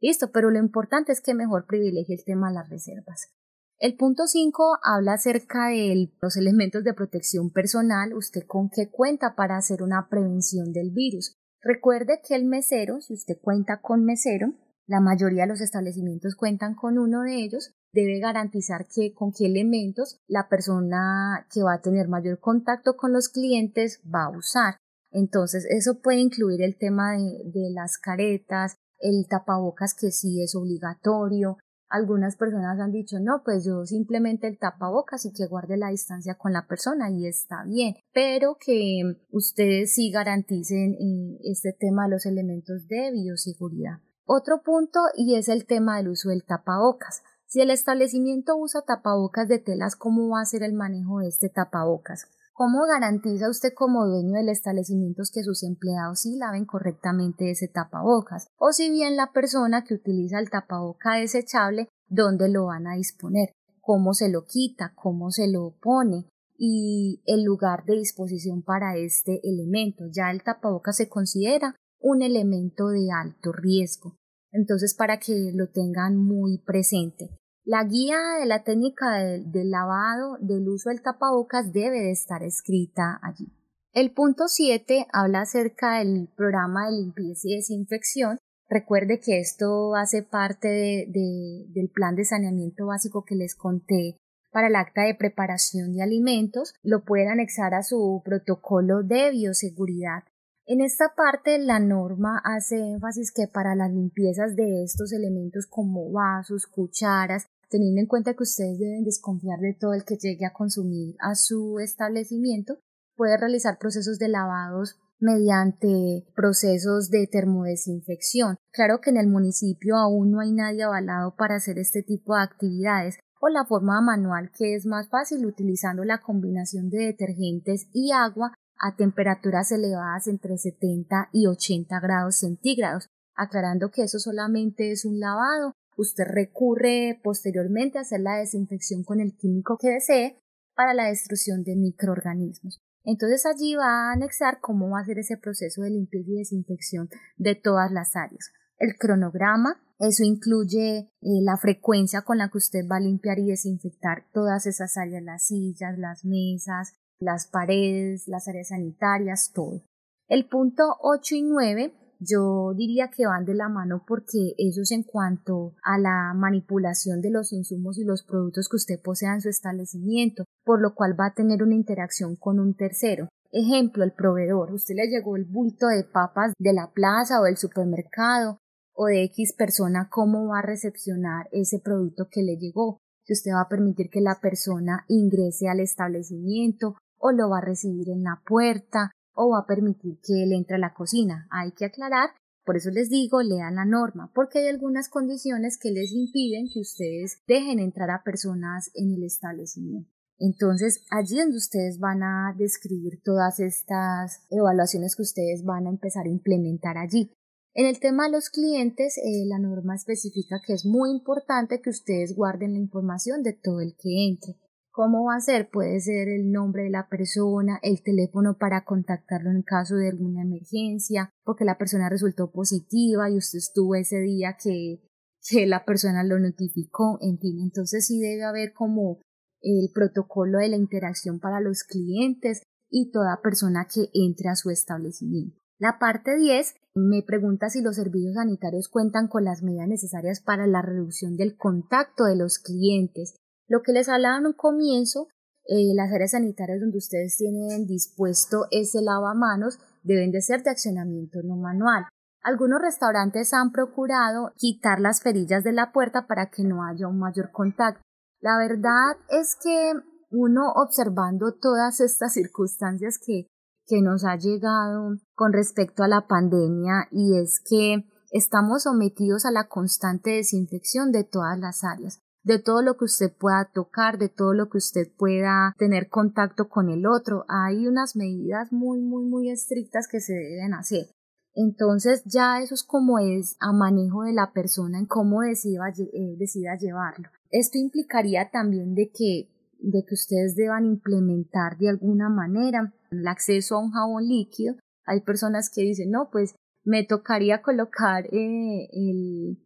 Listo, 0.00 0.32
pero 0.32 0.50
lo 0.50 0.58
importante 0.58 1.12
es 1.12 1.20
que 1.20 1.34
mejor 1.34 1.66
privilegie 1.66 2.16
el 2.16 2.24
tema 2.24 2.48
de 2.48 2.54
las 2.54 2.68
reservas. 2.68 3.32
El 3.78 3.94
punto 3.96 4.26
5 4.26 4.78
habla 4.82 5.12
acerca 5.14 5.68
de 5.68 6.10
los 6.22 6.36
elementos 6.38 6.82
de 6.82 6.94
protección 6.94 7.50
personal, 7.50 8.14
usted 8.14 8.46
con 8.46 8.70
qué 8.70 8.88
cuenta 8.90 9.34
para 9.36 9.58
hacer 9.58 9.82
una 9.82 10.08
prevención 10.08 10.72
del 10.72 10.92
virus. 10.92 11.34
Recuerde 11.60 12.22
que 12.26 12.34
el 12.36 12.46
mesero, 12.46 13.02
si 13.02 13.12
usted 13.12 13.36
cuenta 13.38 13.82
con 13.82 14.02
mesero, 14.02 14.54
la 14.86 15.00
mayoría 15.00 15.42
de 15.42 15.48
los 15.48 15.60
establecimientos 15.60 16.36
cuentan 16.36 16.74
con 16.74 16.96
uno 16.96 17.22
de 17.22 17.34
ellos, 17.34 17.74
debe 17.92 18.18
garantizar 18.18 18.86
que 18.86 19.12
con 19.12 19.32
qué 19.32 19.44
elementos 19.44 20.20
la 20.26 20.48
persona 20.48 21.46
que 21.52 21.62
va 21.62 21.74
a 21.74 21.82
tener 21.82 22.08
mayor 22.08 22.40
contacto 22.40 22.96
con 22.96 23.12
los 23.12 23.28
clientes 23.28 24.00
va 24.02 24.24
a 24.24 24.38
usar. 24.38 24.76
Entonces, 25.10 25.66
eso 25.68 26.00
puede 26.00 26.18
incluir 26.20 26.62
el 26.62 26.78
tema 26.78 27.12
de, 27.12 27.42
de 27.44 27.70
las 27.74 27.98
caretas, 27.98 28.76
el 28.98 29.26
tapabocas 29.28 29.94
que 29.94 30.12
sí 30.12 30.42
es 30.42 30.54
obligatorio, 30.54 31.58
algunas 31.88 32.36
personas 32.36 32.78
han 32.80 32.92
dicho, 32.92 33.18
no, 33.20 33.42
pues 33.44 33.64
yo 33.64 33.84
simplemente 33.84 34.46
el 34.46 34.58
tapabocas 34.58 35.24
y 35.24 35.32
que 35.32 35.46
guarde 35.46 35.76
la 35.76 35.90
distancia 35.90 36.34
con 36.34 36.52
la 36.52 36.66
persona 36.66 37.10
y 37.10 37.26
está 37.26 37.64
bien, 37.64 37.94
pero 38.12 38.56
que 38.58 39.02
ustedes 39.30 39.94
sí 39.94 40.10
garanticen 40.10 40.94
eh, 40.94 41.38
este 41.44 41.72
tema 41.72 42.04
de 42.04 42.10
los 42.10 42.26
elementos 42.26 42.88
de 42.88 43.10
bioseguridad. 43.12 44.00
Otro 44.24 44.62
punto 44.62 45.00
y 45.16 45.36
es 45.36 45.48
el 45.48 45.66
tema 45.66 45.98
del 45.98 46.08
uso 46.08 46.30
del 46.30 46.44
tapabocas. 46.44 47.22
Si 47.46 47.60
el 47.60 47.70
establecimiento 47.70 48.56
usa 48.56 48.82
tapabocas 48.82 49.46
de 49.46 49.60
telas, 49.60 49.94
¿cómo 49.94 50.30
va 50.30 50.40
a 50.40 50.46
ser 50.46 50.64
el 50.64 50.72
manejo 50.72 51.20
de 51.20 51.28
este 51.28 51.48
tapabocas? 51.48 52.26
¿Cómo 52.58 52.86
garantiza 52.86 53.50
usted 53.50 53.74
como 53.74 54.06
dueño 54.06 54.32
del 54.32 54.48
establecimiento 54.48 55.22
que 55.30 55.42
sus 55.42 55.62
empleados 55.62 56.20
sí 56.20 56.38
laven 56.38 56.64
correctamente 56.64 57.50
ese 57.50 57.68
tapabocas? 57.68 58.46
O 58.56 58.72
si 58.72 58.90
bien 58.90 59.14
la 59.14 59.30
persona 59.30 59.84
que 59.84 59.92
utiliza 59.92 60.38
el 60.38 60.48
tapaboca 60.48 61.16
desechable, 61.16 61.90
¿dónde 62.08 62.48
lo 62.48 62.64
van 62.64 62.86
a 62.86 62.94
disponer? 62.94 63.50
¿Cómo 63.82 64.14
se 64.14 64.30
lo 64.30 64.46
quita? 64.46 64.94
¿Cómo 64.94 65.30
se 65.30 65.48
lo 65.48 65.76
pone? 65.82 66.30
Y 66.56 67.20
el 67.26 67.44
lugar 67.44 67.84
de 67.84 67.96
disposición 67.98 68.62
para 68.62 68.96
este 68.96 69.38
elemento. 69.46 70.04
Ya 70.10 70.30
el 70.30 70.42
tapabocas 70.42 70.96
se 70.96 71.10
considera 71.10 71.76
un 72.00 72.22
elemento 72.22 72.88
de 72.88 73.08
alto 73.12 73.52
riesgo. 73.52 74.16
Entonces, 74.50 74.94
para 74.94 75.18
que 75.18 75.52
lo 75.52 75.68
tengan 75.68 76.16
muy 76.16 76.56
presente. 76.64 77.36
La 77.66 77.82
guía 77.82 78.16
de 78.38 78.46
la 78.46 78.62
técnica 78.62 79.16
del, 79.16 79.72
lavado, 79.72 80.36
del 80.38 80.68
uso 80.68 80.90
del 80.90 81.02
tapabocas 81.02 81.72
debe 81.72 81.98
de 81.98 82.12
estar 82.12 82.44
escrita 82.44 83.18
allí. 83.24 83.52
El 83.92 84.12
punto 84.12 84.46
7 84.46 85.08
habla 85.12 85.40
acerca 85.40 85.98
del 85.98 86.28
programa 86.36 86.86
de 86.86 86.92
limpieza 86.92 87.48
y 87.48 87.56
desinfección. 87.56 88.38
Recuerde 88.68 89.18
que 89.18 89.40
esto 89.40 89.96
hace 89.96 90.22
parte 90.22 90.68
del 91.08 91.90
plan 91.92 92.14
de 92.14 92.24
saneamiento 92.24 92.86
básico 92.86 93.24
que 93.24 93.34
les 93.34 93.56
conté 93.56 94.16
para 94.52 94.68
el 94.68 94.76
acta 94.76 95.02
de 95.02 95.16
preparación 95.16 95.92
de 95.92 96.04
alimentos. 96.04 96.72
Lo 96.84 97.02
pueden 97.04 97.30
anexar 97.30 97.74
a 97.74 97.82
su 97.82 98.22
protocolo 98.24 99.02
de 99.02 99.32
bioseguridad. 99.32 100.22
En 100.68 100.80
esta 100.80 101.14
parte 101.16 101.58
la 101.58 101.80
norma 101.80 102.40
hace 102.44 102.78
énfasis 102.78 103.32
que 103.32 103.46
para 103.46 103.74
las 103.74 103.90
limpiezas 103.90 104.54
de 104.54 104.82
estos 104.82 105.12
elementos 105.12 105.66
como 105.66 106.10
vasos, 106.10 106.66
cucharas, 106.66 107.46
teniendo 107.68 108.00
en 108.00 108.06
cuenta 108.06 108.34
que 108.34 108.42
ustedes 108.42 108.78
deben 108.78 109.04
desconfiar 109.04 109.58
de 109.60 109.74
todo 109.74 109.94
el 109.94 110.04
que 110.04 110.16
llegue 110.16 110.46
a 110.46 110.52
consumir 110.52 111.16
a 111.20 111.34
su 111.34 111.78
establecimiento, 111.80 112.78
puede 113.16 113.36
realizar 113.36 113.78
procesos 113.78 114.18
de 114.18 114.28
lavados 114.28 114.98
mediante 115.18 116.26
procesos 116.34 117.10
de 117.10 117.26
termodesinfección. 117.26 118.56
Claro 118.72 119.00
que 119.00 119.10
en 119.10 119.16
el 119.16 119.28
municipio 119.28 119.96
aún 119.96 120.30
no 120.30 120.40
hay 120.40 120.52
nadie 120.52 120.82
avalado 120.82 121.34
para 121.36 121.56
hacer 121.56 121.78
este 121.78 122.02
tipo 122.02 122.34
de 122.34 122.42
actividades 122.42 123.18
o 123.40 123.48
la 123.48 123.64
forma 123.64 124.00
manual 124.00 124.50
que 124.56 124.74
es 124.74 124.86
más 124.86 125.08
fácil 125.08 125.46
utilizando 125.46 126.04
la 126.04 126.20
combinación 126.20 126.90
de 126.90 127.06
detergentes 127.06 127.88
y 127.92 128.12
agua 128.12 128.54
a 128.78 128.94
temperaturas 128.94 129.72
elevadas 129.72 130.26
entre 130.26 130.58
70 130.58 131.30
y 131.32 131.46
80 131.46 131.98
grados 132.00 132.36
centígrados, 132.36 133.08
aclarando 133.34 133.90
que 133.90 134.02
eso 134.02 134.18
solamente 134.18 134.92
es 134.92 135.04
un 135.04 135.18
lavado 135.18 135.72
Usted 135.96 136.24
recurre 136.24 137.20
posteriormente 137.22 137.98
a 137.98 138.02
hacer 138.02 138.20
la 138.20 138.36
desinfección 138.36 139.02
con 139.02 139.20
el 139.20 139.36
químico 139.36 139.78
que 139.78 139.90
desee 139.90 140.38
para 140.74 140.94
la 140.94 141.06
destrucción 141.06 141.64
de 141.64 141.74
microorganismos. 141.74 142.82
Entonces 143.04 143.46
allí 143.46 143.76
va 143.76 144.10
a 144.10 144.12
anexar 144.12 144.60
cómo 144.60 144.90
va 144.90 145.00
a 145.00 145.04
ser 145.04 145.18
ese 145.18 145.36
proceso 145.36 145.82
de 145.82 145.90
limpieza 145.90 146.30
y 146.30 146.38
desinfección 146.38 147.08
de 147.36 147.54
todas 147.54 147.90
las 147.92 148.16
áreas. 148.16 148.50
El 148.78 148.96
cronograma, 148.98 149.80
eso 149.98 150.22
incluye 150.24 150.98
eh, 150.98 151.08
la 151.20 151.56
frecuencia 151.56 152.22
con 152.22 152.38
la 152.38 152.50
que 152.50 152.58
usted 152.58 152.86
va 152.90 152.96
a 152.96 153.00
limpiar 153.00 153.38
y 153.38 153.46
desinfectar 153.46 154.26
todas 154.32 154.66
esas 154.66 154.96
áreas, 154.98 155.22
las 155.22 155.46
sillas, 155.46 155.98
las 155.98 156.24
mesas, 156.24 156.92
las 157.18 157.46
paredes, 157.46 158.28
las 158.28 158.48
áreas 158.48 158.68
sanitarias, 158.68 159.52
todo. 159.54 159.82
El 160.28 160.46
punto 160.48 160.82
8 161.00 161.36
y 161.36 161.42
9 161.42 161.94
yo 162.18 162.72
diría 162.74 163.08
que 163.08 163.26
van 163.26 163.44
de 163.44 163.54
la 163.54 163.68
mano 163.68 164.04
porque 164.06 164.54
eso 164.58 164.82
es 164.82 164.90
en 164.90 165.02
cuanto 165.02 165.74
a 165.82 165.98
la 165.98 166.32
manipulación 166.34 167.20
de 167.20 167.30
los 167.30 167.52
insumos 167.52 167.98
y 167.98 168.04
los 168.04 168.22
productos 168.22 168.68
que 168.68 168.76
usted 168.76 169.00
posea 169.02 169.34
en 169.34 169.40
su 169.40 169.48
establecimiento, 169.48 170.44
por 170.64 170.80
lo 170.80 170.94
cual 170.94 171.18
va 171.18 171.26
a 171.26 171.34
tener 171.34 171.62
una 171.62 171.74
interacción 171.74 172.36
con 172.36 172.58
un 172.58 172.74
tercero. 172.74 173.28
Ejemplo, 173.52 174.04
el 174.04 174.12
proveedor. 174.12 174.72
Usted 174.72 174.94
le 174.96 175.08
llegó 175.08 175.36
el 175.36 175.44
bulto 175.44 175.86
de 175.86 176.04
papas 176.04 176.52
de 176.58 176.72
la 176.72 176.90
plaza 176.92 177.40
o 177.40 177.44
del 177.44 177.56
supermercado 177.56 178.58
o 178.94 179.06
de 179.06 179.24
X 179.24 179.52
persona, 179.52 180.08
¿cómo 180.10 180.48
va 180.48 180.60
a 180.60 180.62
recepcionar 180.62 181.48
ese 181.52 181.78
producto 181.78 182.28
que 182.30 182.42
le 182.42 182.56
llegó? 182.56 182.98
Si 183.24 183.34
usted 183.34 183.52
va 183.52 183.62
a 183.62 183.68
permitir 183.68 184.08
que 184.08 184.20
la 184.20 184.40
persona 184.40 185.04
ingrese 185.08 185.68
al 185.68 185.80
establecimiento 185.80 186.96
o 187.18 187.32
lo 187.32 187.50
va 187.50 187.58
a 187.58 187.64
recibir 187.64 188.08
en 188.08 188.22
la 188.22 188.40
puerta 188.46 189.10
o 189.36 189.50
va 189.50 189.60
a 189.60 189.66
permitir 189.66 190.18
que 190.22 190.42
él 190.42 190.52
entre 190.52 190.76
a 190.76 190.80
la 190.80 190.94
cocina. 190.94 191.46
Hay 191.50 191.72
que 191.72 191.84
aclarar, 191.84 192.30
por 192.64 192.76
eso 192.76 192.90
les 192.90 193.08
digo, 193.08 193.42
lean 193.42 193.76
la 193.76 193.84
norma, 193.84 194.32
porque 194.34 194.58
hay 194.58 194.68
algunas 194.68 195.08
condiciones 195.08 195.78
que 195.78 195.92
les 195.92 196.12
impiden 196.12 196.68
que 196.72 196.80
ustedes 196.80 197.42
dejen 197.46 197.78
entrar 197.78 198.10
a 198.10 198.24
personas 198.24 198.90
en 198.94 199.12
el 199.12 199.22
establecimiento. 199.22 200.10
Entonces, 200.38 201.04
allí 201.10 201.38
donde 201.38 201.56
ustedes 201.56 201.98
van 201.98 202.22
a 202.22 202.54
describir 202.58 203.20
todas 203.24 203.60
estas 203.60 204.44
evaluaciones 204.50 205.16
que 205.16 205.22
ustedes 205.22 205.64
van 205.64 205.86
a 205.86 205.90
empezar 205.90 206.26
a 206.26 206.30
implementar 206.30 206.98
allí. 206.98 207.30
En 207.72 207.86
el 207.86 208.00
tema 208.00 208.24
de 208.24 208.32
los 208.32 208.48
clientes, 208.48 209.18
eh, 209.18 209.44
la 209.46 209.58
norma 209.58 209.94
especifica 209.94 210.60
que 210.66 210.72
es 210.72 210.86
muy 210.86 211.10
importante 211.10 211.80
que 211.80 211.90
ustedes 211.90 212.34
guarden 212.34 212.72
la 212.72 212.78
información 212.78 213.42
de 213.42 213.52
todo 213.52 213.80
el 213.80 213.94
que 213.96 214.28
entre. 214.28 214.56
¿Cómo 214.96 215.26
va 215.26 215.36
a 215.36 215.40
ser? 215.40 215.68
Puede 215.68 216.00
ser 216.00 216.30
el 216.30 216.50
nombre 216.50 216.84
de 216.84 216.90
la 216.90 217.06
persona, 217.10 217.78
el 217.82 218.02
teléfono 218.02 218.56
para 218.56 218.86
contactarlo 218.86 219.50
en 219.50 219.60
caso 219.60 219.96
de 219.96 220.08
alguna 220.08 220.40
emergencia, 220.40 221.28
porque 221.44 221.66
la 221.66 221.76
persona 221.76 222.08
resultó 222.08 222.50
positiva 222.50 223.28
y 223.28 223.36
usted 223.36 223.58
estuvo 223.58 223.94
ese 223.94 224.20
día 224.20 224.56
que, 224.58 225.02
que 225.46 225.66
la 225.66 225.84
persona 225.84 226.24
lo 226.24 226.38
notificó, 226.38 227.18
en 227.20 227.38
fin, 227.38 227.60
entonces 227.60 228.06
sí 228.06 228.18
debe 228.20 228.44
haber 228.44 228.72
como 228.72 229.20
el 229.60 229.90
protocolo 229.92 230.60
de 230.60 230.70
la 230.70 230.76
interacción 230.76 231.40
para 231.40 231.60
los 231.60 231.84
clientes, 231.84 232.62
y 232.88 233.10
toda 233.10 233.42
persona 233.42 233.86
que 233.92 234.08
entre 234.14 234.48
a 234.48 234.56
su 234.56 234.70
establecimiento. 234.70 235.58
La 235.78 235.98
parte 235.98 236.36
10 236.38 236.74
me 236.94 237.22
pregunta 237.22 237.68
si 237.68 237.82
los 237.82 237.96
servicios 237.96 238.36
sanitarios 238.36 238.88
cuentan 238.88 239.28
con 239.28 239.44
las 239.44 239.62
medidas 239.62 239.88
necesarias 239.88 240.40
para 240.40 240.66
la 240.66 240.80
reducción 240.80 241.36
del 241.36 241.56
contacto 241.56 242.24
de 242.24 242.36
los 242.36 242.58
clientes. 242.58 243.36
Lo 243.68 243.82
que 243.82 243.92
les 243.92 244.08
hablaba 244.08 244.38
en 244.38 244.46
un 244.46 244.52
comienzo, 244.52 245.28
eh, 245.64 245.92
las 245.94 246.12
áreas 246.12 246.30
sanitarias 246.30 246.80
donde 246.80 246.98
ustedes 246.98 247.36
tienen 247.36 247.86
dispuesto 247.86 248.66
ese 248.70 249.02
lavamanos 249.02 249.78
deben 250.04 250.30
de 250.30 250.40
ser 250.40 250.62
de 250.62 250.70
accionamiento 250.70 251.40
no 251.42 251.56
manual. 251.56 252.06
Algunos 252.42 252.80
restaurantes 252.80 253.52
han 253.52 253.72
procurado 253.72 254.52
quitar 254.56 255.00
las 255.00 255.20
perillas 255.20 255.64
de 255.64 255.72
la 255.72 255.90
puerta 255.90 256.28
para 256.28 256.48
que 256.48 256.62
no 256.62 256.84
haya 256.84 257.08
un 257.08 257.18
mayor 257.18 257.50
contacto. 257.50 258.00
La 258.40 258.56
verdad 258.56 259.16
es 259.28 259.56
que 259.60 259.94
uno 260.30 260.70
observando 260.76 261.54
todas 261.60 262.00
estas 262.00 262.34
circunstancias 262.34 263.18
que, 263.18 263.48
que 263.86 264.00
nos 264.00 264.24
ha 264.24 264.36
llegado 264.36 265.16
con 265.34 265.52
respecto 265.52 266.04
a 266.04 266.08
la 266.08 266.28
pandemia 266.28 267.08
y 267.10 267.36
es 267.36 267.60
que 267.68 268.04
estamos 268.30 268.84
sometidos 268.84 269.44
a 269.44 269.50
la 269.50 269.66
constante 269.66 270.30
desinfección 270.30 271.10
de 271.10 271.24
todas 271.24 271.58
las 271.58 271.82
áreas 271.82 272.20
de 272.46 272.60
todo 272.60 272.80
lo 272.80 272.96
que 272.96 273.06
usted 273.06 273.32
pueda 273.36 273.68
tocar, 273.74 274.18
de 274.18 274.28
todo 274.28 274.54
lo 274.54 274.70
que 274.70 274.78
usted 274.78 275.08
pueda 275.18 275.74
tener 275.78 276.08
contacto 276.08 276.68
con 276.68 276.90
el 276.90 277.04
otro. 277.04 277.44
Hay 277.48 277.88
unas 277.88 278.14
medidas 278.14 278.72
muy, 278.72 279.00
muy, 279.00 279.24
muy 279.24 279.50
estrictas 279.50 280.06
que 280.06 280.20
se 280.20 280.32
deben 280.32 280.72
hacer. 280.72 281.08
Entonces 281.56 282.22
ya 282.24 282.62
eso 282.62 282.74
es 282.74 282.84
como 282.84 283.18
es 283.18 283.56
a 283.58 283.72
manejo 283.72 284.22
de 284.22 284.32
la 284.32 284.52
persona 284.52 285.00
en 285.00 285.06
cómo 285.06 285.40
decida, 285.40 285.88
eh, 285.88 286.36
llevarlo. 286.78 287.28
Esto 287.50 287.78
implicaría 287.78 288.48
también 288.48 288.94
de 288.94 289.10
que, 289.10 289.48
de 289.80 290.04
que 290.04 290.14
ustedes 290.14 290.54
deban 290.54 290.86
implementar 290.86 291.76
de 291.78 291.88
alguna 291.88 292.28
manera 292.28 292.94
el 293.10 293.26
acceso 293.26 293.74
a 293.74 293.80
un 293.80 293.90
jabón 293.90 294.28
líquido. 294.28 294.76
Hay 295.04 295.22
personas 295.22 295.68
que 295.68 295.82
dicen, 295.82 296.12
no, 296.12 296.30
pues 296.30 296.54
me 296.84 297.04
tocaría 297.04 297.60
colocar 297.60 298.26
eh, 298.26 298.88
el, 298.92 299.58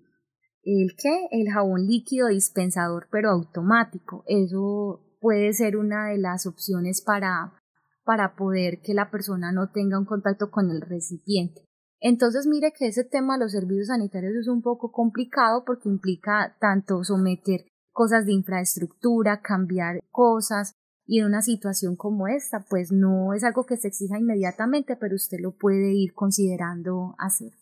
¿El 0.63 0.95
qué? 0.97 1.27
El 1.31 1.51
jabón 1.51 1.87
líquido 1.87 2.29
dispensador 2.29 3.09
pero 3.11 3.31
automático. 3.31 4.25
Eso 4.27 5.01
puede 5.21 5.53
ser 5.53 5.77
una 5.77 6.09
de 6.09 6.19
las 6.19 6.47
opciones 6.47 7.03
para, 7.03 7.55
para 8.05 8.37
poder 8.37 8.81
que 8.83 8.95
la 8.95 9.11
persona 9.11 9.53
no 9.53 9.71
tenga 9.71 9.99
un 9.99 10.05
contacto 10.05 10.51
con 10.51 10.71
el 10.71 10.81
recipiente. 10.81 11.63
Entonces 12.01 12.47
mire 12.47 12.73
que 12.73 12.87
ese 12.87 13.05
tema 13.05 13.35
de 13.35 13.45
los 13.45 13.53
servicios 13.53 13.89
sanitarios 13.89 14.35
es 14.35 14.49
un 14.49 14.63
poco 14.63 14.91
complicado 14.91 15.65
porque 15.67 15.89
implica 15.89 16.57
tanto 16.59 17.05
someter 17.05 17.67
cosas 17.93 18.25
de 18.25 18.33
infraestructura, 18.33 19.43
cambiar 19.43 20.01
cosas 20.11 20.73
y 21.07 21.21
en 21.21 21.27
una 21.27 21.43
situación 21.43 21.97
como 21.97 22.27
esta 22.29 22.65
pues 22.71 22.91
no 22.91 23.35
es 23.35 23.45
algo 23.45 23.67
que 23.67 23.77
se 23.77 23.89
exija 23.89 24.19
inmediatamente 24.19 24.97
pero 24.97 25.15
usted 25.15 25.39
lo 25.41 25.53
puede 25.53 25.93
ir 25.93 26.15
considerando 26.15 27.15
hacer. 27.19 27.53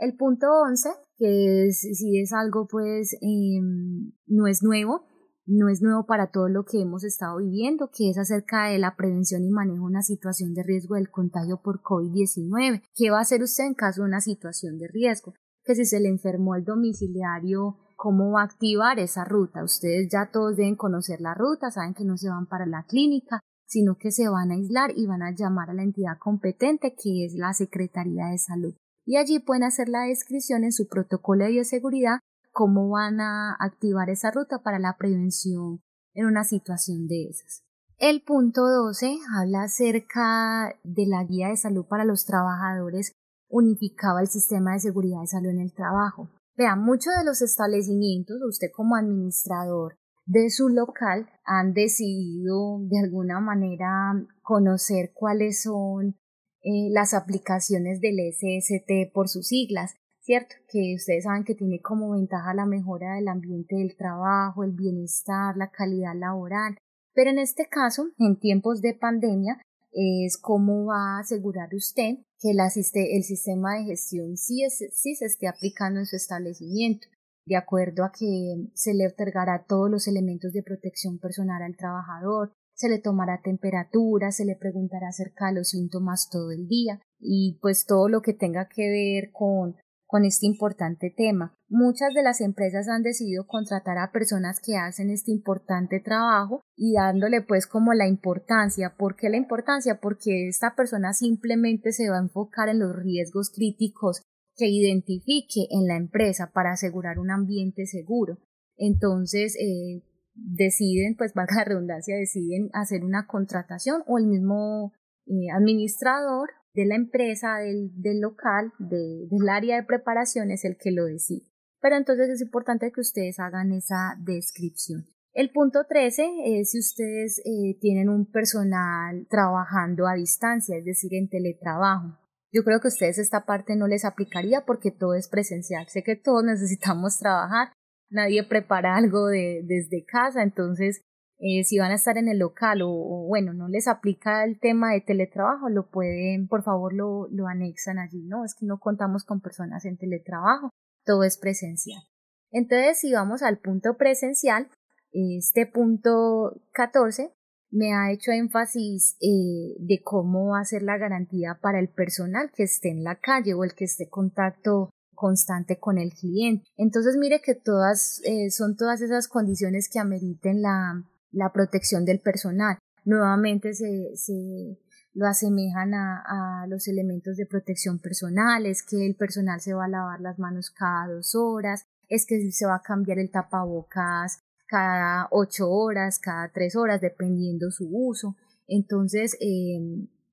El 0.00 0.16
punto 0.16 0.46
11, 0.66 0.88
que 1.18 1.68
si 1.72 2.18
es 2.18 2.32
algo 2.32 2.66
pues 2.66 3.14
em, 3.20 4.12
no 4.26 4.46
es 4.46 4.62
nuevo, 4.62 5.04
no 5.44 5.68
es 5.68 5.82
nuevo 5.82 6.06
para 6.06 6.30
todo 6.30 6.48
lo 6.48 6.64
que 6.64 6.80
hemos 6.80 7.04
estado 7.04 7.36
viviendo, 7.36 7.90
que 7.94 8.08
es 8.08 8.16
acerca 8.16 8.68
de 8.68 8.78
la 8.78 8.96
prevención 8.96 9.44
y 9.44 9.50
manejo 9.50 9.80
de 9.80 9.90
una 9.90 10.00
situación 10.00 10.54
de 10.54 10.62
riesgo 10.62 10.94
del 10.94 11.10
contagio 11.10 11.60
por 11.62 11.82
COVID-19. 11.82 12.82
¿Qué 12.94 13.10
va 13.10 13.18
a 13.18 13.20
hacer 13.20 13.42
usted 13.42 13.64
en 13.64 13.74
caso 13.74 14.00
de 14.00 14.08
una 14.08 14.22
situación 14.22 14.78
de 14.78 14.88
riesgo? 14.88 15.34
Que 15.64 15.74
si 15.74 15.84
se 15.84 16.00
le 16.00 16.08
enfermó 16.08 16.54
el 16.54 16.64
domiciliario, 16.64 17.76
¿cómo 17.94 18.32
va 18.32 18.40
a 18.40 18.44
activar 18.44 18.98
esa 18.98 19.26
ruta? 19.26 19.62
Ustedes 19.62 20.08
ya 20.10 20.30
todos 20.32 20.56
deben 20.56 20.76
conocer 20.76 21.20
la 21.20 21.34
ruta, 21.34 21.70
saben 21.70 21.92
que 21.92 22.06
no 22.06 22.16
se 22.16 22.30
van 22.30 22.46
para 22.46 22.64
la 22.64 22.86
clínica, 22.88 23.40
sino 23.66 23.96
que 23.98 24.12
se 24.12 24.30
van 24.30 24.50
a 24.50 24.54
aislar 24.54 24.92
y 24.96 25.06
van 25.06 25.22
a 25.22 25.34
llamar 25.34 25.68
a 25.68 25.74
la 25.74 25.82
entidad 25.82 26.16
competente 26.18 26.94
que 26.94 27.26
es 27.26 27.34
la 27.34 27.52
Secretaría 27.52 28.28
de 28.28 28.38
Salud 28.38 28.74
y 29.04 29.16
allí 29.16 29.38
pueden 29.38 29.64
hacer 29.64 29.88
la 29.88 30.02
descripción 30.02 30.64
en 30.64 30.72
su 30.72 30.86
protocolo 30.88 31.44
de 31.44 31.52
bioseguridad 31.52 32.18
cómo 32.52 32.88
van 32.88 33.20
a 33.20 33.56
activar 33.58 34.10
esa 34.10 34.30
ruta 34.30 34.62
para 34.62 34.78
la 34.78 34.96
prevención 34.98 35.80
en 36.14 36.26
una 36.26 36.44
situación 36.44 37.06
de 37.06 37.28
esas. 37.28 37.62
El 37.98 38.22
punto 38.22 38.62
12 38.62 39.18
habla 39.36 39.64
acerca 39.64 40.74
de 40.84 41.06
la 41.06 41.24
guía 41.24 41.48
de 41.48 41.56
salud 41.56 41.84
para 41.86 42.04
los 42.04 42.24
trabajadores 42.24 43.12
unificaba 43.48 44.20
el 44.20 44.28
sistema 44.28 44.72
de 44.72 44.80
seguridad 44.80 45.20
de 45.20 45.26
salud 45.26 45.50
en 45.50 45.60
el 45.60 45.74
trabajo. 45.74 46.30
Vean, 46.56 46.82
muchos 46.82 47.12
de 47.18 47.24
los 47.24 47.42
establecimientos, 47.42 48.40
usted 48.42 48.68
como 48.74 48.96
administrador 48.96 49.96
de 50.26 50.50
su 50.50 50.68
local, 50.68 51.28
han 51.44 51.72
decidido 51.72 52.78
de 52.82 53.00
alguna 53.00 53.40
manera 53.40 54.14
conocer 54.42 55.12
cuáles 55.12 55.62
son 55.62 56.16
eh, 56.62 56.88
las 56.90 57.14
aplicaciones 57.14 58.00
del 58.00 58.18
SST 58.32 59.12
por 59.12 59.28
sus 59.28 59.48
siglas, 59.48 59.96
¿cierto? 60.20 60.54
Que 60.68 60.94
ustedes 60.94 61.24
saben 61.24 61.44
que 61.44 61.54
tiene 61.54 61.80
como 61.80 62.10
ventaja 62.10 62.54
la 62.54 62.66
mejora 62.66 63.14
del 63.14 63.28
ambiente 63.28 63.76
del 63.76 63.96
trabajo, 63.96 64.64
el 64.64 64.72
bienestar, 64.72 65.56
la 65.56 65.70
calidad 65.70 66.14
laboral. 66.14 66.76
Pero 67.14 67.30
en 67.30 67.38
este 67.38 67.66
caso, 67.66 68.10
en 68.18 68.38
tiempos 68.38 68.82
de 68.82 68.94
pandemia, 68.94 69.60
es 69.92 70.38
cómo 70.38 70.86
va 70.86 71.16
a 71.16 71.20
asegurar 71.20 71.74
usted 71.74 72.18
que 72.38 72.50
el, 72.50 72.58
el 72.60 73.24
sistema 73.24 73.74
de 73.74 73.84
gestión 73.84 74.36
sí, 74.36 74.62
sí 74.70 75.14
se 75.14 75.24
esté 75.24 75.48
aplicando 75.48 76.00
en 76.00 76.06
su 76.06 76.16
establecimiento, 76.16 77.08
de 77.46 77.56
acuerdo 77.56 78.04
a 78.04 78.12
que 78.12 78.68
se 78.74 78.94
le 78.94 79.08
otorgará 79.08 79.64
todos 79.66 79.90
los 79.90 80.06
elementos 80.06 80.52
de 80.52 80.62
protección 80.62 81.18
personal 81.18 81.62
al 81.62 81.76
trabajador, 81.76 82.52
se 82.80 82.88
le 82.88 82.98
tomará 82.98 83.42
temperatura, 83.42 84.32
se 84.32 84.46
le 84.46 84.56
preguntará 84.56 85.08
acerca 85.08 85.48
de 85.48 85.56
los 85.56 85.68
síntomas 85.68 86.30
todo 86.30 86.50
el 86.50 86.66
día 86.66 86.98
y 87.18 87.58
pues 87.60 87.84
todo 87.84 88.08
lo 88.08 88.22
que 88.22 88.32
tenga 88.32 88.68
que 88.74 88.88
ver 88.88 89.32
con 89.32 89.76
con 90.06 90.24
este 90.24 90.46
importante 90.46 91.14
tema. 91.16 91.54
Muchas 91.68 92.12
de 92.14 92.24
las 92.24 92.40
empresas 92.40 92.88
han 92.88 93.02
decidido 93.02 93.46
contratar 93.46 93.96
a 93.98 94.10
personas 94.10 94.58
que 94.58 94.76
hacen 94.76 95.08
este 95.08 95.30
importante 95.30 96.00
trabajo 96.00 96.62
y 96.74 96.94
dándole 96.94 97.42
pues 97.42 97.68
como 97.68 97.92
la 97.92 98.08
importancia. 98.08 98.96
¿Por 98.98 99.14
qué 99.14 99.28
la 99.28 99.36
importancia? 99.36 100.00
Porque 100.00 100.48
esta 100.48 100.74
persona 100.74 101.12
simplemente 101.12 101.92
se 101.92 102.10
va 102.10 102.16
a 102.16 102.22
enfocar 102.22 102.68
en 102.70 102.80
los 102.80 102.96
riesgos 102.96 103.50
críticos 103.50 104.22
que 104.56 104.66
identifique 104.66 105.68
en 105.70 105.86
la 105.86 105.96
empresa 105.96 106.50
para 106.52 106.72
asegurar 106.72 107.20
un 107.20 107.30
ambiente 107.30 107.86
seguro. 107.86 108.38
Entonces, 108.76 109.54
eh, 109.60 110.02
deciden, 110.42 111.16
pues 111.16 111.32
valga 111.34 111.56
la 111.56 111.64
redundancia, 111.64 112.16
deciden 112.16 112.70
hacer 112.72 113.04
una 113.04 113.26
contratación 113.26 114.02
o 114.06 114.18
el 114.18 114.26
mismo 114.26 114.92
eh, 115.26 115.50
administrador 115.54 116.50
de 116.74 116.86
la 116.86 116.94
empresa, 116.94 117.58
del, 117.58 117.90
del 117.94 118.20
local, 118.20 118.72
de, 118.78 119.26
del 119.30 119.48
área 119.48 119.76
de 119.76 119.86
preparación 119.86 120.50
es 120.50 120.64
el 120.64 120.76
que 120.76 120.92
lo 120.92 121.04
decide. 121.04 121.46
Pero 121.80 121.96
entonces 121.96 122.28
es 122.28 122.40
importante 122.42 122.92
que 122.92 123.00
ustedes 123.00 123.40
hagan 123.40 123.72
esa 123.72 124.14
descripción. 124.18 125.06
El 125.32 125.50
punto 125.50 125.84
13 125.88 126.60
es 126.60 126.72
si 126.72 126.80
ustedes 126.80 127.40
eh, 127.44 127.78
tienen 127.80 128.08
un 128.08 128.26
personal 128.26 129.26
trabajando 129.30 130.06
a 130.08 130.14
distancia, 130.14 130.76
es 130.76 130.84
decir, 130.84 131.14
en 131.14 131.28
teletrabajo. 131.28 132.18
Yo 132.52 132.64
creo 132.64 132.80
que 132.80 132.88
a 132.88 132.90
ustedes 132.90 133.18
esta 133.18 133.46
parte 133.46 133.76
no 133.76 133.86
les 133.86 134.04
aplicaría 134.04 134.64
porque 134.66 134.90
todo 134.90 135.14
es 135.14 135.28
presencial. 135.28 135.86
Sé 135.88 136.02
que 136.02 136.16
todos 136.16 136.44
necesitamos 136.44 137.18
trabajar, 137.18 137.72
nadie 138.10 138.44
prepara 138.44 138.96
algo 138.96 139.26
de, 139.28 139.62
desde 139.64 140.04
casa, 140.04 140.42
entonces 140.42 141.02
eh, 141.38 141.64
si 141.64 141.78
van 141.78 141.90
a 141.90 141.94
estar 141.94 142.18
en 142.18 142.28
el 142.28 142.38
local 142.38 142.82
o, 142.82 143.24
bueno, 143.26 143.54
no 143.54 143.68
les 143.68 143.88
aplica 143.88 144.44
el 144.44 144.60
tema 144.60 144.92
de 144.92 145.00
teletrabajo, 145.00 145.70
lo 145.70 145.88
pueden, 145.88 146.48
por 146.48 146.62
favor, 146.62 146.92
lo, 146.92 147.28
lo 147.30 147.46
anexan 147.46 147.98
allí, 147.98 148.26
¿no? 148.26 148.44
Es 148.44 148.54
que 148.54 148.66
no 148.66 148.78
contamos 148.78 149.24
con 149.24 149.40
personas 149.40 149.86
en 149.86 149.96
teletrabajo, 149.96 150.68
todo 151.04 151.24
es 151.24 151.38
presencial. 151.38 152.02
Entonces, 152.50 152.98
si 152.98 153.12
vamos 153.12 153.42
al 153.42 153.58
punto 153.58 153.96
presencial, 153.96 154.68
este 155.12 155.66
punto 155.66 156.60
14 156.72 157.32
me 157.70 157.94
ha 157.94 158.10
hecho 158.10 158.32
énfasis 158.32 159.16
eh, 159.20 159.76
de 159.78 160.02
cómo 160.02 160.56
hacer 160.56 160.82
la 160.82 160.98
garantía 160.98 161.58
para 161.62 161.78
el 161.78 161.88
personal 161.88 162.50
que 162.54 162.64
esté 162.64 162.90
en 162.90 163.04
la 163.04 163.16
calle 163.16 163.54
o 163.54 163.64
el 163.64 163.74
que 163.74 163.84
esté 163.84 164.04
en 164.04 164.10
contacto 164.10 164.90
constante 165.20 165.78
con 165.78 165.98
el 165.98 166.14
cliente. 166.14 166.66
Entonces 166.78 167.18
mire 167.18 167.42
que 167.42 167.54
todas 167.54 168.22
eh, 168.24 168.50
son 168.50 168.74
todas 168.74 169.02
esas 169.02 169.28
condiciones 169.28 169.90
que 169.92 169.98
ameriten 169.98 170.62
la, 170.62 171.04
la 171.30 171.52
protección 171.52 172.06
del 172.06 172.20
personal. 172.20 172.78
Nuevamente 173.04 173.74
se, 173.74 174.16
se 174.16 174.78
lo 175.12 175.26
asemejan 175.26 175.92
a, 175.92 176.62
a, 176.62 176.66
los 176.68 176.88
elementos 176.88 177.36
de 177.36 177.44
protección 177.44 177.98
personal, 177.98 178.64
es 178.64 178.82
que 178.82 179.04
el 179.06 179.14
personal 179.14 179.60
se 179.60 179.74
va 179.74 179.84
a 179.84 179.88
lavar 179.88 180.22
las 180.22 180.38
manos 180.38 180.70
cada 180.70 181.12
dos 181.12 181.34
horas, 181.34 181.84
es 182.08 182.24
que 182.24 182.50
se 182.50 182.64
va 182.64 182.76
a 182.76 182.82
cambiar 182.82 183.18
el 183.18 183.30
tapabocas 183.30 184.40
cada 184.66 185.28
ocho 185.32 185.68
horas, 185.68 186.18
cada 186.18 186.48
tres 186.48 186.76
horas, 186.76 187.02
dependiendo 187.02 187.70
su 187.70 187.88
uso. 187.92 188.36
Entonces, 188.68 189.36
eh, 189.40 189.80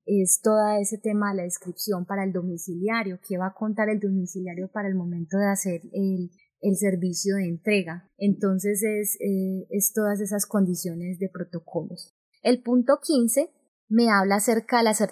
es 0.08 0.40
todo 0.42 0.58
ese 0.80 0.96
tema 0.98 1.30
de 1.30 1.36
la 1.36 1.42
descripción 1.42 2.06
para 2.06 2.24
el 2.24 2.32
domiciliario, 2.32 3.20
qué 3.26 3.36
va 3.36 3.48
a 3.48 3.54
contar 3.54 3.90
el 3.90 4.00
domiciliario 4.00 4.68
para 4.68 4.88
el 4.88 4.94
momento 4.94 5.36
de 5.36 5.46
hacer 5.46 5.82
el, 5.92 6.30
el 6.60 6.76
servicio 6.76 7.36
de 7.36 7.44
entrega. 7.44 8.10
Entonces 8.16 8.82
es, 8.82 9.16
eh, 9.20 9.66
es 9.70 9.92
todas 9.92 10.20
esas 10.20 10.46
condiciones 10.46 11.18
de 11.18 11.28
protocolos. 11.28 12.14
El 12.42 12.62
punto 12.62 13.00
15 13.02 13.50
me 13.88 14.10
habla 14.10 14.36
acerca 14.36 14.78
de 14.78 14.84
las, 14.84 15.00
eh, 15.02 15.08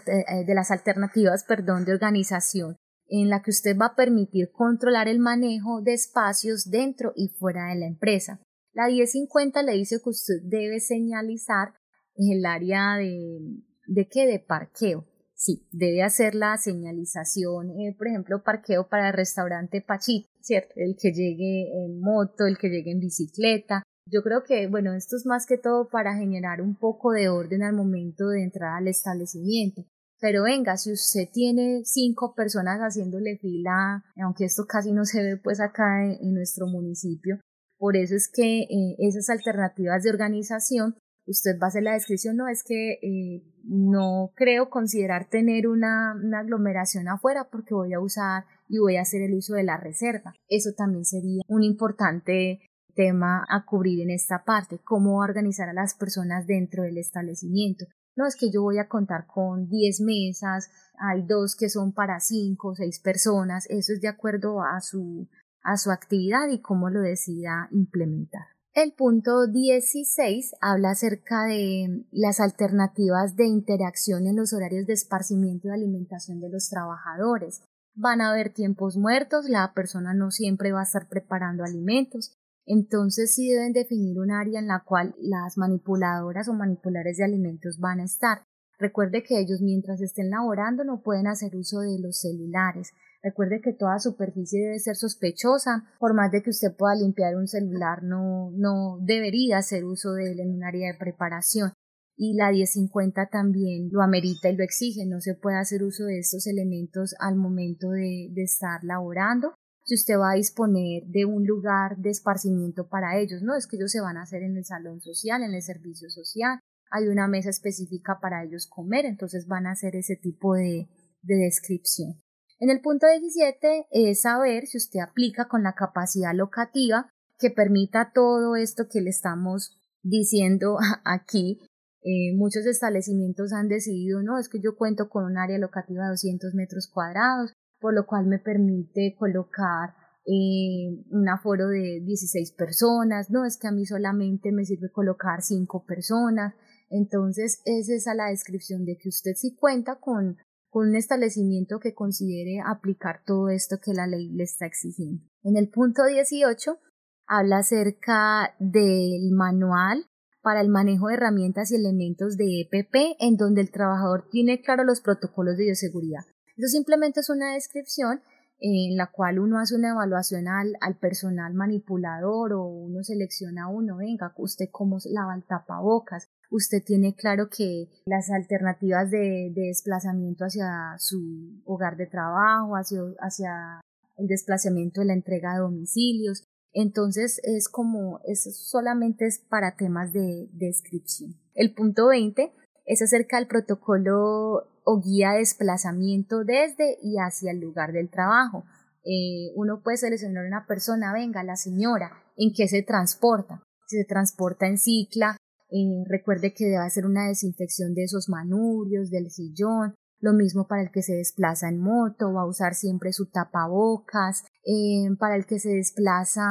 de 0.47 0.55
las 0.55 0.71
alternativas 0.71 1.45
perdón, 1.45 1.85
de 1.85 1.93
organización 1.93 2.77
en 3.09 3.29
la 3.29 3.43
que 3.43 3.51
usted 3.51 3.77
va 3.79 3.87
a 3.87 3.97
permitir 3.97 4.51
controlar 4.51 5.09
el 5.09 5.21
manejo 5.21 5.81
de 5.83 5.93
espacios 5.93 6.71
dentro 6.71 7.13
y 7.15 7.29
fuera 7.29 7.69
de 7.69 7.77
la 7.77 7.87
empresa. 7.87 8.41
La 8.73 8.89
1050 8.89 9.63
le 9.63 9.73
dice 9.73 10.01
que 10.03 10.11
usted 10.11 10.43
debe 10.43 10.81
señalizar 10.81 11.75
el 12.17 12.45
área 12.45 12.97
de, 12.97 13.39
de 13.87 14.09
qué, 14.09 14.27
de 14.27 14.39
parqueo. 14.39 15.05
Sí, 15.35 15.67
debe 15.71 16.03
hacer 16.03 16.35
la 16.35 16.57
señalización, 16.57 17.71
eh, 17.79 17.95
por 17.97 18.09
ejemplo, 18.09 18.43
parqueo 18.43 18.89
para 18.89 19.09
el 19.09 19.15
restaurante 19.15 19.83
Pachito, 19.83 20.29
¿cierto? 20.41 20.73
El 20.77 20.97
que 20.99 21.13
llegue 21.13 21.85
en 21.85 22.01
moto, 22.01 22.47
el 22.47 22.57
que 22.57 22.71
llegue 22.71 22.91
en 22.91 23.01
bicicleta. 23.01 23.83
Yo 24.11 24.23
creo 24.23 24.45
que, 24.45 24.67
bueno, 24.67 24.95
esto 24.95 25.15
es 25.17 25.27
más 25.27 25.45
que 25.47 25.59
todo 25.59 25.89
para 25.89 26.17
generar 26.17 26.63
un 26.63 26.75
poco 26.75 27.13
de 27.13 27.29
orden 27.29 27.63
al 27.63 27.75
momento 27.75 28.29
de 28.29 28.45
entrar 28.45 28.79
al 28.79 28.89
establecimiento. 28.89 29.85
Pero 30.21 30.45
venga, 30.45 30.77
si 30.79 30.93
usted 30.93 31.29
tiene 31.31 31.83
cinco 31.85 32.35
personas 32.35 32.81
haciéndole 32.81 33.37
fila, 33.37 34.03
aunque 34.17 34.47
esto 34.47 34.65
casi 34.67 34.93
no 34.93 35.05
se 35.05 35.23
ve 35.23 35.37
pues 35.37 35.61
acá 35.61 36.05
en, 36.05 36.33
nuestro 36.33 36.67
municipio, 36.67 37.39
por 37.79 37.97
eso 37.97 38.15
es 38.15 38.31
que 38.33 38.63
eh, 38.63 38.97
esas 38.99 39.29
alternativas 39.29 40.03
de 40.03 40.11
organización, 40.11 40.97
usted 41.27 41.59
va 41.61 41.67
a 41.67 41.69
hacer 41.69 41.83
la 41.83 41.95
descripción, 41.95 42.37
no 42.37 42.49
es 42.49 42.63
que 42.63 42.99
eh, 43.03 43.43
no 43.65 44.33
creo 44.35 44.71
considerar 44.71 45.29
tener 45.29 45.67
una, 45.69 46.13
aglomeración 46.39 47.09
afuera 47.09 47.49
porque 47.51 47.75
voy 47.75 47.93
a 47.93 48.01
usar 48.01 48.45
y 48.69 48.79
voy 48.79 48.97
a 48.97 49.03
hacer 49.03 49.23
el 49.23 49.35
uso 49.35 49.55
de 49.55 49.65
la 49.65 49.77
reserva. 49.77 50.35
Eso 50.49 50.71
también 50.77 51.05
sería 51.05 51.43
un 51.49 51.63
importante 51.63 52.61
tema 52.95 53.45
a 53.49 53.65
cubrir 53.67 54.01
en 54.01 54.11
esta 54.11 54.45
parte, 54.45 54.81
cómo 54.83 55.19
organizar 55.19 55.69
a 55.69 55.75
las 55.75 55.95
personas 55.95 56.47
dentro 56.47 56.83
del 56.83 56.99
establecimiento 56.99 57.87
no 58.17 58.27
es 58.27 58.35
que 58.35 58.51
yo 58.51 58.63
voy 58.63 58.79
a 58.79 58.89
contar 58.89 59.27
con 59.27 59.69
10 59.69 60.01
mesas, 60.01 60.71
hay 60.99 61.23
dos 61.23 61.55
que 61.55 61.69
son 61.69 61.93
para 61.93 62.19
5 62.19 62.69
o 62.69 62.75
6 62.75 63.01
personas, 63.01 63.67
eso 63.69 63.93
es 63.93 64.01
de 64.01 64.09
acuerdo 64.09 64.63
a 64.63 64.81
su, 64.81 65.29
a 65.63 65.77
su 65.77 65.91
actividad 65.91 66.49
y 66.51 66.61
cómo 66.61 66.89
lo 66.89 67.03
decida 67.03 67.69
implementar. 67.71 68.56
El 68.77 68.93
punto 68.93 69.47
16 69.47 70.55
habla 70.61 70.91
acerca 70.91 71.47
de 71.47 72.05
las 72.13 72.41
alternativas 72.41 73.35
de 73.35 73.47
interacción 73.47 74.27
en 74.27 74.37
los 74.37 74.53
horarios 74.53 74.87
de 74.87 74.93
esparcimiento 74.93 75.69
y 75.69 75.71
alimentación 75.71 76.41
de 76.41 76.51
los 76.51 76.69
trabajadores. 76.69 77.63
Van 77.95 78.21
a 78.21 78.29
haber 78.29 78.53
tiempos 78.53 78.99
muertos, 78.99 79.49
la 79.49 79.73
persona 79.73 80.13
no 80.13 80.31
siempre 80.31 80.73
va 80.73 80.81
a 80.81 80.83
estar 80.83 81.09
preparando 81.09 81.65
alimentos, 81.65 82.37
entonces 82.67 83.35
sí 83.35 83.49
deben 83.49 83.73
definir 83.73 84.21
un 84.21 84.31
área 84.31 84.61
en 84.61 84.67
la 84.67 84.85
cual 84.85 85.15
las 85.23 85.57
manipuladoras 85.57 86.47
o 86.49 86.53
manipuladores 86.53 87.17
de 87.17 87.25
alimentos 87.25 87.79
van 87.79 88.01
a 88.01 88.05
estar. 88.05 88.43
Recuerde 88.79 89.23
que 89.23 89.41
ellos 89.41 89.63
mientras 89.63 90.03
estén 90.03 90.29
laborando 90.29 90.85
no 90.85 91.01
pueden 91.01 91.29
hacer 91.29 91.57
uso 91.57 91.81
de 91.81 91.99
los 91.99 92.21
celulares. 92.21 92.93
Recuerde 93.27 93.61
que 93.61 93.73
toda 93.73 93.99
superficie 93.99 94.63
debe 94.63 94.79
ser 94.79 94.95
sospechosa. 94.95 95.83
Por 95.99 96.15
más 96.15 96.31
de 96.31 96.45
que 96.45 96.51
usted 96.51 96.77
pueda 96.77 96.95
limpiar 96.95 97.35
un 97.35 97.49
celular, 97.49 98.05
no, 98.05 98.53
no 98.53 98.99
debería 99.01 99.59
hacer 99.59 99.85
uso 99.85 100.13
de 100.13 100.31
él 100.31 100.39
en 100.39 100.55
un 100.55 100.63
área 100.63 100.93
de 100.93 100.99
preparación. 100.99 101.73
Y 102.17 102.37
la 102.37 102.53
1050 102.53 103.27
también 103.27 103.89
lo 103.91 104.03
amerita 104.03 104.49
y 104.49 104.57
lo 104.57 104.63
exige. 104.63 105.07
No 105.07 105.21
se 105.21 105.35
puede 105.35 105.59
hacer 105.59 105.83
uso 105.83 106.05
de 106.05 106.21
estos 106.21 106.47
elementos 106.47 107.17
al 107.19 107.35
momento 107.35 107.91
de, 107.91 108.31
estar 108.37 108.85
laborando 108.85 109.55
si 109.83 109.95
usted 109.95 110.19
va 110.19 110.33
a 110.33 110.37
disponer 110.37 111.03
de 111.07 111.25
un 111.25 111.45
lugar 111.47 111.97
de 111.97 112.11
esparcimiento 112.11 112.89
para 112.89 113.19
ellos, 113.21 113.43
no 113.43 113.55
es 113.55 113.69
que 113.69 113.77
ellos 113.77 113.93
se 113.93 114.01
van 114.01 114.17
a 114.17 114.23
hacer 114.23 114.43
en 114.43 114.57
el 114.57 114.65
salón 114.65 115.01
social, 115.01 115.45
en 115.45 115.55
el 115.55 115.63
servicio 115.63 116.11
social, 116.11 116.59
hay 116.91 117.07
una 117.07 117.29
mesa 117.29 117.51
específica 117.51 118.19
para 118.21 118.43
ellos 118.43 118.67
comer, 118.67 119.05
entonces 119.05 119.47
van 119.47 119.67
a 119.69 119.71
hacer 119.71 119.95
ese 119.95 120.17
tipo 120.17 120.55
de 120.55 120.89
descripción. 121.23 122.21
En 122.59 122.71
el 122.71 122.81
punto 122.81 123.07
17 123.07 123.87
es 123.91 124.23
saber 124.23 124.67
si 124.67 124.79
usted 124.79 125.01
aplica 125.01 125.47
con 125.47 125.63
la 125.63 125.75
capacidad 125.75 126.35
locativa 126.35 127.11
que 127.39 127.51
permita 127.51 128.13
todo 128.15 128.57
esto 128.57 128.89
que 128.91 129.03
le 129.03 129.11
estamos 129.11 129.79
diciendo 130.03 130.79
aquí. 131.05 131.61
Eh, 132.03 132.35
muchos 132.37 132.65
establecimientos 132.67 133.53
han 133.53 133.69
decidido, 133.69 134.23
no, 134.23 134.39
es 134.39 134.49
que 134.49 134.61
yo 134.61 134.77
cuento 134.77 135.09
con 135.09 135.25
un 135.25 135.37
área 135.37 135.59
locativa 135.59 136.05
de 136.05 136.11
200 136.11 136.55
metros 136.55 136.89
cuadrados, 136.89 137.53
por 137.81 137.95
lo 137.95 138.07
cual 138.07 138.27
me 138.27 138.39
permite 138.39 139.17
colocar 139.19 139.91
eh, 140.25 141.05
un 141.11 141.29
aforo 141.29 141.69
de 141.69 142.01
16 142.05 142.53
personas, 142.53 143.31
no 143.31 143.45
es 143.45 143.57
que 143.57 143.67
a 143.67 143.73
mí 143.73 143.85
solamente 143.85 144.53
me 144.53 144.65
sirve 144.65 144.91
colocar 144.91 145.43
5 145.43 145.85
personas, 145.85 146.55
entonces 146.91 147.61
es 147.65 147.89
esa 147.89 148.15
la 148.15 148.31
descripción 148.31 148.85
de 148.85 148.97
que 148.97 149.09
usted 149.09 149.33
sí 149.35 149.57
cuenta 149.57 149.97
con, 149.97 150.37
con 150.71 150.89
un 150.89 150.97
establecimiento 150.97 151.79
que 151.81 151.95
considere 151.95 152.61
aplicar 152.65 153.23
todo 153.25 153.49
esto 153.49 153.79
que 153.83 153.95
la 153.95 154.07
ley 154.07 154.31
le 154.31 154.45
está 154.45 154.67
exigiendo. 154.67 155.25
En 155.43 155.57
el 155.57 155.69
punto 155.69 156.05
18 156.05 156.79
habla 157.27 157.59
acerca 157.59 158.55
del 158.59 159.33
manual 159.33 160.07
para 160.43 160.61
el 160.61 160.69
manejo 160.69 161.09
de 161.09 161.15
herramientas 161.15 161.73
y 161.73 161.77
elementos 161.77 162.37
de 162.37 162.61
EPP 162.61 163.17
en 163.19 163.37
donde 163.37 163.63
el 163.63 163.71
trabajador 163.71 164.29
tiene 164.31 164.61
claro 164.61 164.85
los 164.85 165.01
protocolos 165.01 165.57
de 165.57 165.65
bioseguridad. 165.65 166.21
Eso 166.57 166.69
simplemente 166.69 167.21
es 167.21 167.31
una 167.31 167.55
descripción 167.55 168.21
en 168.59 168.97
la 168.97 169.11
cual 169.11 169.39
uno 169.39 169.59
hace 169.59 169.75
una 169.75 169.91
evaluación 169.91 170.49
al, 170.49 170.77
al 170.81 170.97
personal 170.99 171.53
manipulador 171.53 172.55
o 172.55 172.63
uno 172.63 173.03
selecciona 173.03 173.65
a 173.65 173.69
uno, 173.69 173.99
venga, 173.99 174.33
usted 174.37 174.67
cómo 174.71 174.99
lava 175.11 175.35
el 175.35 175.45
tapabocas, 175.45 176.31
usted 176.51 176.83
tiene 176.85 177.15
claro 177.15 177.49
que 177.49 177.89
las 178.07 178.31
alternativas 178.31 179.11
de, 179.11 179.53
de 179.55 179.67
desplazamiento 179.69 180.45
hacia 180.45 180.95
su 180.99 181.63
hogar 181.65 181.97
de 181.97 182.07
trabajo, 182.07 182.77
hacia, 182.77 183.01
hacia 183.21 183.81
el 184.17 184.27
desplazamiento 184.27 185.01
de 185.01 185.07
la 185.07 185.15
entrega 185.15 185.55
de 185.55 185.61
domicilios, 185.61 186.45
entonces 186.73 187.41
es 187.43 187.71
como, 187.71 188.21
eso 188.27 188.51
solamente 188.51 189.27
es 189.27 189.39
para 189.39 189.77
temas 189.77 190.13
de 190.13 190.49
descripción. 190.53 191.35
El 191.55 191.73
punto 191.73 192.09
20 192.09 192.53
es 192.85 193.01
acerca 193.01 193.39
del 193.39 193.47
protocolo 193.47 194.69
o 194.85 195.01
guía 195.01 195.33
de 195.33 195.39
desplazamiento 195.39 196.45
desde 196.45 196.99
y 197.03 197.17
hacia 197.17 197.51
el 197.51 197.61
lugar 197.61 197.93
del 197.93 198.11
trabajo. 198.11 198.65
Eh, 199.05 199.53
uno 199.55 199.81
puede 199.83 199.97
seleccionar 199.97 200.45
una 200.45 200.67
persona, 200.67 201.15
venga, 201.15 201.43
la 201.45 201.57
señora, 201.57 202.23
en 202.37 202.53
qué 202.55 202.69
se 202.69 202.83
transporta. 202.83 203.63
Si 203.87 203.97
se 203.97 204.05
transporta 204.05 204.67
en 204.67 204.77
cicla, 204.77 205.39
eh, 205.83 206.05
recuerde 206.09 206.53
que 206.55 206.65
debe 206.65 206.79
hacer 206.79 207.07
una 207.07 207.29
desinfección 207.29 207.95
de 207.95 208.05
esos 208.05 208.29
manurios, 208.29 209.11
del 209.11 209.31
sillón, 209.31 209.95
lo 210.21 210.33
mismo 210.33 210.67
para 210.67 210.83
el 210.83 210.91
que 210.91 211.03
se 211.03 211.15
desplaza 211.15 211.69
en 211.69 211.79
moto, 211.79 212.33
va 212.33 212.43
a 212.43 212.47
usar 212.47 212.75
siempre 212.75 213.13
su 213.13 213.27
tapabocas. 213.27 214.45
Eh, 214.65 215.15
para 215.19 215.37
el 215.37 215.47
que 215.47 215.59
se 215.59 215.71
desplaza 215.71 216.43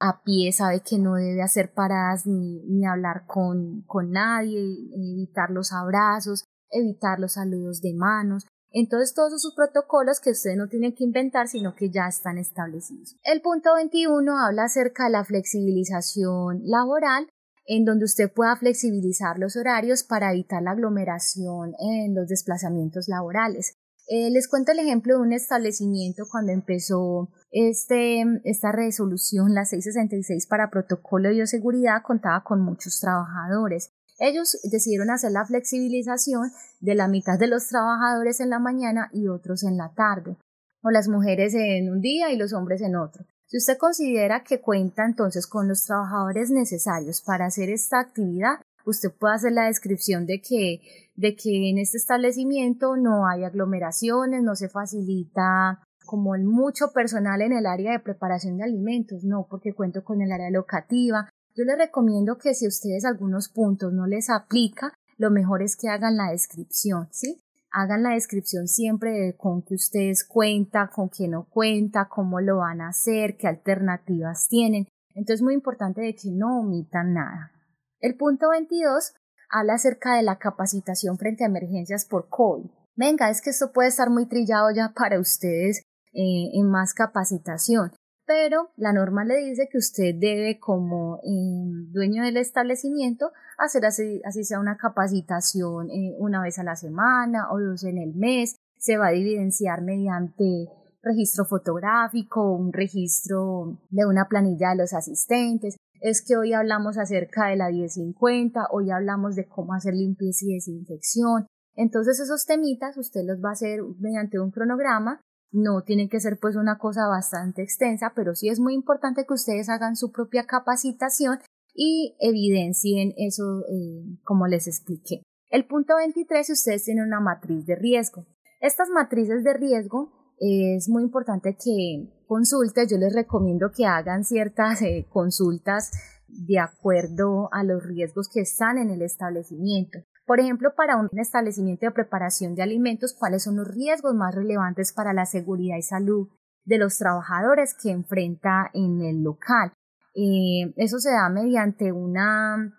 a 0.00 0.22
pie, 0.24 0.52
sabe 0.52 0.80
que 0.80 0.98
no 0.98 1.14
debe 1.14 1.42
hacer 1.42 1.72
paradas 1.72 2.26
ni, 2.26 2.62
ni 2.66 2.84
hablar 2.84 3.24
con, 3.26 3.82
con 3.86 4.10
nadie, 4.10 4.60
evitar 4.94 5.50
los 5.50 5.72
abrazos, 5.72 6.44
evitar 6.70 7.20
los 7.20 7.34
saludos 7.34 7.80
de 7.80 7.94
manos. 7.94 8.46
Entonces, 8.72 9.14
todos 9.14 9.32
esos 9.32 9.54
protocolos 9.54 10.20
que 10.20 10.30
ustedes 10.30 10.56
no 10.56 10.68
tienen 10.68 10.94
que 10.94 11.04
inventar, 11.04 11.48
sino 11.48 11.74
que 11.74 11.88
ya 11.90 12.08
están 12.08 12.36
establecidos. 12.36 13.16
El 13.22 13.40
punto 13.40 13.74
21 13.74 14.38
habla 14.38 14.64
acerca 14.64 15.04
de 15.04 15.10
la 15.10 15.24
flexibilización 15.24 16.60
laboral 16.64 17.28
en 17.66 17.84
donde 17.84 18.04
usted 18.04 18.32
pueda 18.32 18.56
flexibilizar 18.56 19.38
los 19.38 19.56
horarios 19.56 20.02
para 20.02 20.32
evitar 20.32 20.62
la 20.62 20.72
aglomeración 20.72 21.74
en 21.78 22.14
los 22.14 22.28
desplazamientos 22.28 23.08
laborales. 23.08 23.76
Eh, 24.08 24.30
les 24.30 24.46
cuento 24.46 24.70
el 24.70 24.78
ejemplo 24.78 25.14
de 25.14 25.20
un 25.20 25.32
establecimiento 25.32 26.24
cuando 26.30 26.52
empezó 26.52 27.28
este, 27.50 28.24
esta 28.44 28.70
resolución, 28.70 29.52
la 29.52 29.64
666 29.64 30.46
para 30.46 30.70
protocolo 30.70 31.28
de 31.28 31.34
bioseguridad, 31.34 32.02
contaba 32.02 32.44
con 32.44 32.60
muchos 32.60 33.00
trabajadores. 33.00 33.90
Ellos 34.18 34.58
decidieron 34.62 35.10
hacer 35.10 35.32
la 35.32 35.44
flexibilización 35.44 36.52
de 36.80 36.94
la 36.94 37.08
mitad 37.08 37.38
de 37.38 37.48
los 37.48 37.66
trabajadores 37.66 38.40
en 38.40 38.50
la 38.50 38.60
mañana 38.60 39.10
y 39.12 39.26
otros 39.26 39.64
en 39.64 39.76
la 39.76 39.92
tarde, 39.94 40.36
o 40.82 40.90
las 40.90 41.08
mujeres 41.08 41.54
en 41.54 41.90
un 41.90 42.00
día 42.00 42.30
y 42.30 42.36
los 42.36 42.52
hombres 42.52 42.82
en 42.82 42.94
otro. 42.94 43.26
Si 43.48 43.58
usted 43.58 43.78
considera 43.78 44.42
que 44.42 44.60
cuenta 44.60 45.04
entonces 45.04 45.46
con 45.46 45.68
los 45.68 45.84
trabajadores 45.84 46.50
necesarios 46.50 47.22
para 47.22 47.46
hacer 47.46 47.70
esta 47.70 48.00
actividad, 48.00 48.60
usted 48.84 49.12
puede 49.12 49.34
hacer 49.34 49.52
la 49.52 49.66
descripción 49.66 50.26
de 50.26 50.40
que, 50.40 50.80
de 51.14 51.36
que 51.36 51.70
en 51.70 51.78
este 51.78 51.96
establecimiento 51.96 52.96
no 52.96 53.28
hay 53.28 53.44
aglomeraciones, 53.44 54.42
no 54.42 54.56
se 54.56 54.68
facilita 54.68 55.80
como 56.06 56.36
mucho 56.38 56.92
personal 56.92 57.40
en 57.40 57.52
el 57.52 57.66
área 57.66 57.92
de 57.92 58.00
preparación 58.00 58.56
de 58.56 58.64
alimentos, 58.64 59.22
no, 59.22 59.46
porque 59.48 59.74
cuento 59.74 60.02
con 60.02 60.22
el 60.22 60.32
área 60.32 60.50
locativa. 60.50 61.30
Yo 61.54 61.64
les 61.64 61.78
recomiendo 61.78 62.38
que 62.38 62.54
si 62.54 62.64
a 62.64 62.68
ustedes 62.68 63.04
algunos 63.04 63.48
puntos 63.48 63.92
no 63.92 64.06
les 64.06 64.28
aplica, 64.28 64.92
lo 65.18 65.30
mejor 65.30 65.62
es 65.62 65.76
que 65.76 65.88
hagan 65.88 66.16
la 66.16 66.30
descripción, 66.30 67.08
¿sí? 67.12 67.42
Hagan 67.76 68.02
la 68.02 68.14
descripción 68.14 68.68
siempre 68.68 69.10
de 69.10 69.36
con 69.36 69.60
qué 69.60 69.74
ustedes 69.74 70.24
cuentan, 70.26 70.88
con 70.88 71.10
qué 71.10 71.28
no 71.28 71.44
cuenta, 71.44 72.08
cómo 72.08 72.40
lo 72.40 72.56
van 72.56 72.80
a 72.80 72.88
hacer, 72.88 73.36
qué 73.36 73.48
alternativas 73.48 74.48
tienen. 74.48 74.88
Entonces 75.14 75.40
es 75.40 75.42
muy 75.42 75.52
importante 75.52 76.00
de 76.00 76.14
que 76.14 76.30
no 76.30 76.60
omitan 76.60 77.12
nada. 77.12 77.52
El 78.00 78.16
punto 78.16 78.48
22 78.48 79.12
habla 79.50 79.74
acerca 79.74 80.16
de 80.16 80.22
la 80.22 80.38
capacitación 80.38 81.18
frente 81.18 81.44
a 81.44 81.48
emergencias 81.48 82.06
por 82.06 82.30
COVID. 82.30 82.70
Venga, 82.96 83.28
es 83.28 83.42
que 83.42 83.50
esto 83.50 83.72
puede 83.72 83.90
estar 83.90 84.08
muy 84.08 84.24
trillado 84.26 84.70
ya 84.74 84.94
para 84.96 85.20
ustedes 85.20 85.82
eh, 86.14 86.48
en 86.54 86.70
más 86.70 86.94
capacitación, 86.94 87.92
pero 88.26 88.70
la 88.76 88.92
norma 88.92 89.24
le 89.24 89.36
dice 89.36 89.68
que 89.70 89.78
usted 89.78 90.14
debe 90.14 90.58
como 90.58 91.20
eh, 91.22 91.88
dueño 91.92 92.24
del 92.24 92.36
establecimiento 92.36 93.32
hacer 93.58 93.86
así, 93.86 94.20
así 94.24 94.44
sea 94.44 94.60
una 94.60 94.76
capacitación 94.76 95.90
eh, 95.90 96.14
una 96.18 96.42
vez 96.42 96.58
a 96.58 96.64
la 96.64 96.76
semana 96.76 97.50
o 97.52 97.60
dos 97.60 97.84
en 97.84 97.98
el 97.98 98.14
mes, 98.14 98.56
se 98.78 98.98
va 98.98 99.06
a 99.06 99.12
evidenciar 99.12 99.82
mediante 99.82 100.68
registro 101.02 101.44
fotográfico, 101.44 102.52
un 102.52 102.72
registro 102.72 103.78
de 103.90 104.06
una 104.06 104.26
planilla 104.28 104.70
de 104.70 104.76
los 104.76 104.92
asistentes. 104.92 105.76
Es 106.00 106.22
que 106.22 106.36
hoy 106.36 106.52
hablamos 106.52 106.98
acerca 106.98 107.46
de 107.46 107.56
la 107.56 107.70
1050, 107.70 108.66
hoy 108.70 108.90
hablamos 108.90 109.36
de 109.36 109.46
cómo 109.46 109.72
hacer 109.72 109.94
limpieza 109.94 110.44
y 110.46 110.54
desinfección. 110.54 111.46
Entonces 111.74 112.20
esos 112.20 112.44
temitas 112.44 112.96
usted 112.96 113.22
los 113.24 113.42
va 113.42 113.50
a 113.50 113.52
hacer 113.52 113.80
mediante 113.98 114.38
un 114.40 114.50
cronograma. 114.50 115.20
No 115.52 115.82
tiene 115.82 116.08
que 116.08 116.20
ser 116.20 116.38
pues 116.40 116.56
una 116.56 116.78
cosa 116.78 117.06
bastante 117.06 117.62
extensa, 117.62 118.12
pero 118.14 118.34
sí 118.34 118.48
es 118.48 118.60
muy 118.60 118.74
importante 118.74 119.24
que 119.26 119.34
ustedes 119.34 119.68
hagan 119.68 119.96
su 119.96 120.12
propia 120.12 120.44
capacitación 120.44 121.38
y 121.74 122.16
evidencien 122.20 123.12
eso 123.16 123.60
eh, 123.68 124.18
como 124.24 124.46
les 124.46 124.66
expliqué. 124.66 125.22
El 125.50 125.66
punto 125.66 125.96
23, 125.96 126.50
ustedes 126.50 126.84
tienen 126.84 127.06
una 127.06 127.20
matriz 127.20 127.66
de 127.66 127.76
riesgo. 127.76 128.26
Estas 128.60 128.88
matrices 128.88 129.44
de 129.44 129.54
riesgo 129.54 130.12
es 130.38 130.88
muy 130.88 131.02
importante 131.02 131.56
que 131.56 132.12
consulten, 132.26 132.88
yo 132.88 132.98
les 132.98 133.14
recomiendo 133.14 133.70
que 133.74 133.86
hagan 133.86 134.24
ciertas 134.24 134.82
eh, 134.82 135.06
consultas 135.08 135.92
de 136.28 136.58
acuerdo 136.58 137.48
a 137.52 137.62
los 137.62 137.82
riesgos 137.84 138.28
que 138.28 138.40
están 138.40 138.78
en 138.78 138.90
el 138.90 139.02
establecimiento. 139.02 140.00
Por 140.26 140.40
ejemplo, 140.40 140.74
para 140.76 140.96
un 140.96 141.08
establecimiento 141.18 141.86
de 141.86 141.92
preparación 141.92 142.56
de 142.56 142.62
alimentos, 142.62 143.14
¿cuáles 143.16 143.44
son 143.44 143.56
los 143.56 143.68
riesgos 143.68 144.14
más 144.14 144.34
relevantes 144.34 144.92
para 144.92 145.12
la 145.12 145.24
seguridad 145.24 145.76
y 145.76 145.82
salud 145.82 146.28
de 146.64 146.78
los 146.78 146.98
trabajadores 146.98 147.76
que 147.80 147.92
enfrenta 147.92 148.68
en 148.74 149.02
el 149.02 149.22
local? 149.22 149.72
Eh, 150.16 150.72
eso 150.76 150.98
se 150.98 151.12
da 151.12 151.28
mediante 151.28 151.92
una, 151.92 152.74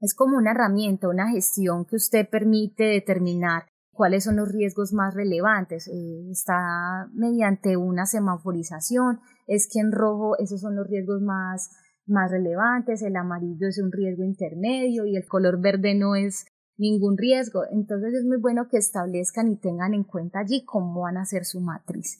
es 0.00 0.14
como 0.14 0.38
una 0.38 0.52
herramienta, 0.52 1.08
una 1.08 1.28
gestión 1.28 1.84
que 1.84 1.96
usted 1.96 2.28
permite 2.30 2.84
determinar 2.84 3.66
cuáles 3.92 4.24
son 4.24 4.36
los 4.36 4.48
riesgos 4.50 4.94
más 4.94 5.14
relevantes. 5.14 5.88
Eh, 5.88 6.30
está 6.30 7.08
mediante 7.12 7.76
una 7.76 8.06
semaforización, 8.06 9.20
es 9.46 9.68
que 9.70 9.80
en 9.80 9.92
rojo 9.92 10.38
esos 10.38 10.62
son 10.62 10.76
los 10.76 10.86
riesgos 10.86 11.20
más, 11.20 11.70
más 12.06 12.30
relevantes, 12.30 13.02
el 13.02 13.16
amarillo 13.16 13.68
es 13.68 13.78
un 13.78 13.92
riesgo 13.92 14.24
intermedio 14.24 15.04
y 15.04 15.16
el 15.16 15.26
color 15.26 15.60
verde 15.60 15.94
no 15.94 16.14
es 16.14 16.46
ningún 16.78 17.16
riesgo. 17.16 17.62
Entonces 17.70 18.14
es 18.14 18.24
muy 18.24 18.38
bueno 18.38 18.68
que 18.68 18.78
establezcan 18.78 19.48
y 19.48 19.56
tengan 19.56 19.94
en 19.94 20.04
cuenta 20.04 20.40
allí 20.40 20.64
cómo 20.64 21.02
van 21.02 21.16
a 21.16 21.22
hacer 21.22 21.44
su 21.44 21.60
matriz. 21.60 22.18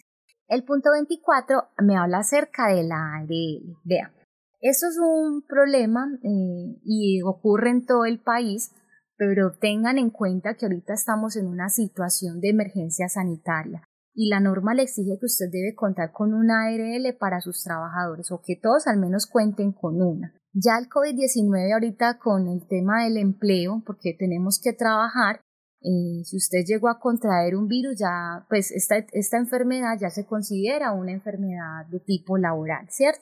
El 0.48 0.64
punto 0.64 0.90
24 0.92 1.68
me 1.84 1.96
habla 1.96 2.18
acerca 2.18 2.68
de 2.68 2.84
la 2.84 3.16
ARL. 3.16 3.76
Vean, 3.84 4.12
esto 4.60 4.86
es 4.86 4.98
un 4.98 5.42
problema 5.42 6.06
eh, 6.22 6.80
y 6.84 7.22
ocurre 7.22 7.70
en 7.70 7.84
todo 7.84 8.04
el 8.04 8.20
país 8.20 8.72
pero 9.16 9.52
tengan 9.58 9.98
en 9.98 10.10
cuenta 10.10 10.54
que 10.54 10.66
ahorita 10.66 10.94
estamos 10.94 11.36
en 11.36 11.46
una 11.46 11.68
situación 11.68 12.40
de 12.40 12.50
emergencia 12.50 13.08
sanitaria 13.08 13.82
y 14.14 14.28
la 14.28 14.40
norma 14.40 14.74
le 14.74 14.82
exige 14.82 15.18
que 15.18 15.26
usted 15.26 15.46
debe 15.50 15.74
contar 15.74 16.12
con 16.12 16.34
una 16.34 16.66
ARL 16.66 17.16
para 17.18 17.40
sus 17.40 17.62
trabajadores 17.62 18.30
o 18.30 18.40
que 18.44 18.56
todos 18.56 18.86
al 18.86 18.98
menos 18.98 19.26
cuenten 19.26 19.72
con 19.72 20.00
una. 20.00 20.34
Ya 20.58 20.78
el 20.78 20.88
COVID-19 20.88 21.74
ahorita 21.74 22.18
con 22.18 22.48
el 22.48 22.66
tema 22.66 23.04
del 23.04 23.18
empleo, 23.18 23.82
porque 23.84 24.16
tenemos 24.18 24.58
que 24.58 24.72
trabajar, 24.72 25.42
eh, 25.82 26.24
si 26.24 26.38
usted 26.38 26.64
llegó 26.64 26.88
a 26.88 26.98
contraer 26.98 27.54
un 27.56 27.68
virus, 27.68 27.98
ya 27.98 28.46
pues 28.48 28.70
esta, 28.70 29.04
esta 29.12 29.36
enfermedad 29.36 29.98
ya 30.00 30.08
se 30.08 30.24
considera 30.24 30.94
una 30.94 31.12
enfermedad 31.12 31.84
de 31.90 32.00
tipo 32.00 32.38
laboral, 32.38 32.86
¿cierto? 32.88 33.20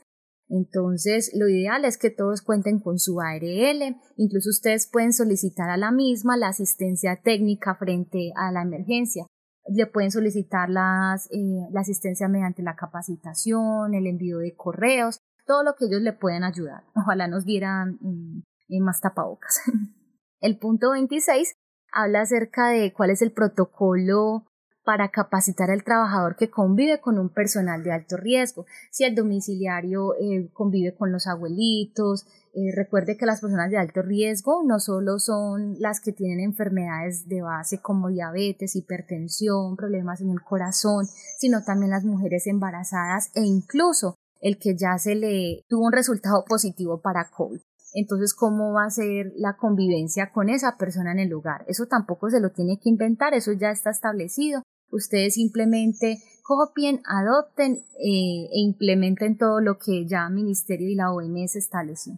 Entonces, 0.48 1.32
lo 1.34 1.48
ideal 1.48 1.84
es 1.84 1.98
que 1.98 2.10
todos 2.10 2.40
cuenten 2.40 2.78
con 2.78 3.00
su 3.00 3.20
ARL, 3.20 3.96
incluso 4.16 4.50
ustedes 4.50 4.88
pueden 4.88 5.12
solicitar 5.12 5.70
a 5.70 5.76
la 5.76 5.90
misma 5.90 6.36
la 6.36 6.48
asistencia 6.48 7.20
técnica 7.20 7.74
frente 7.74 8.30
a 8.36 8.52
la 8.52 8.62
emergencia. 8.62 9.26
Le 9.66 9.86
pueden 9.86 10.12
solicitar 10.12 10.70
las, 10.70 11.26
eh, 11.32 11.66
la 11.72 11.80
asistencia 11.80 12.28
mediante 12.28 12.62
la 12.62 12.76
capacitación, 12.76 13.94
el 13.94 14.06
envío 14.06 14.38
de 14.38 14.54
correos, 14.54 15.18
todo 15.46 15.62
lo 15.62 15.74
que 15.74 15.86
ellos 15.86 16.02
le 16.02 16.12
pueden 16.12 16.44
ayudar. 16.44 16.84
Ojalá 16.94 17.28
nos 17.28 17.44
dieran 17.44 17.98
mm, 18.00 18.42
más 18.80 19.00
tapabocas. 19.00 19.60
el 20.40 20.58
punto 20.58 20.90
26 20.90 21.54
habla 21.92 22.22
acerca 22.22 22.68
de 22.68 22.92
cuál 22.92 23.10
es 23.10 23.22
el 23.22 23.32
protocolo 23.32 24.46
para 24.84 25.08
capacitar 25.08 25.70
al 25.70 25.82
trabajador 25.82 26.36
que 26.36 26.50
convive 26.50 27.00
con 27.00 27.18
un 27.18 27.30
personal 27.30 27.82
de 27.82 27.92
alto 27.92 28.16
riesgo. 28.18 28.66
Si 28.90 29.04
el 29.04 29.14
domiciliario 29.14 30.14
eh, 30.20 30.50
convive 30.52 30.94
con 30.94 31.10
los 31.10 31.26
abuelitos, 31.26 32.26
eh, 32.52 32.70
recuerde 32.74 33.16
que 33.16 33.24
las 33.24 33.40
personas 33.40 33.70
de 33.70 33.78
alto 33.78 34.02
riesgo 34.02 34.62
no 34.62 34.78
solo 34.78 35.18
son 35.18 35.76
las 35.78 36.00
que 36.00 36.12
tienen 36.12 36.40
enfermedades 36.40 37.26
de 37.28 37.40
base 37.40 37.80
como 37.80 38.10
diabetes, 38.10 38.76
hipertensión, 38.76 39.74
problemas 39.76 40.20
en 40.20 40.30
el 40.30 40.42
corazón, 40.42 41.06
sino 41.38 41.64
también 41.64 41.90
las 41.90 42.04
mujeres 42.04 42.46
embarazadas 42.46 43.30
e 43.34 43.40
incluso 43.40 44.14
el 44.44 44.58
que 44.58 44.76
ya 44.76 44.96
se 44.98 45.14
le 45.16 45.62
tuvo 45.68 45.86
un 45.86 45.92
resultado 45.92 46.44
positivo 46.46 47.00
para 47.00 47.30
COVID. 47.30 47.60
Entonces, 47.94 48.34
¿cómo 48.34 48.72
va 48.72 48.84
a 48.84 48.90
ser 48.90 49.32
la 49.36 49.56
convivencia 49.56 50.30
con 50.32 50.48
esa 50.48 50.76
persona 50.76 51.12
en 51.12 51.20
el 51.20 51.28
lugar? 51.28 51.64
Eso 51.66 51.86
tampoco 51.86 52.30
se 52.30 52.40
lo 52.40 52.50
tiene 52.50 52.78
que 52.80 52.90
inventar, 52.90 53.34
eso 53.34 53.52
ya 53.52 53.70
está 53.70 53.90
establecido 53.90 54.62
ustedes 54.94 55.34
simplemente 55.34 56.18
copien, 56.42 57.00
adopten 57.04 57.84
eh, 57.98 58.48
e 58.52 58.60
implementen 58.60 59.36
todo 59.36 59.60
lo 59.60 59.78
que 59.78 60.06
ya 60.06 60.26
el 60.26 60.34
Ministerio 60.34 60.88
y 60.88 60.94
la 60.94 61.12
OMS 61.12 61.56
estableció. 61.56 62.14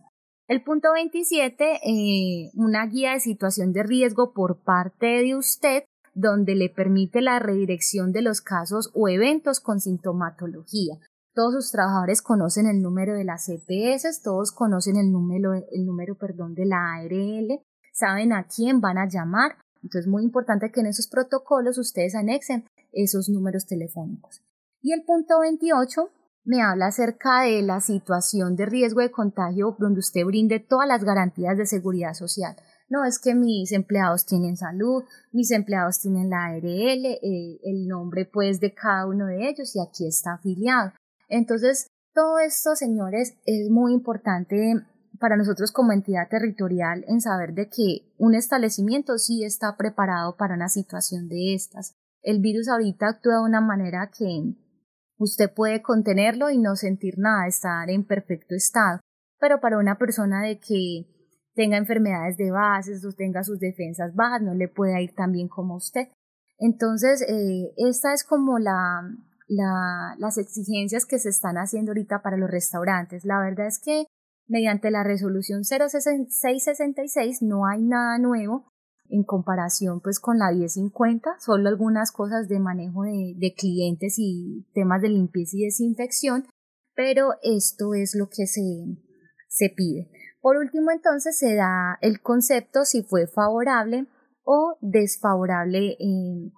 El 0.49 0.63
punto 0.63 0.93
27, 0.93 1.81
eh, 1.83 2.51
una 2.55 2.87
guía 2.87 3.13
de 3.13 3.21
situación 3.21 3.73
de 3.73 3.83
riesgo 3.83 4.33
por 4.33 4.63
parte 4.63 5.07
de 5.07 5.35
usted 5.35 5.85
donde 6.15 6.55
le 6.55 6.71
permite 6.71 7.21
la 7.21 7.39
redirección 7.39 8.13
de 8.13 8.23
los 8.23 8.41
casos 8.41 8.91
o 8.95 9.09
eventos 9.09 9.61
con 9.61 9.81
sintomatología. 9.81 10.95
Todos 11.37 11.53
sus 11.53 11.71
trabajadores 11.71 12.23
conocen 12.23 12.67
el 12.67 12.81
número 12.81 13.13
de 13.13 13.25
las 13.25 13.45
CPS, 13.45 14.23
todos 14.23 14.53
conocen 14.53 14.97
el 14.97 15.13
número, 15.13 15.53
el 15.53 15.85
número 15.85 16.15
perdón, 16.15 16.55
de 16.55 16.65
la 16.65 16.95
ARL, 16.95 17.61
saben 17.93 18.33
a 18.33 18.47
quién 18.47 18.81
van 18.81 18.97
a 18.97 19.07
llamar, 19.07 19.59
entonces 19.83 20.07
es 20.07 20.11
muy 20.11 20.25
importante 20.25 20.73
que 20.73 20.81
en 20.81 20.87
esos 20.87 21.09
protocolos 21.09 21.77
ustedes 21.77 22.15
anexen 22.15 22.65
esos 22.91 23.29
números 23.29 23.67
telefónicos. 23.67 24.43
Y 24.81 24.95
el 24.95 25.05
punto 25.05 25.41
28 25.41 26.09
me 26.45 26.63
habla 26.63 26.87
acerca 26.87 27.43
de 27.43 27.61
la 27.61 27.83
situación 27.83 28.57
de 28.57 28.65
riesgo 28.65 29.03
de 29.03 29.11
contagio 29.11 29.77
donde 29.79 30.01
usted 30.01 30.25
brinde 30.25 30.59
todas 30.59 30.89
las 30.89 31.05
garantías 31.05 31.59
de 31.59 31.67
seguridad 31.67 32.15
social. 32.15 32.57
No 32.89 33.05
es 33.05 33.19
que 33.19 33.35
mis 33.35 33.73
empleados 33.73 34.25
tienen 34.25 34.57
salud, 34.57 35.05
mis 35.33 35.51
empleados 35.51 36.01
tienen 36.01 36.31
la 36.31 36.47
ARL, 36.47 36.65
eh, 36.65 37.61
el 37.63 37.87
nombre 37.87 38.25
pues 38.25 38.59
de 38.59 38.73
cada 38.73 39.07
uno 39.07 39.27
de 39.27 39.51
ellos 39.51 39.77
y 39.77 39.81
aquí 39.81 40.07
está 40.09 40.33
afiliado. 40.33 40.93
Entonces, 41.29 41.89
todo 42.15 42.39
esto, 42.39 42.75
señores, 42.77 43.37
es 43.45 43.71
muy 43.71 43.93
importante 43.93 44.75
para 45.19 45.37
nosotros 45.37 45.73
como 45.73 45.93
entidad 45.93 46.29
territorial 46.29 47.05
en 47.09 47.21
saber 47.21 47.55
de 47.55 47.69
que 47.69 48.13
un 48.19 48.35
establecimiento 48.35 49.19
sí 49.19 49.45
está 49.45 49.77
preparado 49.77 50.37
para 50.37 50.55
una 50.55 50.69
situación 50.69 51.29
de 51.29 51.55
estas. 51.55 51.95
El 52.23 52.41
virus 52.41 52.69
ahorita 52.69 53.09
actúa 53.09 53.37
de 53.37 53.45
una 53.45 53.61
manera 53.61 54.11
que 54.17 54.55
usted 55.19 55.53
puede 55.53 55.83
contenerlo 55.83 56.51
y 56.51 56.59
no 56.59 56.77
sentir 56.77 57.15
nada, 57.19 57.47
estar 57.47 57.89
en 57.91 58.05
perfecto 58.05 58.55
estado. 58.55 59.01
Pero 59.39 59.61
para 59.61 59.79
una 59.79 59.99
persona 59.99 60.43
de 60.43 60.59
que 60.59 61.07
tenga 61.55 61.77
enfermedades 61.77 62.37
de 62.37 62.51
bases 62.51 63.05
o 63.05 63.13
tenga 63.13 63.45
sus 63.45 63.59
defensas 63.59 64.15
bajas, 64.15 64.43
no 64.43 64.55
le 64.55 64.69
puede 64.69 65.03
ir 65.03 65.15
tan 65.15 65.33
bien 65.33 65.49
como 65.49 65.77
usted. 65.77 66.09
Entonces, 66.59 67.23
eh, 67.29 67.73
esta 67.77 68.13
es 68.15 68.25
como 68.25 68.59
la, 68.59 69.03
la, 69.47 70.15
las 70.19 70.39
exigencias 70.39 71.07
que 71.07 71.19
se 71.19 71.29
están 71.29 71.57
haciendo 71.57 71.91
ahorita 71.91 72.23
para 72.23 72.37
los 72.37 72.51
restaurantes. 72.51 73.25
La 73.25 73.41
verdad 73.41 73.67
es 73.67 73.79
que 73.79 74.07
Mediante 74.49 74.93
la 74.93 75.03
resolución 75.03 75.65
0666 75.65 77.43
no 77.43 77.67
hay 77.67 77.83
nada 77.83 78.19
nuevo 78.19 78.71
en 79.09 79.25
comparación 79.25 80.01
pues 80.01 80.21
con 80.21 80.39
la 80.39 80.53
1050, 80.53 81.37
solo 81.41 81.69
algunas 81.69 82.13
cosas 82.13 82.49
de 82.49 82.61
manejo 82.61 83.03
de, 83.03 83.35
de 83.37 83.55
clientes 83.55 84.15
y 84.19 84.65
temas 84.73 85.03
de 85.03 85.09
limpieza 85.09 85.57
y 85.57 85.65
desinfección, 85.65 86.47
pero 86.95 87.35
esto 87.43 87.95
es 87.95 88.15
lo 88.15 88.29
que 88.29 88.47
se, 88.47 88.63
se 89.49 89.69
pide. 89.71 90.11
Por 90.41 90.59
último, 90.59 90.93
entonces 90.93 91.37
se 91.37 91.57
da 91.57 91.99
el 92.01 92.21
concepto 92.21 92.85
si 92.85 93.03
fue 93.03 93.27
favorable 93.27 94.07
o 94.45 94.77
desfavorable 94.81 95.97
en, 95.99 96.53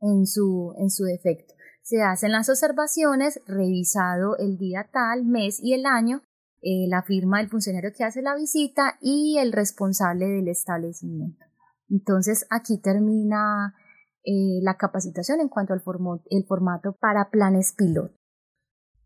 en, 0.00 0.26
su, 0.26 0.74
en 0.78 0.88
su 0.88 1.04
defecto. 1.04 1.54
Se 1.88 2.02
hacen 2.02 2.32
las 2.32 2.50
observaciones, 2.50 3.40
revisado 3.46 4.36
el 4.36 4.58
día 4.58 4.90
tal, 4.92 5.24
mes 5.24 5.58
y 5.58 5.72
el 5.72 5.86
año, 5.86 6.20
eh, 6.60 6.86
la 6.86 7.02
firma 7.02 7.38
del 7.38 7.48
funcionario 7.48 7.94
que 7.96 8.04
hace 8.04 8.20
la 8.20 8.34
visita 8.34 8.98
y 9.00 9.38
el 9.38 9.52
responsable 9.52 10.26
del 10.26 10.48
establecimiento. 10.48 11.46
Entonces 11.88 12.46
aquí 12.50 12.78
termina 12.78 13.74
eh, 14.22 14.60
la 14.60 14.76
capacitación 14.76 15.40
en 15.40 15.48
cuanto 15.48 15.72
al 15.72 15.80
el 16.28 16.44
formato 16.44 16.92
para 16.92 17.30
planes 17.30 17.72
piloto. 17.72 18.18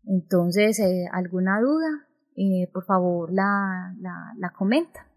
Entonces, 0.03 0.81
¿alguna 1.13 1.61
duda? 1.61 1.87
por 2.73 2.83
favor, 2.83 3.31
la, 3.31 3.95
la 4.01 4.49
comenta. 4.49 5.07